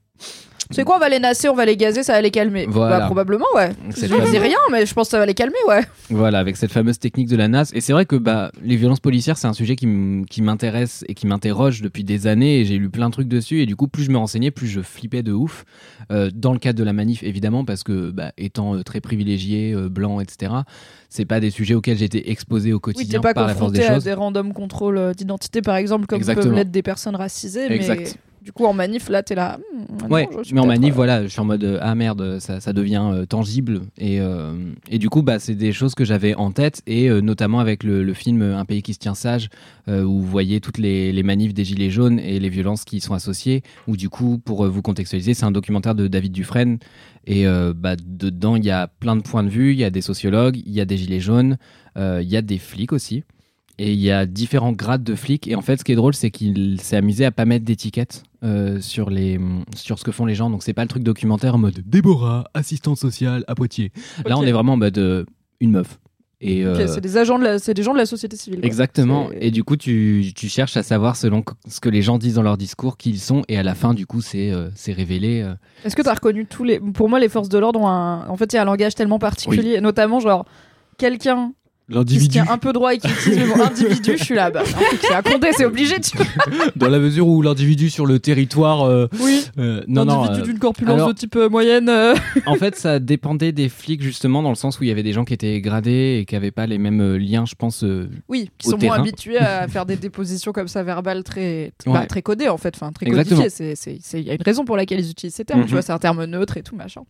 [0.71, 2.99] C'est quoi on va les nasser on va les gazer ça va les calmer Voilà.
[2.99, 5.55] bah probablement ouais je le dis rien mais je pense que ça va les calmer
[5.67, 7.71] ouais Voilà, avec cette fameuse technique de la NAS.
[7.73, 11.27] Et c'est vrai que bah, les violences policières, c'est un sujet qui m'intéresse et qui
[11.27, 12.59] m'interroge depuis des années.
[12.59, 13.61] Et j'ai lu plein de trucs dessus.
[13.61, 15.63] Et du coup, plus je me renseignais, plus je flippais de ouf.
[16.11, 19.73] Euh, dans le cadre de la manif, évidemment, parce que bah, étant euh, très privilégié,
[19.73, 20.53] euh, blanc, etc.,
[21.09, 23.79] c'est pas des sujets auxquels j'étais exposé au Oui, quotidien pas par la force des
[23.79, 24.03] confronté à choses.
[24.03, 26.45] des random contrôles d'identité, par exemple, comme Exactement.
[26.47, 27.67] peuvent l'être des personnes racisées.
[27.69, 28.17] Mais Exact.
[28.43, 29.57] Du coup, en manif, là, t'es là.
[29.73, 32.59] hmm, Ouais, mais en manif, euh, voilà, je suis en mode euh, ah merde, ça,
[32.59, 34.53] ça devient euh, tangible et, euh,
[34.89, 38.03] et du coup, bah, c'est des choses que j'avais en tête et notamment avec le,
[38.03, 39.47] le film Un pays qui se tient sage
[39.87, 43.01] où vous voyez toutes les, les manifs des gilets jaunes et les violences qui y
[43.01, 43.63] sont associées.
[43.87, 46.79] Où du coup, pour vous contextualiser, c'est un documentaire de David Dufresne
[47.25, 50.01] et bah, dedans il y a plein de points de vue, il y a des
[50.01, 51.57] sociologues, il y a des gilets jaunes,
[51.97, 53.23] il y a des flics aussi.
[53.79, 55.47] Et il y a différents grades de flics.
[55.47, 58.23] Et en fait, ce qui est drôle, c'est qu'il s'est amusé à pas mettre d'étiquette
[58.43, 59.39] euh, sur, les,
[59.75, 60.49] sur ce que font les gens.
[60.49, 63.91] Donc, c'est pas le truc documentaire en mode Déborah, assistante sociale à Poitiers.
[64.25, 65.23] Là, on est vraiment en mode euh,
[65.59, 65.99] une meuf.
[66.45, 68.59] Et, euh, c'est des agents de la, c'est des gens de la société civile.
[68.59, 68.67] quoi.
[68.67, 69.29] Exactement.
[69.39, 72.41] Et du coup, tu, tu cherches à savoir selon ce que les gens disent dans
[72.41, 73.43] leur discours, qui ils sont.
[73.47, 75.41] Et à la fin, du coup, c'est euh, c'est révélé.
[75.41, 75.53] euh,
[75.85, 76.81] Est-ce que t'as reconnu tous les.
[76.81, 78.27] Pour moi, les forces de l'ordre ont un.
[78.27, 80.43] En fait, il y a un langage tellement particulier, notamment genre
[80.97, 81.53] quelqu'un
[82.07, 84.15] qui se tient un peu droit et qui utilise le mot individu.
[84.17, 84.63] Je suis là, bah,
[85.01, 85.99] c'est à Condé, c'est obligé.
[85.99, 86.25] Tu vois.
[86.75, 88.83] Dans la mesure où l'individu sur le territoire.
[88.83, 89.45] euh, Oui.
[89.57, 90.23] euh, non, non.
[90.23, 91.89] Individu euh, d'une corpulence alors- de type euh, moyenne.
[92.45, 95.13] en fait, ça dépendait des flics, justement, dans le sens où il y avait des
[95.13, 97.83] gens qui étaient gradés et qui n'avaient pas les mêmes liens, je pense.
[98.29, 98.95] Oui, qui sont terrain.
[98.97, 101.93] moins habitués à faire des dépositions comme ça verbales très, Ouais.
[101.93, 103.47] bah, très codées en fait, enfin très codifiées.
[104.13, 105.59] Il y a une raison pour laquelle ils utilisent ces termes.
[105.61, 105.65] Mhm.
[105.67, 107.01] Tu vois, c'est un terme neutre et tout machin.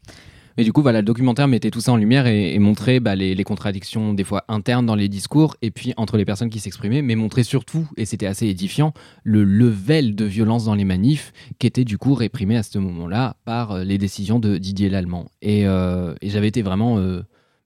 [0.57, 3.43] Et du coup, voilà, le documentaire mettait tout ça en lumière et, montrait bah, les,
[3.43, 7.15] contradictions des fois internes dans les discours et puis entre les personnes qui s'exprimaient, mais
[7.15, 8.93] montrait surtout, et c'était assez édifiant,
[9.23, 13.35] le level de violence dans les manifs qui était du coup réprimé à ce moment-là
[13.45, 15.25] par euh, les décisions de Didier Lallemand.
[15.41, 17.21] Et, euh, j'avais été vraiment euh,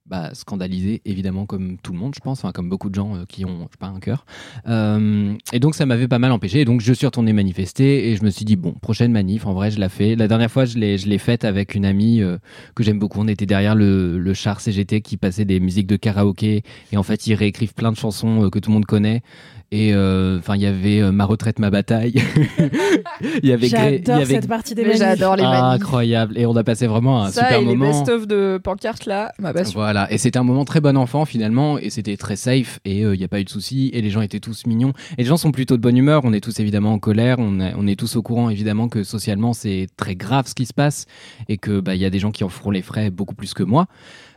[0.10, 3.26] bah, scandalisé, évidemment, comme tout le monde, je pense, enfin, comme beaucoup de gens euh,
[3.28, 4.26] qui ont, pas, un cœur.
[4.68, 6.62] Euh, et donc, ça m'avait pas mal empêché.
[6.62, 9.54] Et donc, je suis retourné manifester et je me suis dit, bon, prochaine manif, en
[9.54, 10.16] vrai, je la fais.
[10.16, 12.38] La dernière fois, je l'ai, faite avec une amie euh,
[12.76, 13.20] que j'aime beaucoup.
[13.20, 16.64] On était derrière le, le char CGT qui passait des musiques de karaoké.
[16.92, 19.24] Et en fait, ils réécrivent plein de chansons que tout le monde connaît.
[19.72, 22.14] Et euh, enfin, il y avait euh, Ma retraite, ma bataille.
[23.44, 25.02] il y avait Gré- il y J'adore avait- cette partie des Mais manifs.
[25.04, 26.38] j'adore les Ah, incroyable.
[26.38, 27.92] Et on a passé vraiment un Ça super et les moment.
[27.92, 29.78] best-of de pancarte là, ma passion.
[29.78, 33.12] Voilà, et c'était un moment très bon enfant finalement, et c'était très safe, et il
[33.18, 34.94] n'y a pas eu de soucis, et les gens étaient tous mignons.
[35.18, 37.60] Et les gens sont plutôt de bonne humeur, on est tous évidemment en colère, on,
[37.60, 40.74] est- on est tous au courant évidemment que socialement c'est très grave ce qui se
[40.74, 41.08] passe,
[41.50, 43.54] et que bah, il y a des gens qui en feront les frais beaucoup plus
[43.54, 43.88] que moi.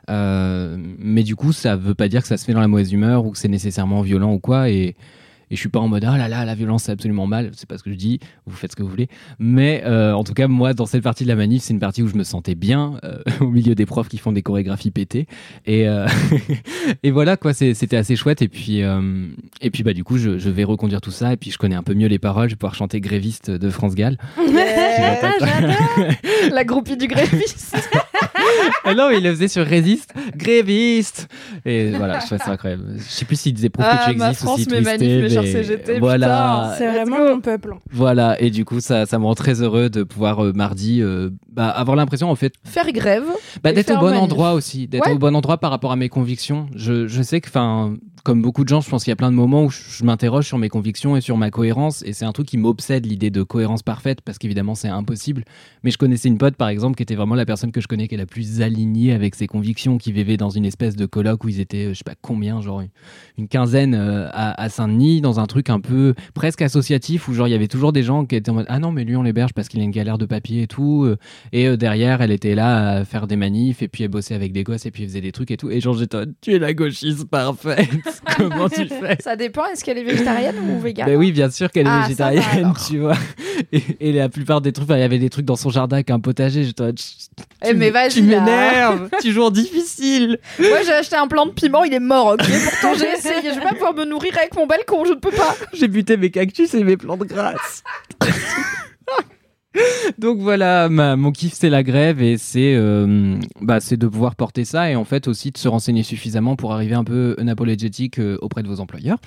[0.09, 2.93] Euh, mais du coup, ça veut pas dire que ça se fait dans la mauvaise
[2.93, 4.97] humeur ou que c'est nécessairement violent ou quoi, et.
[5.51, 7.69] Et je suis pas en mode ah là là la violence c'est absolument mal c'est
[7.69, 10.35] pas ce que je dis vous faites ce que vous voulez mais euh, en tout
[10.35, 12.55] cas moi dans cette partie de la manif c'est une partie où je me sentais
[12.55, 15.27] bien euh, au milieu des profs qui font des chorégraphies pétées
[15.67, 16.07] et, euh,
[17.03, 18.43] et voilà quoi, c'était assez chouette.
[18.43, 19.27] Et puis, euh,
[19.61, 21.33] et puis bah du coup, je, je vais reconduire tout ça.
[21.33, 22.49] Et puis je connais un peu mieux les paroles.
[22.49, 24.19] Je vais pouvoir chanter Gréviste de France Gall.
[26.53, 27.77] La groupie du gréviste.
[28.85, 31.29] ah non, mais il le faisait sur Résiste, Gréviste.
[31.65, 32.85] Et voilà, je trouve ça incroyable.
[32.97, 34.81] Je sais plus s'il disait prouve Ah, que tu existes ou France, s'il mes
[35.47, 36.75] CGT, Voilà.
[36.79, 37.75] C'est vraiment mon peuple.
[37.93, 41.31] Voilà, et du coup, ça, ça me rend très heureux de pouvoir euh, mardi euh,
[41.53, 43.25] bah, avoir l'impression en fait Faire grève.
[43.63, 44.21] Bah, d'être au bon manif.
[44.23, 45.15] endroit aussi, d'être Ouais.
[45.15, 46.67] au bon endroit par rapport à mes convictions.
[46.75, 49.31] Je, je sais que, enfin, comme beaucoup de gens, je pense qu'il y a plein
[49.31, 52.25] de moments où je, je m'interroge sur mes convictions et sur ma cohérence, et c'est
[52.27, 55.45] un truc qui m'obsède l'idée de cohérence parfaite, parce qu'évidemment c'est impossible.
[55.85, 58.09] Mais je connaissais une pote, par exemple, qui était vraiment la personne que je connais
[58.09, 61.45] qui est la plus alignée avec ses convictions, qui vivait dans une espèce de colloque
[61.45, 62.89] où ils étaient, euh, je sais pas combien, genre une,
[63.39, 67.47] une quinzaine euh, à, à Saint-Denis, dans un truc un peu presque associatif où genre
[67.47, 69.23] il y avait toujours des gens qui étaient en mode ah non mais lui on
[69.23, 71.17] l'héberge parce qu'il a une galère de papier et tout euh,
[71.53, 74.53] et euh, derrière elle était là à faire des manifs et puis elle bossait avec
[74.53, 76.59] des gosses et puis elle faisait des trucs et tout et genre j'étais tu es
[76.59, 77.89] la gauchiste parfaite
[78.37, 79.17] comment tu fais?
[79.21, 81.07] Ça dépend, est-ce qu'elle est végétarienne ou végane?
[81.07, 83.17] Ben oui, bien sûr qu'elle est Ah, végétarienne, tu vois.
[83.73, 86.11] Et, et la plupart des trucs, il y avait des trucs dans son jardin avec
[86.11, 86.65] un potager.
[86.65, 86.83] J'étais
[87.63, 90.39] Eh, tu mais vas-y, Tu m'énerves, en difficile.
[90.59, 93.57] Moi j'ai acheté un plant de piment, il est mort, ok Pourtant j'ai essayé, je
[93.57, 96.75] vais pas pouvoir me nourrir avec mon balcon, je peux pas J'ai buté mes cactus
[96.75, 97.83] et mes plantes grasses.
[100.19, 104.35] Donc voilà, ma- mon kiff c'est la grève et c'est euh, bah, c'est de pouvoir
[104.35, 108.19] porter ça et en fait aussi de se renseigner suffisamment pour arriver un peu unapologétique
[108.19, 109.19] euh, auprès de vos employeurs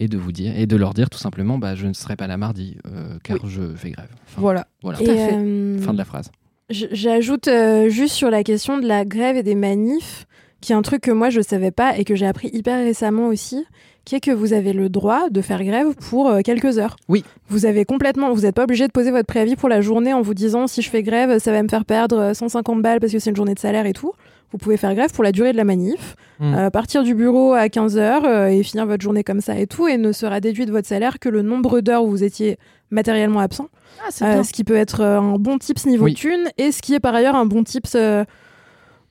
[0.00, 2.26] et de vous dire et de leur dire tout simplement bah je ne serai pas
[2.26, 4.08] là mardi euh, car je fais grève.
[4.28, 4.66] Enfin, Voilà.
[4.82, 4.98] voilà.
[5.02, 5.34] Et, Tout à fait.
[5.34, 6.30] euh, Fin de la phrase.
[6.70, 10.24] J'ajoute euh, juste sur la question de la grève et des manifs,
[10.62, 13.26] qui est un truc que moi je savais pas et que j'ai appris hyper récemment
[13.26, 13.66] aussi,
[14.06, 16.96] qui est que vous avez le droit de faire grève pour euh, quelques heures.
[17.08, 17.22] Oui.
[17.48, 20.22] Vous avez complètement, vous n'êtes pas obligé de poser votre préavis pour la journée en
[20.22, 23.12] vous disant si je fais grève, ça va me faire perdre euh, 150 balles parce
[23.12, 24.12] que c'est une journée de salaire et tout.
[24.50, 26.54] Vous pouvez faire grève pour la durée de la manif, Mm.
[26.54, 29.96] euh, partir du bureau à 15h et finir votre journée comme ça et tout, et
[29.96, 32.58] ne sera déduit de votre salaire que le nombre d'heures où vous étiez
[32.90, 33.68] matériellement absent.
[34.04, 34.42] Ah, c'est Euh, bien.
[34.42, 36.14] ce qui peut être euh, un bon tips niveau Oui.
[36.14, 38.24] thune et ce qui est par ailleurs un bon tips euh,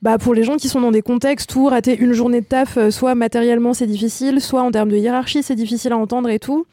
[0.02, 2.76] bah, pour les gens qui sont dans des contextes où rater une journée de taf,
[2.76, 6.40] euh, soit matériellement c'est difficile, soit en termes de hiérarchie c'est difficile à entendre et
[6.40, 6.66] tout.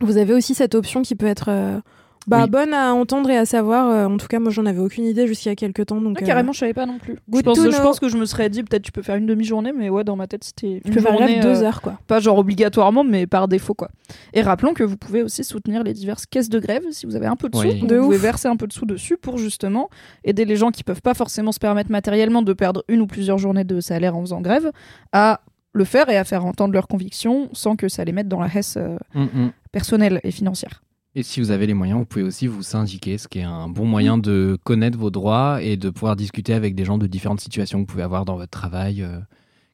[0.00, 1.78] Vous avez aussi cette option qui peut être euh,
[2.26, 2.50] bah, Oui.
[2.50, 3.90] bonne à entendre et à savoir.
[3.90, 6.00] Euh, en tout cas, moi j'en avais aucune idée jusqu'il y a quelques temps.
[6.00, 7.16] Donc, Ah, euh, carrément, je savais pas non plus.
[7.32, 9.88] Je pense, je que je me serais dit peut-être tu peux faire une demi-journée, mais
[9.90, 11.98] ouais, dans ma tête c'était tu une peux faire journée, grève deux euh, heures quoi.
[12.06, 13.88] pas genre obligatoirement, mais par défaut quoi.
[14.32, 17.26] Et rappelons que vous pouvez aussi soutenir les diverses caisses de grève si vous avez
[17.26, 17.62] un peu de sous.
[17.68, 17.80] Oui.
[17.86, 19.88] De vous pouvez verser un peu de sous dessus pour justement
[20.24, 23.38] aider les gens qui peuvent pas forcément se permettre matériellement de perdre une ou plusieurs
[23.38, 24.70] journées de salaire en faisant grève
[25.12, 25.40] à
[25.72, 28.46] le faire et à faire entendre leurs convictions sans que ça les mette dans la
[28.54, 29.52] hesse euh, Mm, mm.
[29.72, 30.82] personnelle et financière.
[31.16, 33.68] Et si vous avez les moyens, vous pouvez aussi vous syndiquer, ce qui est un
[33.68, 37.40] bon moyen de connaître vos droits et de pouvoir discuter avec des gens de différentes
[37.40, 39.20] situations que vous pouvez avoir dans votre travail, euh,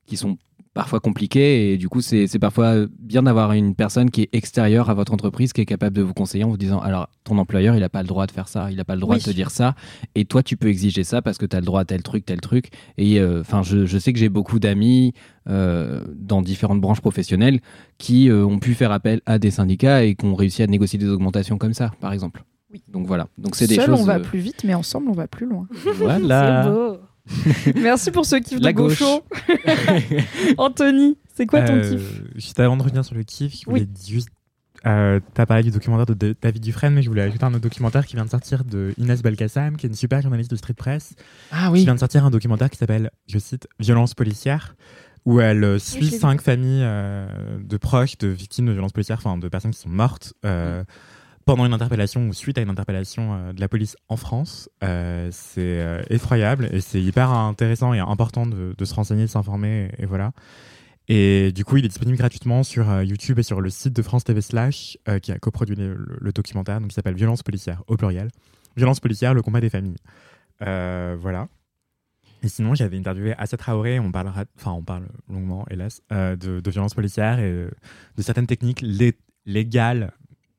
[0.05, 0.37] qui sont
[0.73, 1.73] parfois compliquées.
[1.73, 5.53] Et du coup, c'est parfois bien d'avoir une personne qui est extérieure à votre entreprise,
[5.53, 8.03] qui est capable de vous conseiller en vous disant, alors, ton employeur, il n'a pas
[8.03, 9.21] le droit de faire ça, il n'a pas le droit Oui.
[9.21, 9.75] de te dire ça,
[10.15, 12.25] et toi, tu peux exiger ça parce que tu as le droit à tel truc,
[12.25, 12.69] tel truc.
[12.99, 15.13] Et euh, enfin, je, je sais que j'ai beaucoup d'amis
[15.49, 17.61] euh, dans différentes branches professionnelles
[17.99, 20.99] qui euh, ont pu faire appel à des syndicats et qui ont réussi à négocier
[20.99, 22.45] des augmentations comme ça, par exemple.
[22.73, 22.85] Oui.
[22.87, 23.27] Donc voilà.
[23.37, 24.01] Donc c'est des Seul choses.
[24.01, 25.67] on va plus vite, mais ensemble on va plus loin.
[25.97, 26.63] Voilà.
[26.71, 26.99] Beau.
[27.77, 28.99] Merci pour ce kiff La de gauche.
[29.01, 29.25] gaucho.
[30.59, 33.81] Anthony, c'est quoi ton Euh, kiff Juste avant de revenir sur le kiff, je Oui.
[33.81, 34.29] voulais juste.
[34.87, 38.07] Euh, T'as parlé du documentaire de David Dufresne, mais je voulais ajouter un autre documentaire
[38.07, 41.15] qui vient de sortir de Inès Belkacem, qui est une super journaliste de Street Press,
[41.53, 41.85] Ah qui oui.
[41.85, 44.75] vient de sortir un documentaire qui s'appelle, je cite, Violence policière,
[45.27, 49.37] où elle euh, suit cinq familles euh, de proches de victimes de violences policières, enfin
[49.37, 50.83] de personnes qui sont mortes euh,
[51.57, 54.69] pendant une interpellation ou suite à une interpellation euh, de la police en France.
[54.85, 59.91] Euh, c'est euh, effroyable et c'est hyper intéressant et important de, se renseigner, de s'informer,
[59.99, 60.31] et, voilà.
[61.09, 64.23] Et du coup, il est disponible gratuitement sur YouTube et sur le site de France
[64.23, 68.29] TV Slash, qui a coproduit le, documentaire, donc qui s'appelle Violence policière, au pluriel.
[68.77, 69.97] Violence policière, le combat des familles.
[70.61, 71.49] Voilà.
[72.45, 76.71] Et sinon, j'avais interviewé Assa Traoré, on parlera, enfin, on parle longuement, hélas, de, de
[76.71, 80.13] violences policières et de certaines techniques lé- légales,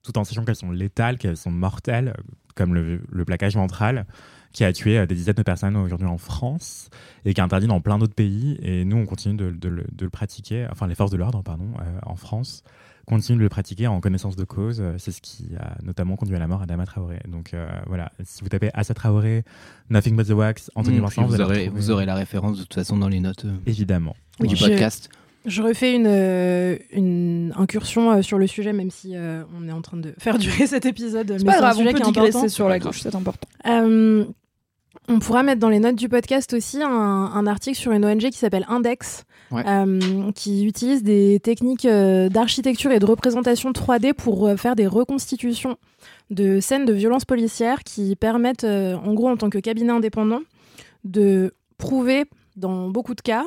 [0.04, 2.16] tout en sachant qu'elles sont létales, qu'elles sont mortelles,
[2.56, 4.06] comme le, le plaquage ventral,
[4.52, 6.90] qui a tué euh, des dizaines de personnes aujourd'hui en France
[7.24, 8.58] et qui est interdit dans plein d'autres pays.
[8.62, 11.42] Et nous, on continue de, de le, de le pratiquer, enfin, les forces de l'ordre,
[11.42, 12.64] pardon, euh, en France
[13.08, 14.80] continuent de le pratiquer en connaissance de cause.
[14.80, 17.20] Euh, C'est ce qui a notamment conduit à la mort d'Adama Traoré.
[17.28, 19.44] Donc euh, voilà, si vous tapez Assa Traoré,
[19.90, 22.58] Nothing But the Wax, Anthony Mm, Vincent, puis vous, aurez, retrouver- vous aurez la référence
[22.58, 24.16] de toute façon dans les notes euh, Évidemment.
[24.40, 25.10] Oui, du podcast.
[25.12, 25.21] Je
[25.62, 29.82] refais une, euh, une incursion euh, sur le sujet, même si euh, on est en
[29.82, 31.34] train de faire durer cet épisode.
[31.38, 33.48] C'est pas un grave, on peut digresser sur la gauche, c'est important.
[33.66, 34.26] Euh,
[35.08, 38.30] on pourra mettre dans les notes du podcast aussi un, un article sur une ONG
[38.30, 39.64] qui s'appelle Index, Ouais.
[39.68, 44.88] euh, qui utilise des techniques euh, d'architecture et de représentation 3D pour euh, faire des
[44.88, 45.76] reconstitutions
[46.30, 50.40] de scènes de violences policières qui permettent, euh, en gros, en tant que cabinet indépendant,
[51.04, 52.24] de prouver
[52.56, 53.44] dans beaucoup de cas,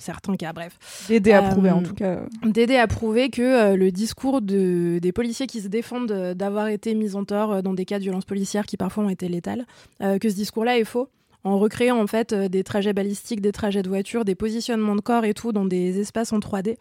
[0.00, 0.76] certains cas, bref,
[1.08, 2.20] D'aider à Euh, prouver en tout cas.
[2.44, 6.66] d'aider à prouver que euh, le discours de, des policiers qui se défendent euh, d'avoir
[6.68, 9.28] été mis en tort euh, dans des cas de violences policières qui parfois ont été
[9.28, 9.66] létales,
[10.02, 11.08] euh, que ce discours-là est faux.
[11.44, 15.00] En recréant en fait euh, des trajets balistiques, des trajets de voiture, des positionnements de
[15.00, 16.76] corps et tout dans des espaces en 3D.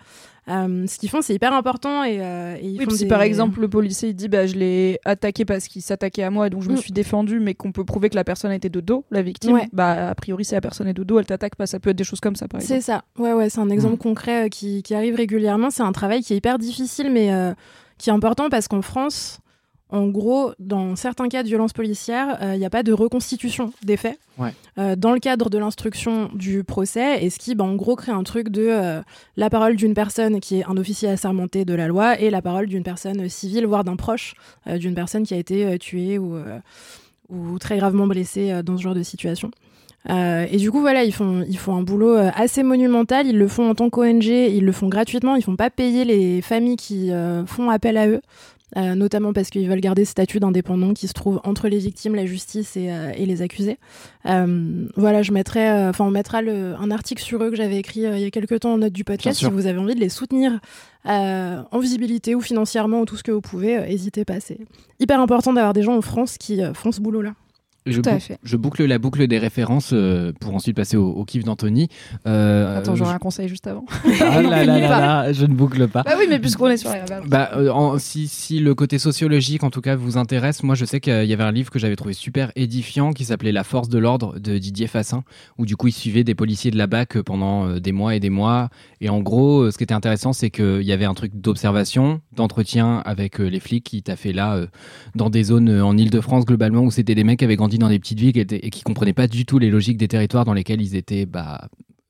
[0.49, 3.07] Euh, ce qu'ils font, c'est hyper important et, euh, et ils Oui, font si des-
[3.07, 6.47] par exemple le policier il dit bah je l'ai attaqué parce qu'il s'attaquait à moi
[6.47, 6.77] et donc je me Mm.
[6.77, 9.67] suis défendu mais qu'on peut prouver que la personne était de dos la victime Ouais.
[9.71, 11.95] bah a priori si la personne est de dos elle t'attaque pas ça peut être
[11.97, 13.03] des choses comme ça par C'est exemple.
[13.17, 13.21] ça.
[13.23, 13.99] Ouais, ouais, c'est un exemple Mm.
[13.99, 15.69] concret euh, qui, qui arrive régulièrement.
[15.69, 17.29] C'est un travail qui est hyper difficile, mais
[17.97, 19.39] qui est important parce qu'en France,
[19.91, 23.73] en gros, dans certains cas de violence policière, euh, il n'y a pas de reconstitution
[23.83, 24.53] des faits Ouais.
[24.77, 28.11] euh, dans le cadre de l'instruction du procès, et ce qui, bah, en gros, crée
[28.11, 29.01] un truc de euh,
[29.35, 32.67] la parole d'une personne qui est un officier assermenté de la loi et la parole
[32.67, 34.35] d'une personne civile, voire d'un proche
[34.67, 36.59] euh, d'une personne qui a été euh, tuée ou, euh,
[37.29, 39.49] ou très gravement blessée euh, dans ce genre de situation.
[40.09, 43.27] Euh, et du coup, voilà, ils font, ils font un boulot euh, assez monumental.
[43.27, 45.35] Ils le font en tant qu'ONG, ils le font gratuitement.
[45.35, 48.21] Ils font pas payer les familles qui euh, font appel à eux,
[48.77, 52.15] euh, notamment parce qu'ils veulent garder ce statut d'indépendant qui se trouve entre les victimes,
[52.15, 53.77] la justice et, euh, et les accusés.
[54.25, 58.01] Euh, voilà, je mettrai, enfin, on mettra le, un article sur eux que j'avais écrit
[58.01, 59.39] il y a quelques temps en note du podcast.
[59.39, 60.59] Si vous avez envie de les soutenir
[61.05, 64.39] en visibilité ou financièrement ou tout ce que vous pouvez, n'hésitez pas.
[64.39, 64.59] C'est
[64.99, 67.33] hyper important d'avoir des gens en France qui font ce boulot-là.
[67.85, 68.37] Je, Tout à bou- fait.
[68.43, 71.87] je boucle la boucle des références euh, pour ensuite passer au, au kiff d'Anthony.
[72.27, 73.85] Euh, Attends je- j'aurai un conseil juste avant.
[74.21, 76.03] Ah là là là je ne boucle pas.
[76.03, 76.99] bah oui mais puisqu'on est sur les.
[77.27, 80.85] Bah, euh, en- si, si le côté sociologique, en tout cas, vous intéresse, moi, je
[80.85, 83.89] sais qu'il y avait un livre que j'avais trouvé super édifiant qui s'appelait La force
[83.89, 85.23] de l'ordre de Didier Fassin,
[85.57, 88.29] où du coup, il suivait des policiers de la BAC pendant des mois et des
[88.29, 88.69] mois.
[89.01, 93.01] Et en gros, ce qui était intéressant, c'est qu'il y avait un truc d'observation, d'entretien
[93.05, 94.59] avec les flics qui fait là
[95.15, 98.37] dans des zones en Ile-de-France, globalement, où c'était des mecs avaient dans des petites villes
[98.37, 101.25] étaient- et qui comprenaient pas du tout les logiques des territoires dans lesquels ils étaient
[101.25, 101.69] bah,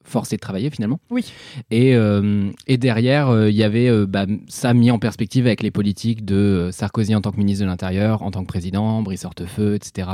[0.09, 0.99] forcés de travailler finalement.
[1.09, 1.31] Oui.
[1.71, 5.61] Et, euh, et derrière, euh, il y avait euh, bah, ça mis en perspective avec
[5.63, 9.01] les politiques de euh, Sarkozy en tant que ministre de l'Intérieur, en tant que président,
[9.01, 10.07] Brice Hortefeux, etc.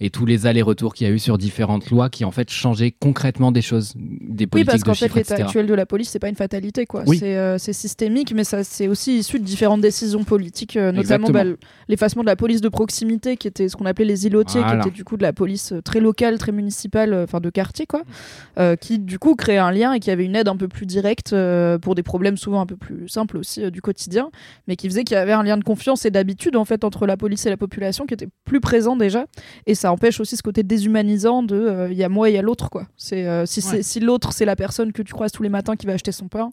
[0.00, 2.92] Et tous les allers-retours qu'il y a eu sur différentes lois qui en fait changeaient
[2.98, 6.08] concrètement des choses, des Oui, politiques parce de qu'en fait, l'état actuel de la police,
[6.10, 7.04] c'est pas une fatalité, quoi.
[7.06, 7.18] Oui.
[7.18, 11.44] C'est euh, systémique, mais ça, c'est aussi issu de différentes décisions politiques, euh, notamment bah,
[11.88, 14.82] l'effacement de la police de proximité, qui était ce qu'on appelait les îlotiers, Voilà.
[14.82, 17.50] qui était du coup de la police euh, très locale, très municipale, euh, enfin de
[17.50, 18.02] quartier, quoi,
[18.58, 20.86] euh, qui du coup créait un lien et qui avait une aide un peu plus
[20.86, 24.30] directe euh, pour des problèmes souvent un peu plus simples aussi euh, du quotidien,
[24.66, 27.06] mais qui faisait qu'il y avait un lien de confiance et d'habitude en fait entre
[27.06, 29.26] la police et la population qui était plus présent déjà,
[29.66, 32.34] et ça empêche aussi ce côté déshumanisant de euh, il y a moi et il
[32.34, 32.86] y a l'autre, quoi.
[32.96, 35.86] C'est si, c'est- si l'autre c'est la personne que tu croises tous les matins qui
[35.86, 36.50] va acheter son pain,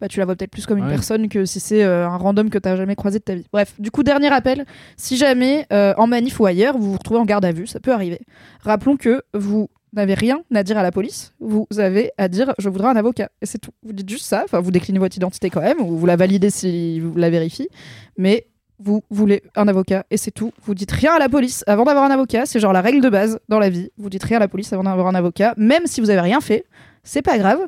[0.00, 0.90] bah, tu la vois peut-être plus comme une Ouais.
[0.90, 3.46] personne que si c'est euh, un random que tu n'as jamais croisé de ta vie.
[3.52, 4.66] Bref, du coup, dernier appel.
[4.96, 7.78] Si jamais, euh, en manif ou ailleurs, vous vous retrouvez en garde à vue, ça
[7.78, 8.18] peut arriver.
[8.60, 11.34] Rappelons que vous n'avez rien à dire à la police.
[11.40, 13.30] Vous avez à dire je voudrais un avocat.
[13.40, 13.72] Et c'est tout.
[13.82, 14.44] Vous dites juste ça.
[14.52, 17.68] Vous déclinez votre identité quand même, ou vous la validez si vous la vérifiez.
[18.16, 18.46] Mais
[18.78, 20.52] vous voulez un avocat et c'est tout.
[20.62, 22.46] Vous dites rien à la police avant d'avoir un avocat.
[22.46, 23.90] C'est genre la règle de base dans la vie.
[23.96, 25.54] Vous dites rien à la police avant d'avoir un avocat.
[25.56, 26.64] Même si vous avez rien fait,
[27.02, 27.60] c'est pas grave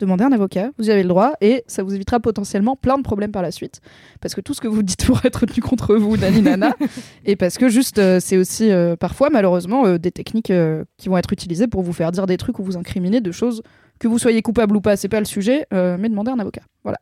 [0.00, 3.02] demandez un avocat, vous y avez le droit, et ça vous évitera potentiellement plein de
[3.02, 3.80] problèmes par la suite.
[4.20, 6.74] Parce que tout ce que vous dites pourrait être tenu contre vous, nani nana,
[7.24, 11.08] et parce que juste, euh, c'est aussi euh, parfois, malheureusement, euh, des techniques euh, qui
[11.08, 13.62] vont être utilisées pour vous faire dire des trucs ou vous incriminer de choses
[13.98, 16.62] que vous soyez coupable ou pas, c'est pas le sujet, euh, mais demandez un avocat.
[16.82, 16.98] Voilà.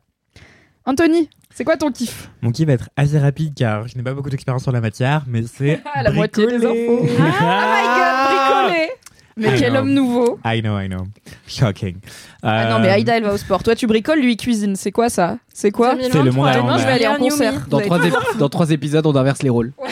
[0.85, 2.29] Anthony, c'est quoi ton kiff?
[2.41, 5.25] Mon kiff va être assez rapide car je n'ai pas beaucoup d'expérience sur la matière,
[5.27, 5.81] mais c'est.
[5.93, 6.99] Ah, la moitié des infos.
[6.99, 8.89] Oh my god, bricoler
[9.37, 9.81] Mais I quel know.
[9.81, 11.03] homme nouveau I know, I know.
[11.47, 11.97] Shocking.
[12.41, 13.63] Ah non, Euh, mais Aïda, elle va au sport.
[13.63, 14.75] Toi, tu bricoles, lui, il cuisine.
[14.75, 15.37] C'est quoi ça?
[15.53, 15.95] C'est quoi?
[15.95, 17.53] 2023, C'est le monde à Demain, je vais aller en concert.
[17.69, 19.73] Dans trois, tout ép- dans trois épisodes, on inverse les rôles.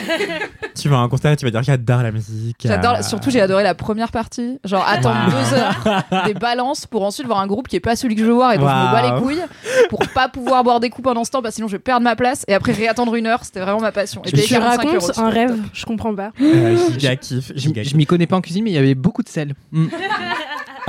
[0.76, 2.58] Tu vas à un concert et tu vas dire j'adore la musique.
[2.66, 4.60] J'adore, euh, surtout j'ai adoré la première partie.
[4.66, 5.32] Genre attendre Wow.
[5.32, 8.26] deux heures des balances pour ensuite voir un groupe qui est pas celui que je
[8.26, 9.42] veux voir et dont je me bats les couilles
[9.90, 12.02] pour pas pouvoir boire des coups pendant ce temps parce que sinon je vais perdre
[12.04, 14.24] ma place et après réattendre une heure c'était vraiment ma passion.
[14.26, 16.32] Et Tu payer 45 euros, racontes c'était un rêve, je comprends pas.
[16.42, 19.22] euh, giga kiff, Je, je m'y connais pas en cuisine, mais il y avait beaucoup
[19.22, 19.54] de sel.
[19.72, 19.88] Mm.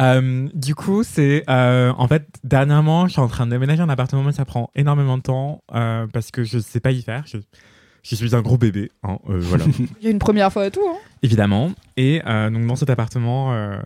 [0.01, 3.89] Euh, du coup, c'est euh, en fait dernièrement, je suis en train de déménager un
[3.89, 7.23] appartement, mais ça prend énormément de temps euh, parce que je sais pas y faire.
[7.29, 7.39] Je,
[8.03, 9.67] je suis un gros bébé, hein, euh, voilà,
[10.01, 10.81] Il y a une première fois et tout.
[10.85, 10.97] hein.
[11.23, 11.71] évidemment.
[11.97, 13.79] Et euh, donc dans cet appartement, euh,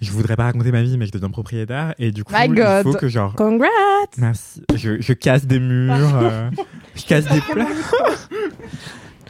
[0.00, 2.54] je voudrais pas raconter ma vie, mais je deviens propriétaire et du coup, My il
[2.54, 2.84] God.
[2.84, 3.68] faut que genre Congrats
[4.16, 4.62] Merci.
[4.74, 6.50] Je, je casse des murs, euh,
[6.96, 7.66] je casse des plats.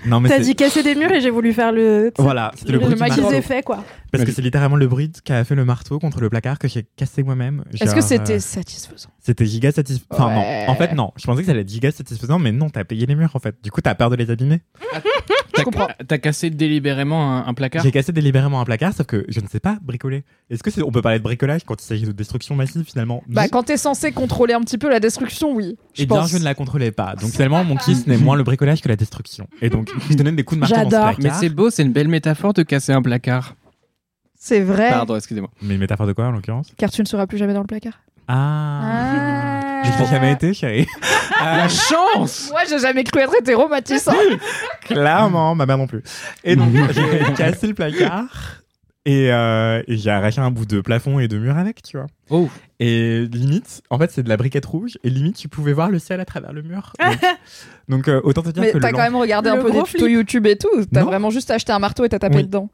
[0.07, 2.13] Non mais T'as c'est- dit casser des murs et j'ai voulu faire le.
[2.19, 3.85] voilà, c'était le, le, aient fait quoi.
[4.11, 6.85] Parce que c'est littéralement le bruit qu'a fait le marteau contre le placard que j'ai
[6.97, 7.65] cassé moi-même.
[7.81, 10.66] Est-ce que c'était euh, satisfaisant c'était giga satisfaisant Enfin Ouais.
[10.66, 11.12] non, en fait non.
[11.16, 13.39] Je pensais que ça allait être giga satisfaisant, mais non, t'as payé les murs en
[13.39, 13.55] fait.
[13.62, 14.61] Du coup, t'as peur de les abîmer.
[15.55, 15.89] T'as- comprends.
[16.09, 17.83] T'as cassé délibérément un, un placard?
[17.83, 20.25] J'ai cassé délibérément un placard, sauf que je ne sais pas bricoler.
[20.51, 23.23] Est-ce que c'est, on peut parler de bricolage quand il s'agit de destruction massive finalement?
[23.29, 25.77] Bah quand t'es censé contrôler un petit peu la destruction, oui.
[25.95, 26.31] Je Eh bien, pense.
[26.31, 27.14] je ne la contrôlais pas.
[27.16, 29.47] Donc finalement, mon kiss n'est moins le bricolage que la destruction.
[29.61, 31.14] Et donc, je donnais des coups de marteau dans ce J'adore.
[31.16, 31.33] placard.
[31.35, 33.55] Mais c'est beau, c'est une belle métaphore de casser un placard.
[34.35, 34.89] C'est vrai.
[34.89, 35.51] Pardon, excusez-moi.
[35.61, 36.73] Mais une métaphore de quoi en l'occurrence?
[36.77, 38.01] Car tu ne seras plus jamais dans le placard.
[38.35, 39.83] Ah.
[39.85, 40.87] Je l'ai jamais été, chérie.
[41.41, 44.07] La chance Moi, j'ai jamais cru être hétéro, Mathis.
[44.09, 44.14] hein.
[44.85, 46.03] Clairement, ma mère non plus.
[46.45, 48.62] Et donc, j'ai cassé le placard
[49.05, 52.07] et, euh, et j'ai arraché un bout de plafond et de mur avec, tu vois.
[52.30, 52.49] Oh.
[52.78, 55.99] Et limite, en fait, c'est de la briquette rouge et limite, tu pouvais voir le
[55.99, 56.93] ciel à travers le mur.
[57.01, 57.20] Donc,
[57.89, 59.83] donc, euh, autant te dire Mais que t'as quand même regardé Le un peu des
[59.83, 60.07] tutos.
[60.07, 60.69] YouTube et tout.
[60.93, 62.44] T'as vraiment juste acheté un marteau et t'as tapé Oui.
[62.44, 62.70] dedans.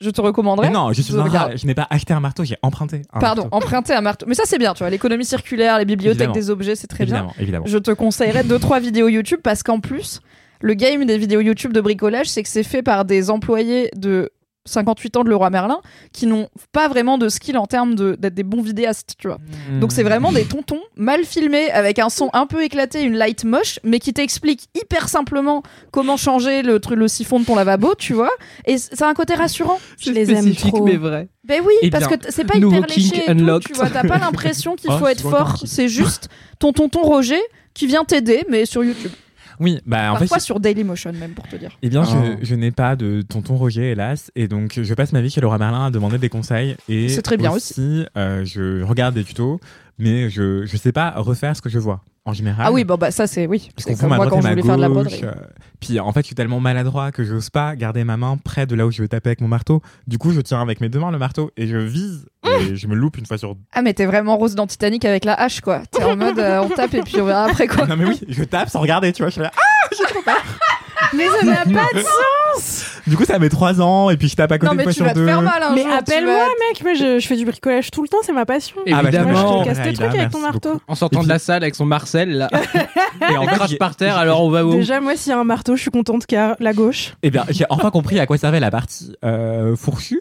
[0.00, 0.68] Je te recommanderais.
[0.68, 1.50] Mais non, je suis Je un regarde.
[1.50, 1.56] rat.
[1.56, 3.02] Je n'ai pas acheté un marteau, j'ai emprunté.
[3.12, 3.56] un Pardon, marteau.
[3.56, 4.26] emprunter un marteau.
[4.28, 4.90] Mais ça, c'est bien, tu vois.
[4.90, 6.34] L'économie circulaire, les bibliothèques Évidemment.
[6.34, 7.14] des objets, c'est très bien.
[7.16, 7.66] Évidemment, évidemment.
[7.66, 10.20] Je te conseillerais deux trois vidéos YouTube parce qu'en plus,
[10.60, 14.30] le game des vidéos YouTube de bricolage, c'est que c'est fait par des employés de
[14.68, 15.80] 58 ans de Leroy Merlin
[16.12, 19.38] qui n'ont pas vraiment de skill en termes de- d'être des bons vidéastes, tu vois.
[19.80, 23.44] Donc c'est vraiment des tontons mal filmés avec un son un peu éclaté, une light
[23.44, 27.94] moche, mais qui t'explique hyper simplement comment changer le truc, le siphon de ton lavabo,
[27.96, 28.30] tu vois.
[28.66, 29.78] Et c'est un côté rassurant.
[29.98, 30.84] Je les aime trop.
[30.84, 31.28] mais vrai.
[31.44, 33.88] Ben oui, Et parce bien, que c'est pas hyper léché et tout, tu vois.
[33.90, 35.56] T'as pas l'impression qu'il Oh, faut être fort.
[35.64, 36.28] C'est juste
[36.58, 37.40] ton tonton Roger
[37.74, 39.12] qui vient t'aider, mais sur YouTube.
[39.60, 41.70] Oui, bah en fait, Parfois sur Dailymotion même pour te dire.
[41.82, 42.10] Eh bien, Oh.
[42.40, 45.40] je, je n'ai pas de tonton Roger, hélas, et donc je passe ma vie chez
[45.40, 46.76] Laura Merlin à demander des conseils.
[46.88, 48.06] Et C'est très bien aussi.
[48.16, 49.60] euh, je regarde des tutos,
[49.98, 52.64] mais je je sais pas refaire ce que je vois en général.
[52.68, 53.70] Ah oui, bon bah ça c'est oui.
[53.74, 55.20] Parce qu'on ma droite quand et je ma voulais faire de la broderie.
[55.24, 55.32] euh,
[55.80, 58.74] Puis en fait, je suis tellement maladroit que j'ose pas garder ma main près de
[58.74, 59.82] là où je veux taper avec mon marteau.
[60.06, 62.26] Du coup, je tiens avec mes deux mains le marteau et je vise
[62.60, 63.56] et je me loupe une fois sur.
[63.72, 65.82] Ah mais t'es vraiment Rose dans Titanic avec la hache quoi.
[65.90, 67.86] T'es en mode euh, on tape et puis on verra après quoi.
[67.88, 69.28] non mais oui, je tape sans regarder, tu vois.
[69.28, 69.50] Je suis là.
[69.56, 70.36] Ah, j'ai trop peur.
[71.16, 72.00] Mais ça n'a pas de
[72.54, 74.78] sens Du coup, ça met trois ans et puis je tape à côté Non une
[74.78, 75.26] mais fois tu sur deux.
[75.26, 78.08] faire mal un Mais appelle-moi, vas- mec Moi, je, je fais du bricolage tout le
[78.08, 78.76] temps, c'est ma passion.
[78.86, 79.30] Ah bah, Évidemment.
[79.30, 79.62] Moi, je Évidemment.
[79.62, 80.72] te casse tes Raïda, trucs avec merci ton marteau.
[80.74, 80.84] beaucoup.
[80.88, 82.48] En sortant de la salle avec son Marcel, là.
[83.32, 85.44] Et en crache par terre, alors on va où Déjà, moi, s'il y a un
[85.44, 87.14] marteau, je suis contente car la gauche.
[87.22, 90.20] Eh bien, j'ai enfin compris à quoi servait la partie euh, fourchue,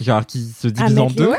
[0.00, 1.30] genre qui se divise en deux.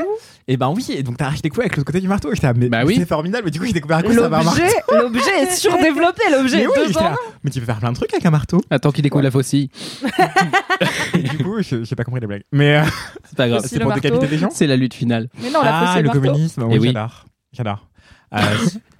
[0.47, 2.33] Et ben oui, et donc t'as arraché des coups avec l'autre côté du marteau?
[2.33, 2.95] J'étais là, mais Bah oui.
[2.97, 3.45] c'est formidable.
[3.45, 4.59] Mais du coup, j'ai découvert à quoi ça va un marteau.
[4.61, 4.73] L'objet,
[5.03, 8.25] l'objet est surdéveloppé, l'objet Mais oui, là, mais tu peux faire plein de trucs avec
[8.25, 8.59] un marteau.
[8.69, 9.69] Attends qu'il découvre la faucille.
[11.13, 12.43] Et du coup, j'ai pas compris les blagues.
[12.51, 12.83] Mais euh,
[13.29, 13.61] C'est pas grave.
[13.65, 14.49] C'est le pour décapiter des gens.
[14.51, 15.29] C'est la lutte finale.
[15.41, 16.63] Mais non, la ah, le communisme.
[16.63, 16.87] Oui, Eh oui.
[16.87, 17.25] j'adore.
[17.53, 17.87] J'adore.
[18.33, 18.37] Euh,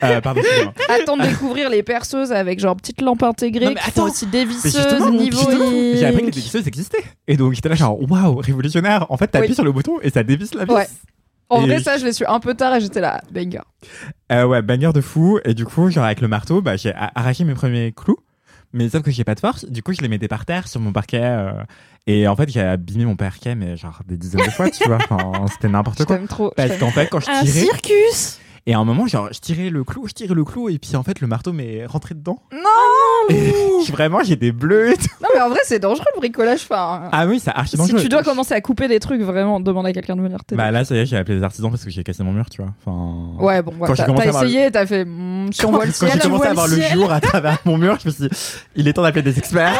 [0.03, 0.41] euh, pardon.
[0.89, 4.05] Attends de découvrir les perceuses avec genre petite lampe intégrée Non, mais qui attends.
[4.09, 5.39] aussi dévisseuse, niveau
[5.95, 7.03] j'ai appris que les dévisseuses existaient.
[7.27, 9.05] Et donc j'étais là genre waouh, révolutionnaire.
[9.09, 9.55] En fait, t'appuies Oui.
[9.55, 10.71] sur le bouton et ça dévisse la vis.
[10.73, 10.87] Ouais.
[11.49, 13.59] En Et vrai, je- ça, je l'ai su un peu tard et j'étais là, banger.
[14.31, 15.39] Euh, ouais, bagneur de fou.
[15.45, 18.17] Et du coup, genre avec le marteau, bah, j'ai arraché mes premiers clous.
[18.73, 19.65] Mais sauf que j'ai pas de force.
[19.65, 21.19] Du coup, je les mettais par terre sur mon parquet.
[21.21, 21.51] euh,
[22.07, 24.97] et en fait, j'ai abîmé mon parquet, mais genre des dizaines de fois, tu vois.
[25.09, 26.17] Enfin, c'était n'importe quoi.
[26.27, 26.53] trop.
[26.55, 29.69] Parce qu'en fait, quand je Un tirais, circus et à un moment, genre, je tirais
[29.69, 32.41] le clou, je tirais le clou, et puis en fait, le marteau m'est rentré dedans.
[32.53, 32.59] Non
[33.29, 33.51] Et
[33.91, 35.05] vraiment, j'étais bleu et tout.
[35.21, 36.61] Non, mais en vrai, c'est dangereux le bricolage.
[36.63, 38.01] Enfin, Ah oui, ça archi si dangereux.
[38.01, 40.57] tu dois commencer à couper des trucs, vraiment, demande à quelqu'un de venir t'aider.
[40.57, 42.49] Bah là, ça y est, j'ai appelé les artisans parce que j'ai cassé mon mur,
[42.49, 42.73] tu vois.
[42.85, 43.43] Enfin.
[43.43, 45.05] ouais, bon, j'ai t'as le- essayé, t'as fait.
[45.05, 47.77] hmm, si on voit le Quand j'ai commencé à voir le jour à travers mon
[47.77, 48.35] mur, je me suis dit,
[48.75, 49.73] il est temps d'appeler des experts.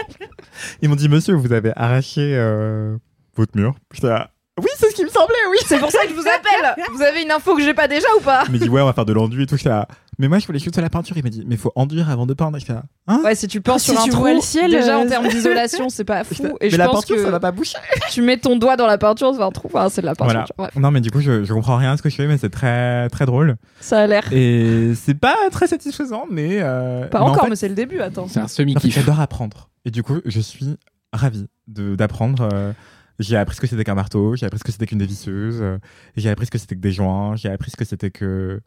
[0.82, 2.96] Ils m'ont dit, monsieur, vous avez arraché euh,
[3.36, 3.74] votre mur.
[3.92, 4.30] J'étais là,
[4.60, 5.58] oui, c'est ce qui me semblait, oui.
[5.66, 6.84] C'est pour ça que je vous appelle.
[6.94, 8.86] Vous avez une info que j'ai pas déjà ou pas Il m'a dit, ouais, on
[8.86, 9.56] va faire de l'enduit et tout.
[9.56, 9.88] J'étais là,
[10.18, 11.16] mais moi, je voulais juste de la peinture.
[11.16, 12.58] Il m'a dit, mais faut enduire avant de peindre.
[12.68, 14.98] Là, hein Ouais, si tu penses Si sur un tu trou, vois le ciel, déjà
[14.98, 16.44] en euh, termes d'isolation, c'est pas fou.
[16.60, 17.78] Et mais je la pense peinture, que ça va pas boucher.
[18.10, 19.68] tu mets ton doigt dans la peinture, c'est un trou.
[19.72, 20.44] Enfin, c'est de la peinture.
[20.56, 20.72] Voilà.
[20.74, 22.36] Ouais, Non, mais du coup, je, je comprends rien à ce que je fais, mais
[22.38, 23.56] c'est très, très drôle.
[23.80, 24.24] ça a l'air.
[24.32, 26.58] Et c'est pas très satisfaisant, mais.
[26.60, 28.00] euh, Pas mais en encore, fait, mais c'est le début.
[28.00, 28.26] Attends.
[28.28, 28.94] C'est un En fait, semi-kiff.
[28.94, 29.70] J'adore apprendre.
[29.86, 30.76] Et du coup, je suis
[31.12, 32.48] ravi de- d'apprendre.
[32.52, 32.72] euh,
[33.20, 35.78] j'ai appris ce que c'était qu'un marteau, j'ai appris ce que c'était qu'une dévisseuse, euh,
[36.16, 38.60] j'ai appris ce que c'était que des joints, j'ai appris ce que c'était que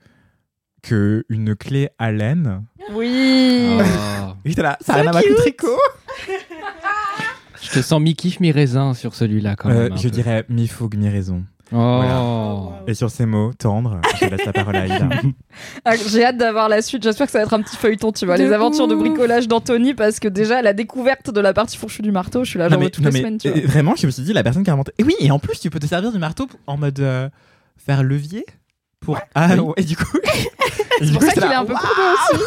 [0.81, 2.63] que une clé à laine.
[2.93, 3.77] Oui.
[3.79, 4.33] Oh.
[4.45, 5.77] Et là, ça a rien avec le tricot.
[7.61, 9.97] Je te sens mi-kiff, mi-raisin sur celui-là quand Euh, même.
[9.97, 10.09] je peu.
[10.09, 11.45] dirais mi fougue, mi raison.
[11.75, 12.71] Oh.
[12.87, 15.09] Et sur ces mots tendres, je laisse la parole à Aïda.
[15.85, 17.03] Ah, J'ai hâte d'avoir la suite.
[17.03, 18.37] J'espère que ça va être un petit feuilleton, tu vois.
[18.37, 22.01] De les aventures de bricolage d'Anthony, parce que déjà, la découverte de la partie fourchue
[22.01, 23.51] du marteau, je suis là, Non, genre mais- toutes non, les mais, semaines, tu euh,
[23.53, 23.61] vois.
[23.65, 24.91] Vraiment, je me suis dit, la personne qui a inventé.
[24.97, 27.29] Et oui, et en plus, tu peux te servir du marteau en mode euh,
[27.77, 28.45] faire levier
[28.99, 29.19] pour.
[29.35, 29.59] Ah, Oui.
[29.59, 30.05] ouais, et du coup.
[30.99, 32.01] C'est pour coup, ça qu'il est un peu courbé
[32.35, 32.43] aussi.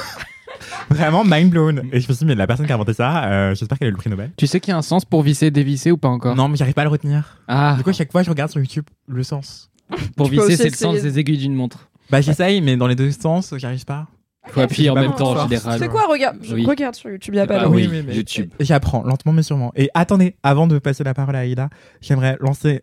[0.90, 1.78] Vraiment mind blown.
[1.92, 3.86] Et je me suis dit, mais la personne qui a inventé ça, euh, j'espère qu'elle
[3.86, 4.30] a eu le prix Nobel.
[4.36, 6.34] Tu sais qu'il y a un sens pour visser, dévisser ou pas encore?
[6.36, 7.40] Non, mais j'arrive pas à le retenir.
[7.48, 9.70] Ah, Du coup, à chaque fois, je regarde sur YouTube le sens.
[10.16, 11.10] pour tu peux visser, aussi c'est le sens essayer.
[11.12, 11.88] des aiguilles d'une montre.
[12.10, 14.06] Bah, j'essaye, mais dans les deux sens, j'arrive pas.
[14.48, 15.78] Faut appuyer en même bon, temps en général.
[15.80, 16.64] C'est quoi Regarde, je- Oui.
[16.64, 18.50] regarde sur YouTube, il y a pas Ah de- oui, mais- YouTube.
[18.60, 19.72] J'apprends lentement, mais sûrement.
[19.74, 21.68] Et attendez, avant de passer la parole à Aïda,
[22.00, 22.82] j'aimerais lancer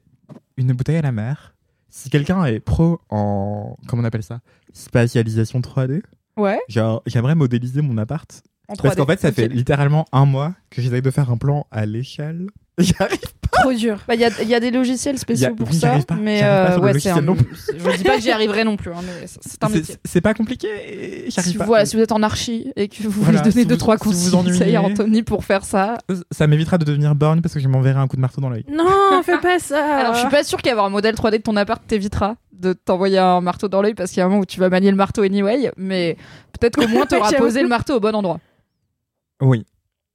[0.58, 1.54] une bouteille à la mer.
[1.90, 3.78] Si quelqu'un est pro en.
[3.88, 4.40] Comment on appelle ça?
[4.74, 6.02] Spatialisation 3D.
[6.38, 8.42] Ouais, Genre, j'aimerais modéliser mon appart.
[8.68, 8.82] en 3D.
[8.82, 11.86] Parce qu'en fait, ça fait littéralement un mois que j'essaye de faire un plan à
[11.86, 12.48] l'échelle
[12.80, 13.20] J'y arrive.
[13.52, 14.00] Trop dur.
[14.08, 16.16] Bah, Il y, a, il y a des logiciels spéciaux a- pour oui, ça, pas.
[16.16, 17.18] mais pas euh, ouais, c'est un.
[17.22, 19.95] Je dis pas que j'y arriverai non plus, hein, mais c'est- c'est un C'est- métier.
[20.04, 20.68] C'est pas compliqué.
[20.68, 21.66] et J'y arrive Si, pas.
[21.66, 23.80] voilà, si vous êtes en archi et que vous Voilà, voulez donner si deux vous-
[23.80, 24.76] trois si conseils ennuyez.
[24.76, 26.00] à Anthony pour faire ça.
[26.32, 28.66] Ça m'évitera de devenir borgne parce que je m'enverrai un coup de marteau dans l'œil.
[28.72, 29.98] Non, fais pas ça.
[29.98, 33.20] Alors je suis pas sûre qu'avoir un modèle 3D de ton appart t'évitera de t'envoyer
[33.20, 34.98] un marteau dans l'œil parce qu'il y a un moment où tu vas manier le
[34.98, 36.18] marteau anyway, mais
[36.60, 37.44] peut-être qu'au moins t'auras J'avoue.
[37.44, 38.40] posé le marteau au bon endroit.
[39.41, 39.64] Oui.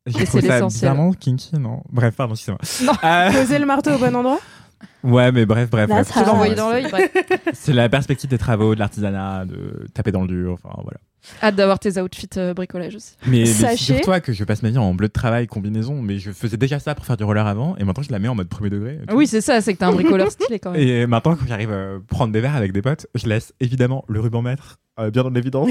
[0.08, 0.90] Et c'est l'essentiel.
[0.92, 2.60] bizarrement kinky, non Bref, pardon, excusez-moi.
[2.84, 2.92] Non.
[3.08, 4.38] Euh, Poser le marteau au bon endroit.
[5.04, 5.90] ouais, mais bref, bref.
[6.12, 6.24] Tu
[6.54, 6.86] dans l'œil.
[7.52, 10.98] C'est la perspective des travaux, de l'artisanat, de taper dans le dur, enfin voilà.
[11.42, 13.16] Hâte d'avoir tes outfits euh, bricolage aussi.
[13.26, 16.18] Mais, mais Sachez- toi que je passe ma vie en bleu de travail, combinaison, mais
[16.18, 18.34] je faisais déjà ça pour faire du roller avant, et maintenant je la mets en
[18.34, 19.00] mode premier degré.
[19.12, 20.80] Oui, c'est ça, c'est que t'es un bricoleur stylé quand même.
[20.80, 24.20] Et maintenant, quand j'arrive à prendre des verres avec des potes, je laisse évidemment le
[24.20, 25.68] ruban mètre euh, bien dans l'évidence.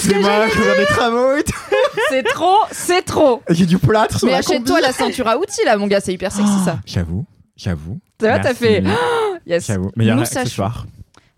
[0.00, 1.52] C'est moi, je fais des travaux et tout.
[2.08, 3.42] C'est trop, c'est trop.
[3.48, 6.00] Et J'ai du plâtre sur Mais la achète-toi la ceinture à outils là, mon gars,
[6.00, 6.78] c'est hyper sexy ça.
[6.86, 7.24] J'avoue,
[7.56, 7.98] j'avoue.
[8.18, 8.82] Tu vois, t'as fait.
[9.46, 9.66] Yes.
[9.66, 9.90] J'avoue.
[9.96, 10.40] Meilleur Nous sachons.
[10.40, 10.86] accessoire.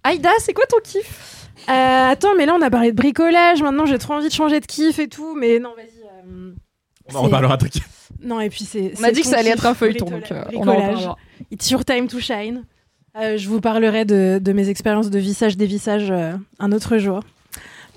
[0.05, 1.49] Aïda, c'est quoi ton kiff?
[1.69, 3.61] Euh, attends, mais là on a parlé de bricolage.
[3.63, 5.35] Maintenant j'ai trop envie de changer de kiff et tout.
[5.35, 5.87] Mais non, vas-y.
[6.29, 6.53] euh,
[7.13, 7.73] On en reparlera truc.
[8.23, 8.93] Non, et puis c'est.
[8.99, 11.17] On a c'est dit que ça allait être un feuilleton, donc euh, on en reparlera.
[11.51, 12.65] It's your time to shine.
[13.19, 17.21] Euh, je vous parlerai de, de mes expériences de vissage dévissage euh, un autre jour.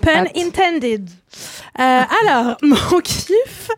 [0.02, 1.08] Pun intended.
[1.78, 3.70] Euh, alors, mon kiff,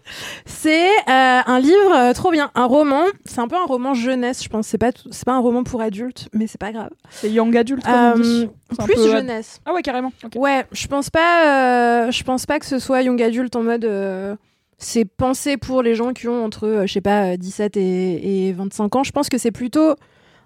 [0.46, 3.02] c'est euh, un livre euh, trop bien, un roman.
[3.24, 4.66] C'est un peu un roman jeunesse, je pense.
[4.66, 6.90] C'est pas c'est pas un roman pour adultes, mais c'est pas grave.
[7.10, 8.44] C'est young adulte comme on dit.
[8.44, 9.60] Euh, C'est un plus peu- jeunesse.
[9.66, 10.12] Ah ouais, carrément.
[10.36, 12.06] Ouais, je pense pas.
[12.06, 13.84] euh, je pense pas que ce soit young adulte en mode.
[13.84, 14.36] euh,
[14.78, 18.48] c'est pensé pour les gens qui ont entre, euh, je sais pas, euh, 17 et,
[18.48, 19.04] et 25 ans.
[19.04, 19.94] Je pense que c'est plutôt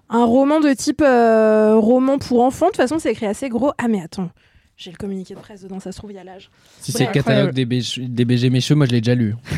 [0.09, 2.67] un roman de type euh, roman pour enfants.
[2.67, 3.71] De toute façon, c'est écrit assez gros.
[3.79, 4.29] Ah mais attends,
[4.77, 5.79] j'ai le communiqué de presse dedans.
[5.79, 6.49] Ça se trouve, il y a l'âge.
[6.79, 9.35] Si Ouais, c'est le catalogue des, BG, des BG Mécheux, moi je l'ai déjà lu.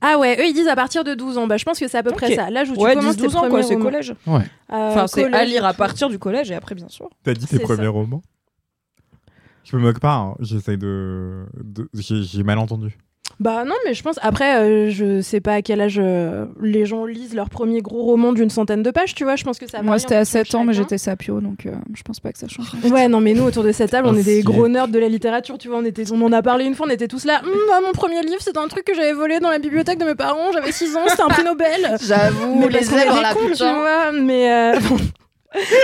[0.00, 1.46] Ah ouais, eux ils disent à partir de 12 ans.
[1.48, 2.50] Bah je pense que c'est à peu près ça.
[2.50, 4.14] L'âge où tu Ouais, commences tes 10-12 ans, quoi, premiers c'est collège.
[4.26, 4.42] Ouais.
[4.70, 7.10] Euh, Enfin, c'est à lire à partir du collège et après, bien sûr.
[7.24, 7.88] T'as dit tes premiers ça.
[7.90, 8.22] romans?
[9.64, 10.34] Je me moque pas, hein.
[10.38, 11.46] j'essaye de.
[11.94, 12.96] j'ai mal entendu.
[13.40, 14.16] Bah non, mais je pense.
[14.22, 18.02] Après, euh, je sais pas à quel âge euh, les gens lisent leur premier gros
[18.02, 19.36] roman d'une centaine de pages, tu vois.
[19.36, 19.80] Je pense que ça.
[19.80, 22.32] Moi, c'était à petit peu 7 ans, mais j'étais sapio, donc euh, je pense pas
[22.32, 22.66] que ça change.
[22.90, 25.08] Ouais, non, mais nous, autour de cette table, on est des gros nerds de la
[25.08, 25.78] littérature, tu vois.
[25.78, 27.40] On, était, on en a parlé une fois, on était tous là.
[27.44, 30.04] Hum, ah, mon premier livre, c'était un truc que j'avais volé dans la bibliothèque de
[30.04, 31.96] mes parents, j'avais 6 ans, c'était un prix Nobel.
[32.02, 34.10] J'avoue, mais les zèbres des là, cons, tu vois.
[34.12, 34.96] Mais euh, bon,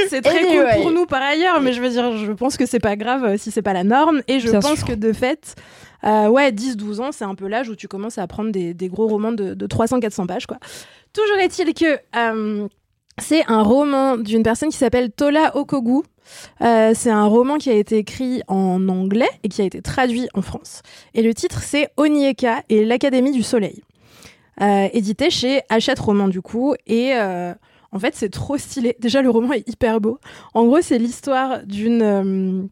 [0.08, 0.56] c'est très Anyway.
[0.74, 3.36] cool pour nous par ailleurs, mais je veux dire, je pense que c'est pas grave
[3.36, 4.22] si c'est pas la norme.
[4.26, 4.88] Et je Bien pense sûr.
[4.88, 5.54] que de fait,
[6.04, 8.88] euh, ouais, 10-12 ans, c'est un peu l'âge où tu commences à prendre des, des
[8.88, 10.58] gros romans de, de 300-400 pages, quoi.
[11.12, 12.68] Toujours est-il que euh,
[13.18, 16.02] c'est un roman d'une personne qui s'appelle Tola Okogu.
[16.62, 20.28] Euh, c'est un roman qui a été écrit en anglais et qui a été traduit
[20.34, 20.82] en France.
[21.14, 23.82] Et le titre, c'est Onieka et l'Académie du Soleil.
[24.60, 26.74] Édité chez Hachette Roman, du coup.
[26.86, 28.96] Et en fait, c'est trop stylé.
[29.00, 30.18] Déjà, le roman est hyper beau.
[30.54, 32.68] En gros, c'est l'histoire d'une.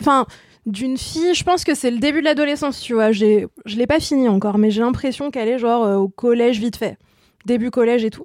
[0.00, 0.26] Enfin.
[0.66, 3.12] D'une fille, je pense que c'est le début de l'adolescence, tu vois.
[3.12, 6.76] Je l'ai pas fini encore, mais j'ai l'impression qu'elle est genre euh, au collège vite
[6.76, 6.96] fait,
[7.46, 8.24] début collège et tout,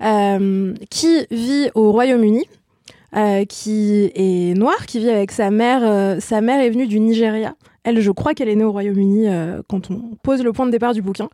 [0.00, 2.46] Euh, qui vit au Royaume-Uni,
[3.16, 6.20] euh, qui est noire, qui vit avec sa mère.
[6.22, 7.56] sa mère est venue du Nigeria.
[7.82, 9.26] Elle, je crois qu'elle est née au Royaume-Uni
[9.68, 11.28] quand on pose le point de départ du bouquin.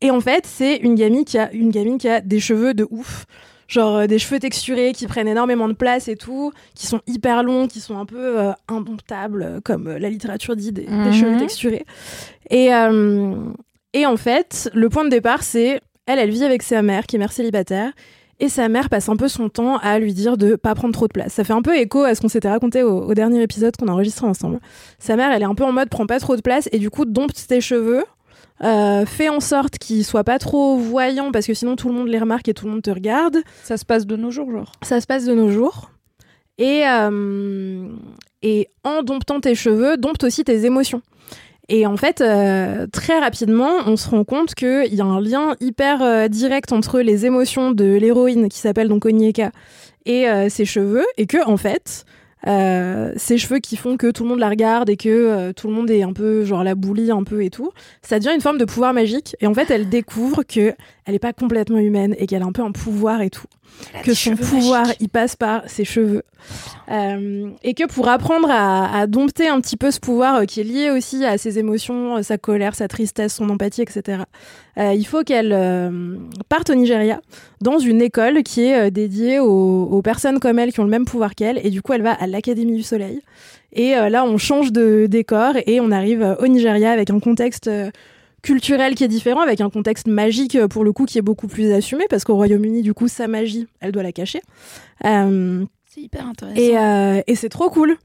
[0.00, 2.86] Et en fait, c'est une gamine qui a une gamine qui a des cheveux de
[2.90, 3.26] ouf.
[3.70, 7.42] Genre euh, des cheveux texturés qui prennent énormément de place et tout, qui sont hyper
[7.44, 11.12] longs, qui sont un peu euh, indomptables, euh, comme la littérature dit, des, des Mhm.
[11.12, 11.84] cheveux texturés.
[12.50, 12.70] Et,
[13.92, 17.14] et en fait, le point de départ, c'est elle, elle vit avec sa mère, qui
[17.16, 17.92] est mère célibataire,
[18.40, 21.06] et sa mère passe un peu son temps à lui dire de pas prendre trop
[21.06, 21.34] de place.
[21.34, 23.86] Ça fait un peu écho à ce qu'on s'était raconté au, au dernier épisode qu'on
[23.86, 24.58] a enregistré ensemble.
[24.98, 26.90] Sa mère, elle est un peu en mode prends pas trop de place, et du
[26.90, 28.02] coup, dompte tes cheveux.
[28.62, 32.08] Euh, fais en sorte qu'ils soient pas trop voyants parce que sinon tout le monde
[32.08, 33.38] les remarque et tout le monde te regarde.
[33.64, 34.72] Ça se passe de nos jours, genre.
[34.82, 35.90] Ça se passe de nos jours.
[36.58, 37.88] Et, euh,
[38.42, 41.02] et en domptant tes cheveux, dompte aussi tes émotions.
[41.72, 45.54] Et en fait, euh, très rapidement, on se rend compte qu'il y a un lien
[45.60, 49.52] hyper euh, direct entre les émotions de l'héroïne qui s'appelle donc Onyeka
[50.04, 52.04] et euh, ses cheveux, et que en fait,
[52.46, 55.68] euh, ces cheveux qui font que tout le monde la regarde et que euh, tout
[55.68, 57.70] le monde est un peu genre la boulie un peu et tout,
[58.02, 59.36] ça devient une forme de pouvoir magique.
[59.40, 62.52] Et en fait, elle découvre que elle est pas complètement humaine et qu'elle a un
[62.52, 63.46] peu un pouvoir et tout
[64.04, 66.22] que son pouvoir il passe par ses cheveux.
[66.90, 70.60] Euh, et que pour apprendre à, à dompter un petit peu ce pouvoir euh, qui
[70.60, 74.22] est lié aussi à ses émotions, euh, sa colère, sa tristesse, son empathie, etc.
[74.76, 75.50] il faut qu'elle
[76.48, 77.20] parte au Nigeria
[77.60, 81.04] dans une école qui est dédiée aux, aux personnes comme elle qui ont le même
[81.04, 83.20] pouvoir qu'elle et du coup elle va à l'Académie du Soleil.
[83.72, 87.70] Et là on change de décor et on arrive au Nigeria avec un contexte
[88.42, 91.48] culturel qui est différent, avec un contexte magique euh, pour le coup qui est beaucoup
[91.48, 94.40] plus assumé, parce qu'au Royaume-Uni, du coup, sa magie, elle doit la cacher.
[95.04, 96.60] Euh, C'est hyper intéressant.
[96.60, 97.96] et, euh, et c'est trop cool.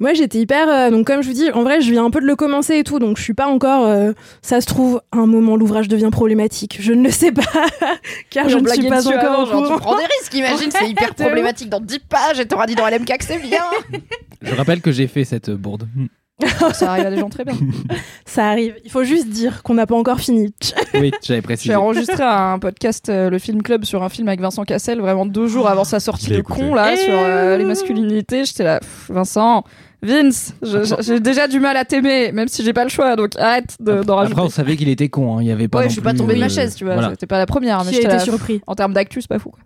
[0.00, 0.68] Moi, j'étais hyper.
[0.68, 2.76] euh, donc, comme je vous dis, en vrai, je viens un peu de le commencer
[2.78, 3.84] et tout, donc je suis pas encore.
[3.84, 4.12] euh,
[4.42, 6.76] ça se trouve, à un moment, l'ouvrage devient problématique.
[6.80, 7.42] Je ne le sais pas,
[8.30, 11.16] car je ne suis pas encore avant, genre, tu prends des risques, imagine, c'est hyper
[11.16, 13.64] problématique dans 10 pages et t'auras dit dans LMK que c'est bien.
[14.40, 15.88] Je rappelle que j'ai fait cette bourde.
[16.72, 17.54] Ça arrive à des gens très bien.
[18.24, 18.74] Ça arrive.
[18.84, 20.54] Il faut juste dire qu'on n'a pas encore fini.
[20.94, 21.74] Oui, j'avais J'ai précisé.
[21.74, 25.48] enregistré un podcast, euh, le Film Club, sur un film avec Vincent Cassel, vraiment deux
[25.48, 26.60] jours avant sa sortie de écouté.
[26.60, 28.44] con, là, Eh sur euh, les masculinités.
[28.44, 29.64] J'étais là, Pff, Vincent,
[30.02, 30.54] Vince,
[31.00, 34.02] j'ai déjà du mal à t'aimer, même si j'ai pas le choix, donc arrête de-
[34.04, 34.34] d'en rajouter.
[34.34, 35.38] Après, on savait qu'il était con.
[35.38, 35.42] hein.
[35.42, 35.78] Il y avait pas.
[35.78, 36.94] ouais, je suis pas plus, tombée de ma euh, chaise, tu vois.
[36.94, 37.10] voilà.
[37.10, 38.60] C'était pas la première, mais j'étais surpris.
[38.68, 39.50] En termes d'actu, c'est pas fou.
[39.50, 39.60] quoi.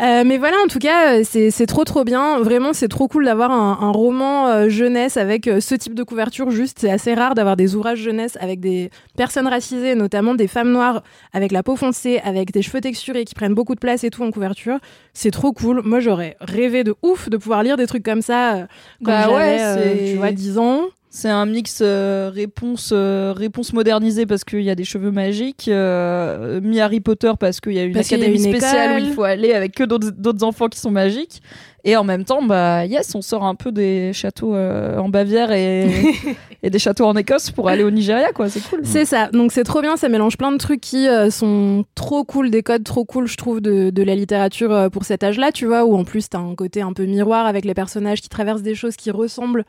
[0.00, 2.38] Euh, mais voilà, en tout cas, euh, c'est trop trop bien.
[2.40, 6.02] Vraiment, c'est trop cool d'avoir un, un roman euh, jeunesse avec euh, ce type de
[6.02, 6.50] couverture.
[6.50, 10.72] Juste, c'est assez rare d'avoir des ouvrages jeunesse avec des personnes racisées, notamment des femmes
[10.72, 11.02] noires
[11.32, 14.22] avec la peau foncée, avec des cheveux texturés qui prennent beaucoup de place et tout
[14.22, 14.78] en couverture.
[15.12, 15.82] C'est trop cool.
[15.84, 18.66] Moi, j'aurais rêvé de ouf de pouvoir lire des trucs comme ça
[19.04, 20.82] quand Bah ouais, j'avais, tu vois, 10 ans.
[21.12, 25.66] C'est un mix euh, réponse euh, réponse modernisée parce qu'il y a des cheveux magiques,
[25.66, 29.02] euh, mi Harry Potter parce qu'il y a une Parce a académie une spéciale école.
[29.02, 31.42] où il faut aller avec que d'autres enfants qui sont magiques.
[31.84, 35.50] Et en même temps, bah yes, on sort un peu des châteaux euh, en Bavière
[35.52, 35.88] et,
[36.62, 38.48] et des châteaux en Écosse pour aller au Nigeria, quoi.
[38.48, 38.80] C'est cool.
[38.84, 39.28] C'est ça.
[39.32, 39.96] Donc c'est trop bien.
[39.96, 43.36] Ça mélange plein de trucs qui euh, sont trop cool, des codes trop cool, je
[43.36, 46.38] trouve, de, de la littérature euh, pour cet âge-là, tu vois, où en plus t'as
[46.38, 49.64] un côté un peu miroir avec les personnages qui traversent des choses qui ressemblent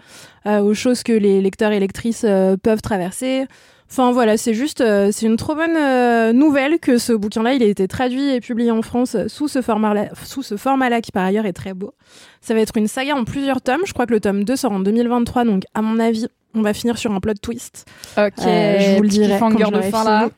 [0.45, 2.25] euh, aux choses que les lecteurs et lectrices
[2.63, 3.45] peuvent traverser.
[3.91, 7.61] Enfin voilà, c'est juste, euh, c'est une trop bonne euh, nouvelle que ce bouquin-là, il
[7.61, 11.25] a été traduit et publié en France sous ce format-là, sous ce format-là qui par
[11.25, 11.93] ailleurs est très beau.
[12.39, 13.81] Ça va être une saga en plusieurs tomes.
[13.85, 16.73] Je crois que le tome 2 sort en 2023, donc à mon avis, on va
[16.73, 17.85] finir sur un plot twist.
[18.17, 20.29] Ok, Euh, je vous le dirai quand je de fin là.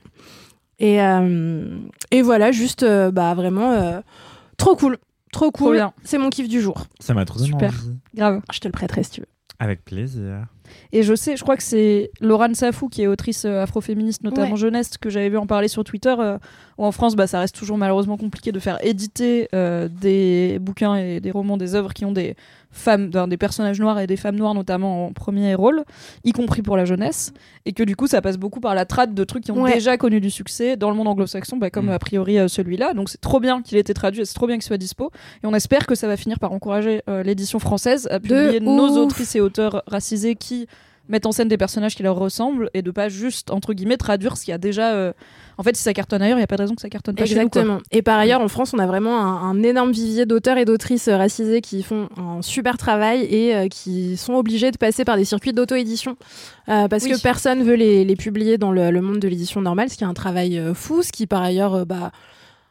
[0.80, 1.78] Et, euh,
[2.10, 4.02] et voilà, juste, euh, bah vraiment, euh,
[4.58, 4.98] trop cool.
[5.32, 5.76] Trop Trop cool.
[5.76, 5.94] bien.
[6.04, 6.86] C'est mon kiff du jour.
[7.00, 7.70] Ça m'a trop Super.
[7.70, 7.96] envie.
[8.16, 8.42] Grave.
[8.52, 9.28] Je te le prêterai si tu veux.
[9.60, 10.46] Avec plaisir.
[10.96, 14.52] Et je sais, je crois que c'est Laurent Safou qui est autrice euh, afroféministe, notamment
[14.52, 14.58] Ouais.
[14.58, 16.14] jeunesse, que j'avais vu en parler sur Twitter.
[16.20, 16.38] euh,
[16.80, 20.96] où en France, bah, ça reste toujours malheureusement compliqué de faire éditer euh, des bouquins
[20.96, 22.36] et des romans, des œuvres qui ont des
[22.72, 25.84] femmes, des personnages noirs et des femmes noires notamment en premier rôle,
[26.24, 27.32] y compris pour la jeunesse.
[27.66, 29.76] Et que du coup, ça passe beaucoup par la traite de trucs qui ont Ouais.
[29.76, 31.90] déjà connu du succès dans le monde anglo-saxon, bah, comme Mm.
[31.92, 32.96] a priori euh, celui-là.
[32.96, 35.12] Donc c'est trop bien qu'il ait été traduit, et c'est trop bien qu'il soit dispo.
[35.44, 38.90] Et on espère que ça va finir par encourager euh, l'édition française à publier nos
[38.90, 38.98] ouf.
[38.98, 40.68] autrices et auteurs racisés qui
[41.10, 44.38] mettent en scène des personnages qui leur ressemblent et de pas juste entre guillemets traduire
[44.38, 45.12] ce qu'il y a déjà euh,
[45.58, 47.16] en fait si ça cartonne ailleurs il y a pas de raison que ça cartonne
[47.16, 47.42] pas chez nous.
[47.42, 47.80] Exactement.
[47.92, 51.10] Et par ailleurs, en France, on a vraiment un, un énorme vivier d'auteurs et d'autrices
[51.10, 55.18] euh, racisés qui font un super travail et euh, qui sont obligés de passer par
[55.18, 56.16] des circuits d'auto-édition
[56.70, 57.12] euh, parce Oui.
[57.12, 60.04] que personne veut les, les publier dans le, le monde de l'édition normale, ce qui
[60.06, 62.12] est un travail fou, ce qui par ailleurs bah,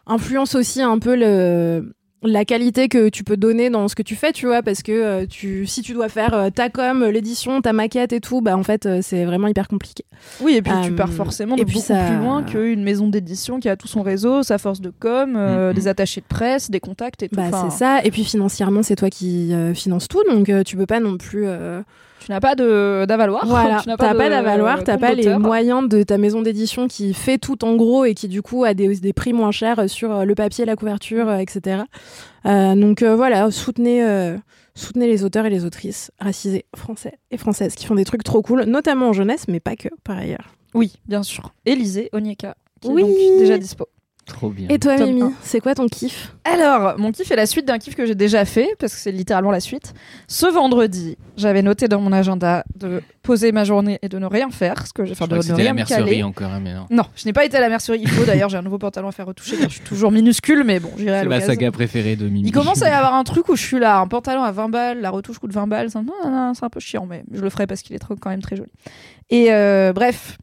[0.06, 1.92] influence aussi un peu le
[2.22, 4.92] la qualité que tu peux donner dans ce que tu fais, tu vois, parce que
[4.92, 8.56] euh, tu, si tu dois faire euh, ta com, l'édition, ta maquette et tout, bah
[8.56, 10.04] en fait euh, c'est vraiment hyper compliqué.
[10.40, 13.08] oui et puis tu pars forcément de et puis beaucoup ça- plus loin qu'une maison
[13.08, 15.36] d'édition qui a tout son réseau sa force de com
[15.74, 18.00] des attachés de presse des contacts et tout Bah Enfin, c'est ça.
[18.04, 21.46] Et puis financièrement, c'est toi qui euh, finance tout, donc tu peux pas non plus.
[22.24, 25.88] Tu n'as pas de d'avaloir Voilà, tu n'as pas d'avaloir, t'as compte pas les moyens
[25.88, 28.96] de ta maison d'édition qui fait tout en gros et qui du coup a des,
[28.96, 31.82] des prix moins chers sur euh, le papier, la couverture, euh, etc.
[32.46, 34.36] Euh, donc euh, voilà, soutenez, euh,
[34.74, 38.42] soutenez les auteurs et les autrices racisés français et françaises qui font des trucs trop
[38.42, 40.54] cool, notamment en jeunesse, mais pas que par ailleurs.
[40.74, 43.02] oui bien sûr Élisée Onyeka qui Oui.
[43.02, 43.86] est donc déjà dispo
[44.24, 44.68] Trop bien.
[44.68, 46.32] Et toi, Mimi, c'est quoi ton kiff?
[46.44, 49.10] Alors, mon kiff est la suite d'un kiff que j'ai déjà fait, parce que c'est
[49.10, 49.94] littéralement la suite.
[50.28, 54.48] Ce vendredi, j'avais noté dans mon agenda de poser ma journée et de ne rien
[54.50, 56.86] faire, ce que j'ai crois de c'était rien la mercerie encore, hein, mais non.
[56.90, 57.98] Non, je n'ai pas été à la mercerie.
[58.00, 60.62] Il faut d'ailleurs, j'ai un nouveau pantalon à faire retoucher, car je suis toujours minuscule,
[60.64, 62.48] mais bon, j'irai à C'est ma saga préférée de Mimi.
[62.48, 64.68] Il commence à y avoir un truc où je suis là, un pantalon à 20
[64.68, 67.24] balles, la retouche coûte 20 balles, c'est un, non, non, c'est un peu chiant, mais
[67.32, 68.70] je le ferai parce qu'il est trop- quand même très joli.
[69.30, 70.38] Et euh, bref,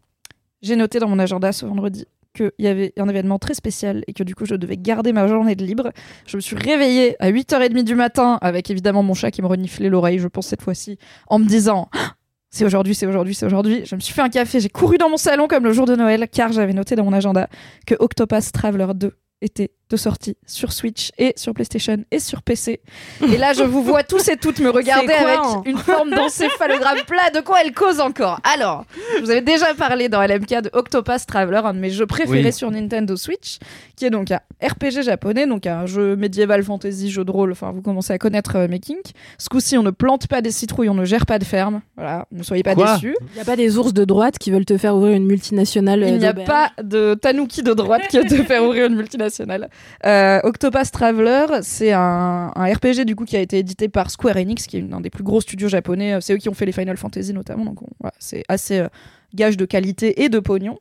[0.62, 2.06] j'ai noté dans mon agenda ce vendredi
[2.44, 5.28] qu'il y avait un événement très spécial et que du coup je devais garder ma
[5.28, 5.92] journée de libre.
[6.26, 9.90] Je me suis réveillée à 8h30 du matin avec évidemment mon chat qui me reniflait
[9.90, 10.98] l'oreille, je pense cette fois-ci,
[11.28, 12.14] en me disant Ah,
[12.50, 13.86] c'est aujourd'hui, c'est aujourd'hui, c'est aujourd'hui.
[13.86, 15.96] Je me suis fait un café, j'ai couru dans mon salon comme le jour de
[15.96, 17.50] Noël car j'avais noté dans mon agenda
[17.86, 22.82] que Octopus Traveler 2 était de sortie sur Switch et sur PlayStation et sur PC.
[23.34, 26.12] Et là, je vous vois tous et toutes me regarder quoi, avec hein une forme
[26.12, 27.30] d'encéphalogramme plat.
[27.34, 28.40] De quoi elle cause encore?
[28.44, 28.86] Alors,
[29.18, 32.44] je vous avais déjà parlé dans LMK de Octopath Traveler, un de mes jeux préférés
[32.44, 32.54] Oui.
[32.54, 33.58] sur Nintendo Switch,
[33.96, 37.52] qui est donc un RPG japonais, donc un jeu médiéval fantasy, jeu de rôle.
[37.52, 39.14] Enfin, vous commencez à connaître euh, mes kinks.
[39.38, 41.82] Ce coup-ci, on ne plante pas des citrouilles, on ne gère pas de ferme.
[41.96, 43.16] Voilà, ne soyez pas Quoi déçus.
[43.32, 46.02] Il n'y a pas des ours de droite qui veulent te faire ouvrir une multinationale.
[46.02, 48.96] Il euh, n'y a pas de tanuki de droite qui va te faire ouvrir une
[48.96, 49.70] multinationale.
[50.06, 54.66] Euh, Octopath Traveler, c'est un, RPG du coup qui a été édité par Square Enix,
[54.68, 56.18] qui est une- un des plus gros studios japonais.
[56.22, 57.80] C'est eux qui ont fait les Final Fantasy notamment, donc
[58.20, 58.88] c'est assez euh,
[59.36, 60.78] gage de qualité et de pognon.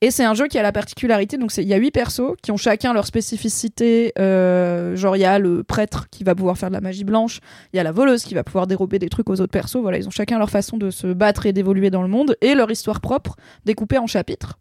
[0.00, 2.50] Et c'est un jeu qui a la particularité, donc il y a huit persos qui
[2.50, 4.12] ont chacun leur spécificité.
[4.18, 7.40] euh, genre il y a le prêtre qui va pouvoir faire de la magie blanche,
[7.72, 9.76] il y a la voleuse qui va pouvoir dérober des trucs aux autres persos.
[9.80, 12.54] Voilà, ils ont chacun leur façon de se battre et d'évoluer dans le monde et
[12.54, 14.58] leur histoire propre découpée en chapitres.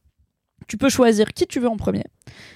[0.67, 2.03] Tu peux choisir qui tu veux en premier.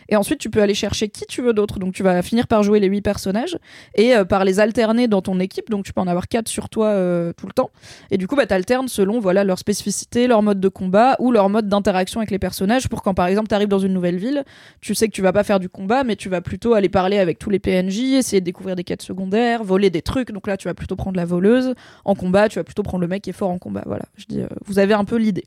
[0.09, 1.79] Et ensuite, tu peux aller chercher qui tu veux d'autre.
[1.79, 3.57] Donc, tu vas finir par jouer les huit personnages
[3.95, 5.69] et euh, par les alterner dans ton équipe.
[5.69, 7.71] Donc, tu peux en avoir quatre sur toi euh, tout le temps.
[8.11, 11.31] Et du coup, bah, tu alternes selon voilà, leur spécificité, leur mode de combat ou
[11.31, 14.17] leur mode d'interaction avec les personnages pour quand, par exemple, tu arrives dans une nouvelle
[14.17, 14.43] ville,
[14.81, 17.17] tu sais que tu vas pas faire du combat, mais tu vas plutôt aller parler
[17.17, 20.31] avec tous les PNJ, essayer de découvrir des quêtes secondaires, voler des trucs.
[20.31, 21.73] Donc là, tu vas plutôt prendre la voleuse.
[22.03, 23.83] En combat, tu vas plutôt prendre le mec qui est fort en combat.
[23.85, 25.45] Voilà, je dis, euh, vous avez un peu l'idée.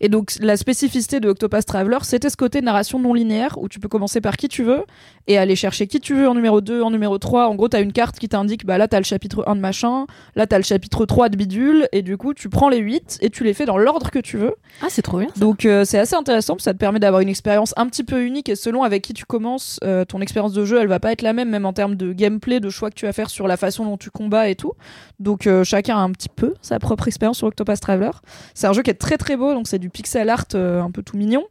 [0.00, 3.80] Et donc, la spécificité de Octopath Traveler, c'était ce côté narration non linéaire où tu
[3.80, 4.84] peux commencer par qui tu veux
[5.26, 7.48] et aller chercher qui tu veux en numéro 2, en numéro 3.
[7.48, 9.56] En gros, tu as une carte qui t'indique, bah là, tu as le chapitre 1
[9.56, 12.68] de machin, là, tu as le chapitre 3 de bidule, et du coup, tu prends
[12.68, 14.54] les 8 et tu les fais dans l'ordre que tu veux.
[14.82, 15.28] Ah, c'est trop bien.
[15.28, 15.40] ça.
[15.40, 18.48] Donc euh, c'est assez intéressant, ça te permet d'avoir une expérience un petit peu unique
[18.48, 21.22] et selon avec qui tu commences, euh, ton expérience de jeu elle va pas être
[21.22, 23.56] la même, même en termes de gameplay, de choix que tu vas faire sur la
[23.56, 24.72] façon dont tu combats et tout.
[25.20, 28.10] Donc euh, chacun a un petit peu sa propre expérience sur Octopath Traveler.
[28.54, 31.02] C'est un jeu qui est très très beau, donc c'est du pixel art un peu
[31.02, 31.44] tout mignon,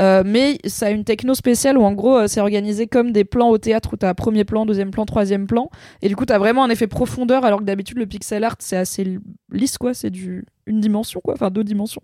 [0.00, 3.48] mais ça a une techno spéciale où en gros euh, c'est organisé comme des plans
[3.48, 5.70] au théâtre où t'as premier plan, deuxième plan, troisième plan,
[6.02, 8.76] et du coup t'as vraiment un effet profondeur alors que d'habitude le pixel art c'est
[8.76, 9.18] assez
[9.52, 12.02] lisse quoi, c'est du une dimension quoi, enfin deux dimensions.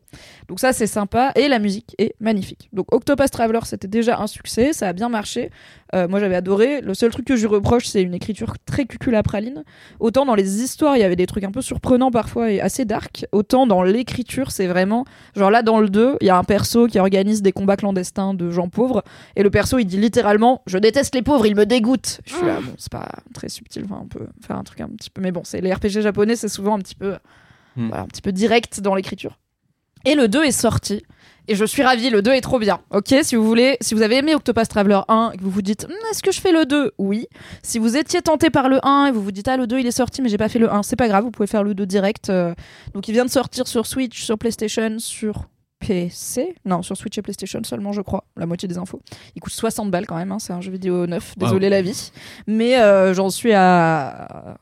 [0.48, 2.68] Donc ça c'est sympa et la musique est magnifique.
[2.72, 5.50] Donc Octopus Traveler c'était déjà un succès, ça a bien marché.
[5.94, 6.80] Euh, moi j'avais adoré.
[6.80, 9.64] Le seul truc que je lui reproche c'est une écriture très cuculapraline.
[10.00, 12.84] Autant dans les histoires il y avait des trucs un peu surprenants parfois et assez
[12.84, 15.04] dark, autant dans l'écriture c'est vraiment
[15.36, 18.34] genre là dans le 2 il y a un perso qui organise des combats clandestins
[18.34, 19.04] de gens pauvres
[19.36, 22.20] et le perso il dit littéralement je déteste les pauvres ils me dégoûtent.
[22.26, 24.88] Je suis là bon c'est pas très subtil, enfin on peut faire un truc un
[24.88, 27.14] petit peu mais bon c'est les RPG japonais c'est souvent un petit peu
[27.76, 27.88] Hmm.
[27.88, 29.38] voilà, un petit peu direct dans l'écriture.
[30.04, 31.02] Et le 2 est sorti.
[31.48, 32.80] Et je suis ravie, le 2 est trop bien.
[32.90, 35.62] Ok, si vous voulez, si vous avez aimé Octopath Traveler 1 et que vous vous
[35.62, 37.26] dites, Hum, est-ce que je fais le 2 Oui.
[37.62, 39.86] Si vous étiez tenté par le 1 et vous vous dites, ah, le 2 il
[39.86, 41.74] est sorti, mais j'ai pas fait le 1, c'est pas grave, vous pouvez faire le
[41.74, 42.30] 2 direct.
[42.30, 42.54] euh.
[42.94, 45.46] donc il vient de sortir sur Switch, sur PlayStation, sur
[45.80, 46.54] PC.
[46.64, 48.24] Non, sur Switch et PlayStation seulement, je crois.
[48.36, 49.00] La moitié des infos.
[49.36, 51.34] Il coûte 60 balles quand même, hein, c'est un jeu vidéo neuf.
[51.36, 52.10] Désolé la vie.
[52.46, 54.56] Mais euh, j'en suis à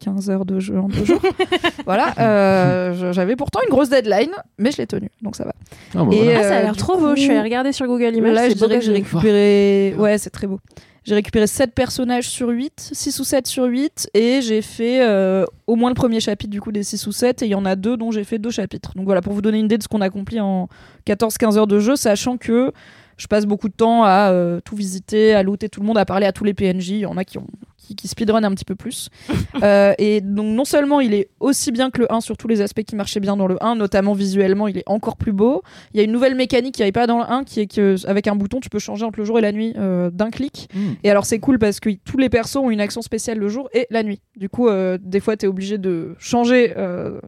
[0.00, 1.20] 15 heures de jeu en deux jours.
[1.84, 2.14] voilà.
[2.18, 5.52] euh, J'avais pourtant une grosse deadline, mais je l'ai tenue, donc ça va.
[5.94, 6.38] Ah, bah, Et, voilà.
[6.38, 7.16] Ah, ça a euh, l'air du trop coup- beau.
[7.16, 8.34] Je suis allée regarder sur Google Images.
[8.34, 9.94] Là, je beau dirais que j'ai récupéré.
[9.98, 10.60] Ouais, c'est très beau.
[11.04, 15.44] J'ai récupéré 7 personnages sur 8, 6 ou 7 sur 8, et j'ai fait euh,
[15.66, 17.64] au moins le premier chapitre du coup des 6 ou 7, et il y en
[17.64, 18.92] a deux dont j'ai fait deux chapitres.
[18.94, 20.68] Donc voilà, pour vous donner une idée de ce qu'on accomplit en
[21.06, 22.72] 14-15 heures de jeu, sachant que
[23.18, 26.06] je passe beaucoup de temps à euh, tout visiter, à looter tout le monde, à
[26.06, 26.90] parler à tous les PNJ.
[26.90, 27.46] Il y en a qui, ont,
[27.76, 29.10] qui, qui speedrun un petit peu plus.
[29.64, 32.60] Euh, et donc, non seulement il est aussi bien que le 1 sur tous les
[32.60, 35.62] aspects qui marchaient bien dans le 1, notamment visuellement, il est encore plus beau.
[35.92, 37.66] Il y a une nouvelle mécanique qui n'y avait pas dans le 1, qui est
[37.66, 40.30] que avec un bouton, tu peux changer entre le jour et la nuit euh, d'un
[40.30, 40.68] clic.
[40.74, 40.78] Mm.
[41.02, 43.68] Et alors, c'est cool parce que tous les persos ont une action spéciale le jour
[43.72, 44.20] et la nuit.
[44.36, 46.74] Du coup, euh, des fois, tu es obligé de changer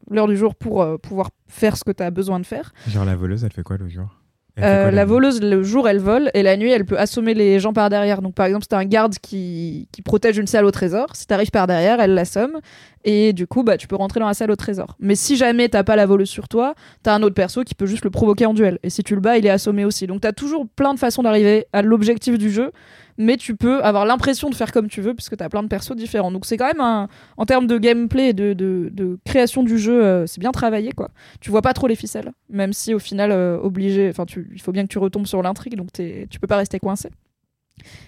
[0.08, 2.72] l'heure du jour pour pouvoir faire ce que tu as besoin de faire.
[2.86, 4.19] Genre la voleuse, elle fait quoi le jour?
[4.58, 7.72] Euh, la voleuse, le jour, elle vole et la nuit, elle peut assommer les gens
[7.72, 8.20] par derrière.
[8.20, 11.26] Donc, par exemple, si t'as un garde qui, qui protège une salle au trésor, si
[11.26, 12.60] t'arrives par derrière, elle l'assomme
[13.04, 14.96] et du coup, bah, tu peux rentrer dans la salle au trésor.
[15.00, 17.86] Mais si jamais t'as pas la voleuse sur toi, t'as un autre perso qui peut
[17.86, 18.78] juste le provoquer en duel.
[18.82, 20.06] Et si tu le bats, il est assommé aussi.
[20.06, 22.72] Donc, t'as toujours plein de façons d'arriver à l'objectif du jeu,
[23.20, 25.94] mais tu peux avoir l'impression de faire comme tu veux puisque t'as plein de persos
[25.94, 26.32] différents.
[26.32, 30.26] Donc, c'est quand même un, en termes de gameplay et de, création du jeu, euh,
[30.26, 31.10] c'est bien travaillé quoi
[31.40, 34.60] tu vois pas trop les ficelles, même si au final, euh, obligé, enfin, tu- il
[34.60, 37.10] faut bien que tu retombes sur l'intrigue, donc tu peux pas rester coincé.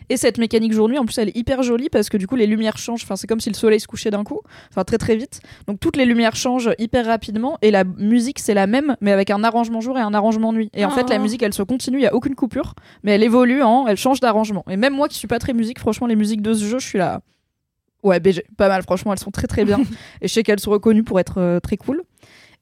[0.09, 2.47] Et cette mécanique jour-nuit, en plus, elle est hyper jolie parce que du coup, les
[2.47, 3.03] lumières changent.
[3.05, 4.41] Enfin, c'est comme si le soleil se couchait d'un coup,
[4.71, 5.41] enfin très très vite.
[5.67, 9.31] Donc toutes les lumières changent hyper rapidement et la musique c'est la même, mais avec
[9.31, 10.71] un arrangement jour et un arrangement nuit.
[10.75, 11.23] Et en fait, la Oh.
[11.23, 14.21] musique elle se continue, il y a aucune coupure, mais elle évolue, en, elle change
[14.21, 14.65] d'arrangement.
[14.71, 16.87] Et même moi qui suis pas très musique, franchement, les musiques de ce jeu, je
[16.87, 17.21] suis là.
[18.03, 19.79] Ouais, BG, pas mal, franchement, elles sont très très bien.
[20.21, 22.03] et je sais qu'elles sont reconnues pour être euh, très cool.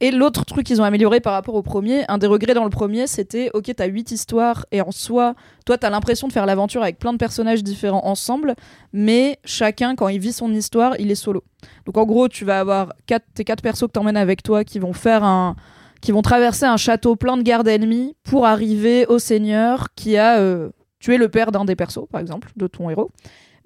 [0.02, 2.70] Et l'autre truc qu'ils ont amélioré par rapport au premier, un des regrets dans le
[2.70, 5.34] premier, c'était ok, t'as huit histoires et en soi,
[5.66, 8.54] toi t'as l'impression de faire l'aventure avec plein de personnages différents ensemble,
[8.94, 11.44] mais chacun, quand il vit son histoire, il est solo.
[11.84, 14.78] Donc en gros, tu vas avoir quatre, tes quatre persos que t'emmènes avec toi qui
[14.78, 15.56] vont faire un
[16.00, 20.38] qui vont traverser un château plein de gardes ennemis pour arriver au seigneur qui a
[20.38, 23.10] euh, tué le père d'un des persos, par exemple, de ton héros.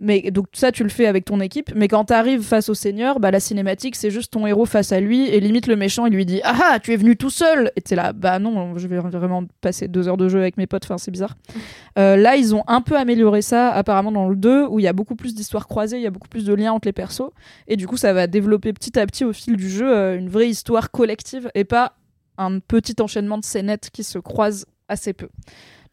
[0.01, 1.73] Mais donc ça, tu le fais avec ton équipe.
[1.75, 5.01] Mais quand t'arrives face au seigneur, bah la cinématique, c'est juste ton héros face à
[5.01, 7.71] lui et limite le méchant, il lui dit ah ah, tu es venu tout seul.
[7.77, 10.67] Et t'es là, bah non, je vais vraiment passer deux heures de jeu avec mes
[10.67, 10.85] potes.
[10.85, 11.37] Enfin, c'est bizarre.
[11.97, 14.89] Euh, là, ils ont un peu amélioré ça, apparemment dans le 2, où il y
[14.89, 17.31] a beaucoup plus d'histoires croisées, il y a beaucoup plus de liens entre les persos.
[17.69, 20.29] Et du coup, ça va développer petit à petit au fil du jeu euh, une
[20.29, 21.95] vraie histoire collective et pas
[22.37, 25.29] un petit enchaînement de scénettes qui se croisent assez peu.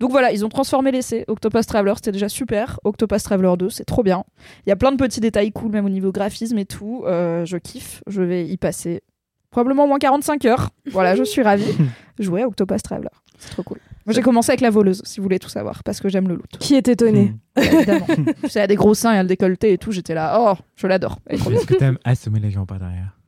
[0.02, 1.26] Donc voilà, ils ont transformé l'essai.
[1.28, 2.80] Octopus Traveler, c'était déjà super.
[2.84, 4.23] Octopus Traveler 2, c'est trop bien.
[4.65, 7.03] Il y a plein de petits détails cool, même au niveau graphisme et tout.
[7.06, 8.02] Euh, je kiffe.
[8.07, 9.03] Je vais y passer
[9.52, 10.72] probablement au moins 45 heures.
[10.91, 11.72] Voilà, je suis ravie.
[12.19, 13.11] Jouer à Octopus Traveler.
[13.38, 13.78] C'est trop cool.
[14.07, 16.36] Moi, j'ai commencé avec la voleuse, si vous voulez tout savoir, parce que j'aime le
[16.36, 16.57] loot.
[16.60, 18.07] Qui est étonné Bah, évidemment.
[18.56, 19.91] Elle a des gros seins, elle a le décolleté et tout.
[19.91, 21.19] J'étais là, oh, je l'adore.
[21.28, 23.19] Est-ce que t'aimes assommer les gens par derrière?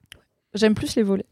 [0.56, 1.28] J'aime plus les volets.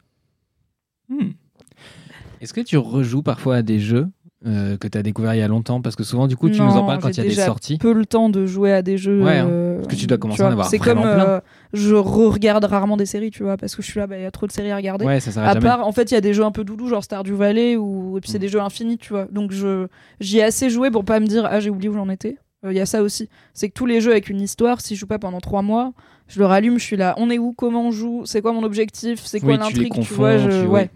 [2.42, 4.08] Est-ce que tu rejoues parfois à des jeux?
[4.48, 6.62] Euh, que tu as découvert il y a longtemps Parce que souvent, du coup, tu
[6.62, 7.78] nous en parles quand il y a des sorties.
[7.78, 9.22] peu le temps de jouer à des jeux.
[9.24, 11.08] Ouais, hein, euh, parce que tu dois commencer vois, à en avoir C'est comme plein.
[11.26, 11.42] euh,
[11.74, 14.26] je re-regarde rarement des séries, tu vois, parce que je suis là, bah, il y
[14.26, 15.06] a trop de séries à regarder.
[15.06, 15.66] Ouais, ça s'arrête à jamais.
[15.66, 18.18] part, en fait, il y a des jeux un peu doudous, genre Stardew Valley, ou...
[18.18, 18.42] et puis c'est Mm.
[18.42, 19.26] des jeux infinis, tu vois.
[19.32, 19.88] Donc je
[20.20, 22.38] j'y ai assez joué pour pas me dire, ah, j'ai oublié où j'en étais.
[22.66, 23.30] Euh, Il y a ça aussi.
[23.54, 25.94] C'est que tous les jeux avec une histoire, si je joue pas pendant trois mois,
[26.28, 28.64] je le rallume, je suis là, on est où, comment on joue, c'est quoi mon
[28.64, 30.38] objectif, c'est quoi Oui, l'intrigue, tu, vois.
[30.38, 30.68] je- tu- ouais.
[30.68, 30.90] ouais.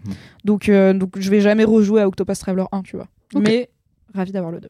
[0.44, 3.06] Donc, euh, donc je vais jamais rejouer à Octopus Traveler 1, tu vois.
[3.34, 3.70] Mais
[4.14, 4.68] ravi d'avoir le 2.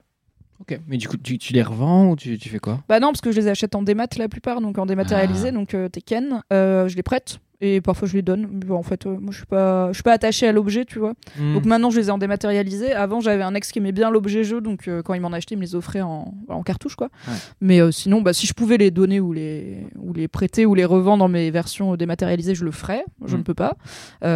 [0.61, 2.83] Ok, mais du coup, tu, tu les revends ou tu, tu fais quoi?
[2.89, 5.53] Bah non, parce que je les achète en démat la plupart, donc en dématérialisé, Ah.
[5.53, 6.41] donc euh, Tekken.
[6.53, 8.61] Euh, je les prête et parfois je les donne.
[8.71, 11.15] En fait, euh, moi je suis pas, je suis pas attachée à l'objet, tu vois.
[11.39, 11.55] Hmm.
[11.55, 12.93] Donc maintenant je les ai en dématérialisé.
[12.93, 15.55] Avant j'avais un ex qui aimait bien l'objet jeu, donc euh, quand il m'en achetait,
[15.55, 17.09] il me les offrait en, en cartouche, quoi.
[17.29, 17.35] Ouais.
[17.61, 20.75] Mais euh, sinon, bah si je pouvais les donner ou les, ou les prêter ou
[20.75, 23.05] les revendre dans mes versions dématérialisées, je le ferais.
[23.25, 23.39] Je Mm.
[23.39, 23.77] ne peux pas.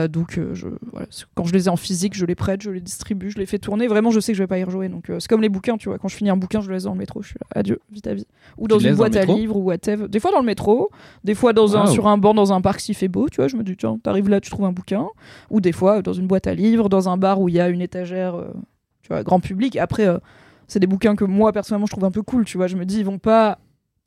[0.08, 2.80] Donc je, voilà, c'est- quand je les ai en physique, je les prête, je les
[2.80, 3.86] distribue, je les fais tourner.
[3.86, 4.88] Vraiment, je sais que je vais pas y rejouer.
[4.88, 5.98] Donc c'est comme les bouquins, tu vois.
[5.98, 7.22] Quand je finis un bouquin, je le laisse dans le métro.
[7.22, 8.26] Je suis là, adieu, vite à vie.
[8.58, 10.08] Ou dans une boîte à livres ou whatever.
[10.08, 10.90] Des fois dans le métro,
[11.24, 11.92] des fois dans un, Wow.
[11.92, 13.48] sur un banc dans un parc s'il fait beau, tu vois.
[13.48, 15.06] Je me dis tiens, t'arrives là, tu trouves un bouquin.
[15.50, 17.68] Ou des fois dans une boîte à livres, dans un bar où il y a
[17.68, 18.52] une étagère, euh,
[19.02, 19.76] tu vois, grand public.
[19.76, 20.18] Après, euh,
[20.68, 22.68] c'est des bouquins que moi personnellement je trouve un peu cool, tu vois.
[22.68, 23.58] Je me dis ils vont pas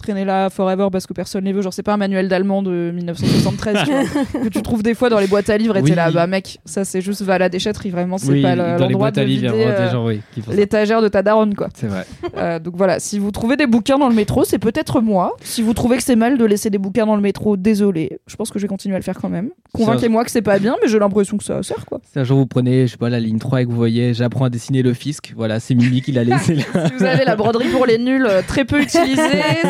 [0.04, 1.62] traîner là forever parce que personne les veut.
[1.62, 5.10] Genre, c'est pas un manuel d'allemand de 1973 tu vois, que tu trouves des fois
[5.10, 5.90] dans les boîtes à livres et Oui.
[5.90, 8.56] t'es là, bah mec, ça c'est juste va à la déchetterie, vraiment, c'est Oui, pas
[8.56, 10.22] l'endroit de vider, euh, oui,
[10.52, 11.70] l'étagère de ta daronne, quoi.
[11.74, 12.06] C'est vrai.
[12.38, 15.36] Euh, donc voilà, si vous trouvez des bouquins dans le métro, c'est peut-être moi.
[15.42, 18.20] Si vous trouvez que c'est mal de laisser des bouquins dans le métro, désolé.
[18.28, 19.50] Je pense que je vais continuer à le faire quand même.
[19.74, 22.00] Convainquez-moi que c'est pas bien, mais j'ai l'impression que ça sert, quoi.
[22.12, 24.14] Si un jour vous prenez, je sais pas, la ligne 3 et que vous voyez,
[24.14, 26.88] j'apprends à dessiner le fisc, voilà, c'est Mimi qui l'a laissé là.
[26.88, 29.22] Si vous avez la broderie pour les nuls euh, très peu utilisée,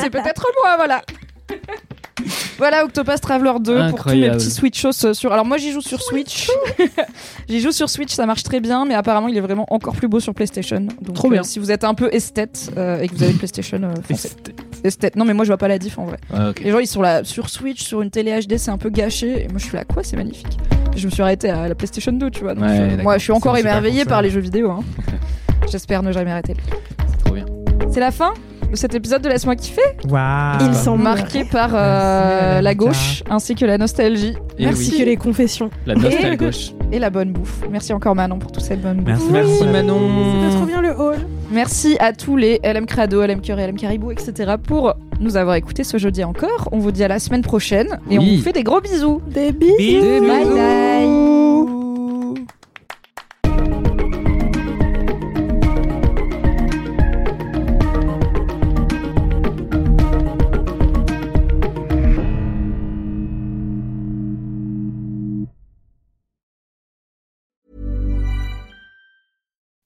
[0.01, 1.01] c'est peut-être moi, voilà.
[2.57, 5.33] Voilà Octopus Traveler 2 pour tous mes petits Switchos euh, sur.
[5.33, 6.47] Alors moi j'y joue sur Switch.
[7.49, 10.07] j'y joue sur Switch, ça marche très bien, mais apparemment il est vraiment encore plus
[10.07, 10.87] beau sur PlayStation.
[11.01, 11.43] Donc Trop euh, bien.
[11.43, 14.29] si vous êtes un peu esthète euh, et que vous avez une PlayStation, euh, foncez.
[14.83, 15.15] Esthète.
[15.15, 16.17] Non mais moi je vois pas la diff en vrai.
[16.33, 16.51] Ah.
[16.63, 19.43] Les gens ils sont là sur Switch, sur une télé HD, c'est un peu gâché.
[19.43, 20.57] Et moi je suis là quoi, c'est magnifique.
[20.95, 22.53] Et je me suis arrêté à la PlayStation 2, tu vois.
[22.53, 23.03] Donc, Ouais, d'accord.
[23.03, 24.71] moi je suis encore émerveillée par les jeux vidéo.
[24.71, 24.83] hein.
[25.69, 26.55] J'espère ne jamais arrêter.
[27.09, 27.45] C'est trop bien.
[27.91, 28.33] C'est la fin?
[28.75, 31.03] Cet épisode de Laisse-moi kiffer, Waouh Il semble.
[31.03, 35.69] marqué par euh, la gauche ainsi que la nostalgie Et Merci oui, que les confessions.
[35.85, 36.71] la nostalgie gauche.
[36.91, 37.61] et la bonne bouffe.
[37.71, 39.29] Merci encore Manon pour toute cette bonne bouffe.
[39.31, 39.99] Merci, Manon.
[40.41, 41.17] C'était trop bien le hall.
[41.51, 44.53] Merci à tous les LM Crado, LM Cœur et LM Caribou, etc.
[44.61, 46.69] pour nous avoir écoutés ce jeudi encore.
[46.71, 49.21] On vous dit à la semaine prochaine et on vous fait des gros bisous.
[49.27, 50.21] Des bisous.
[50.27, 51.72] Bye bye.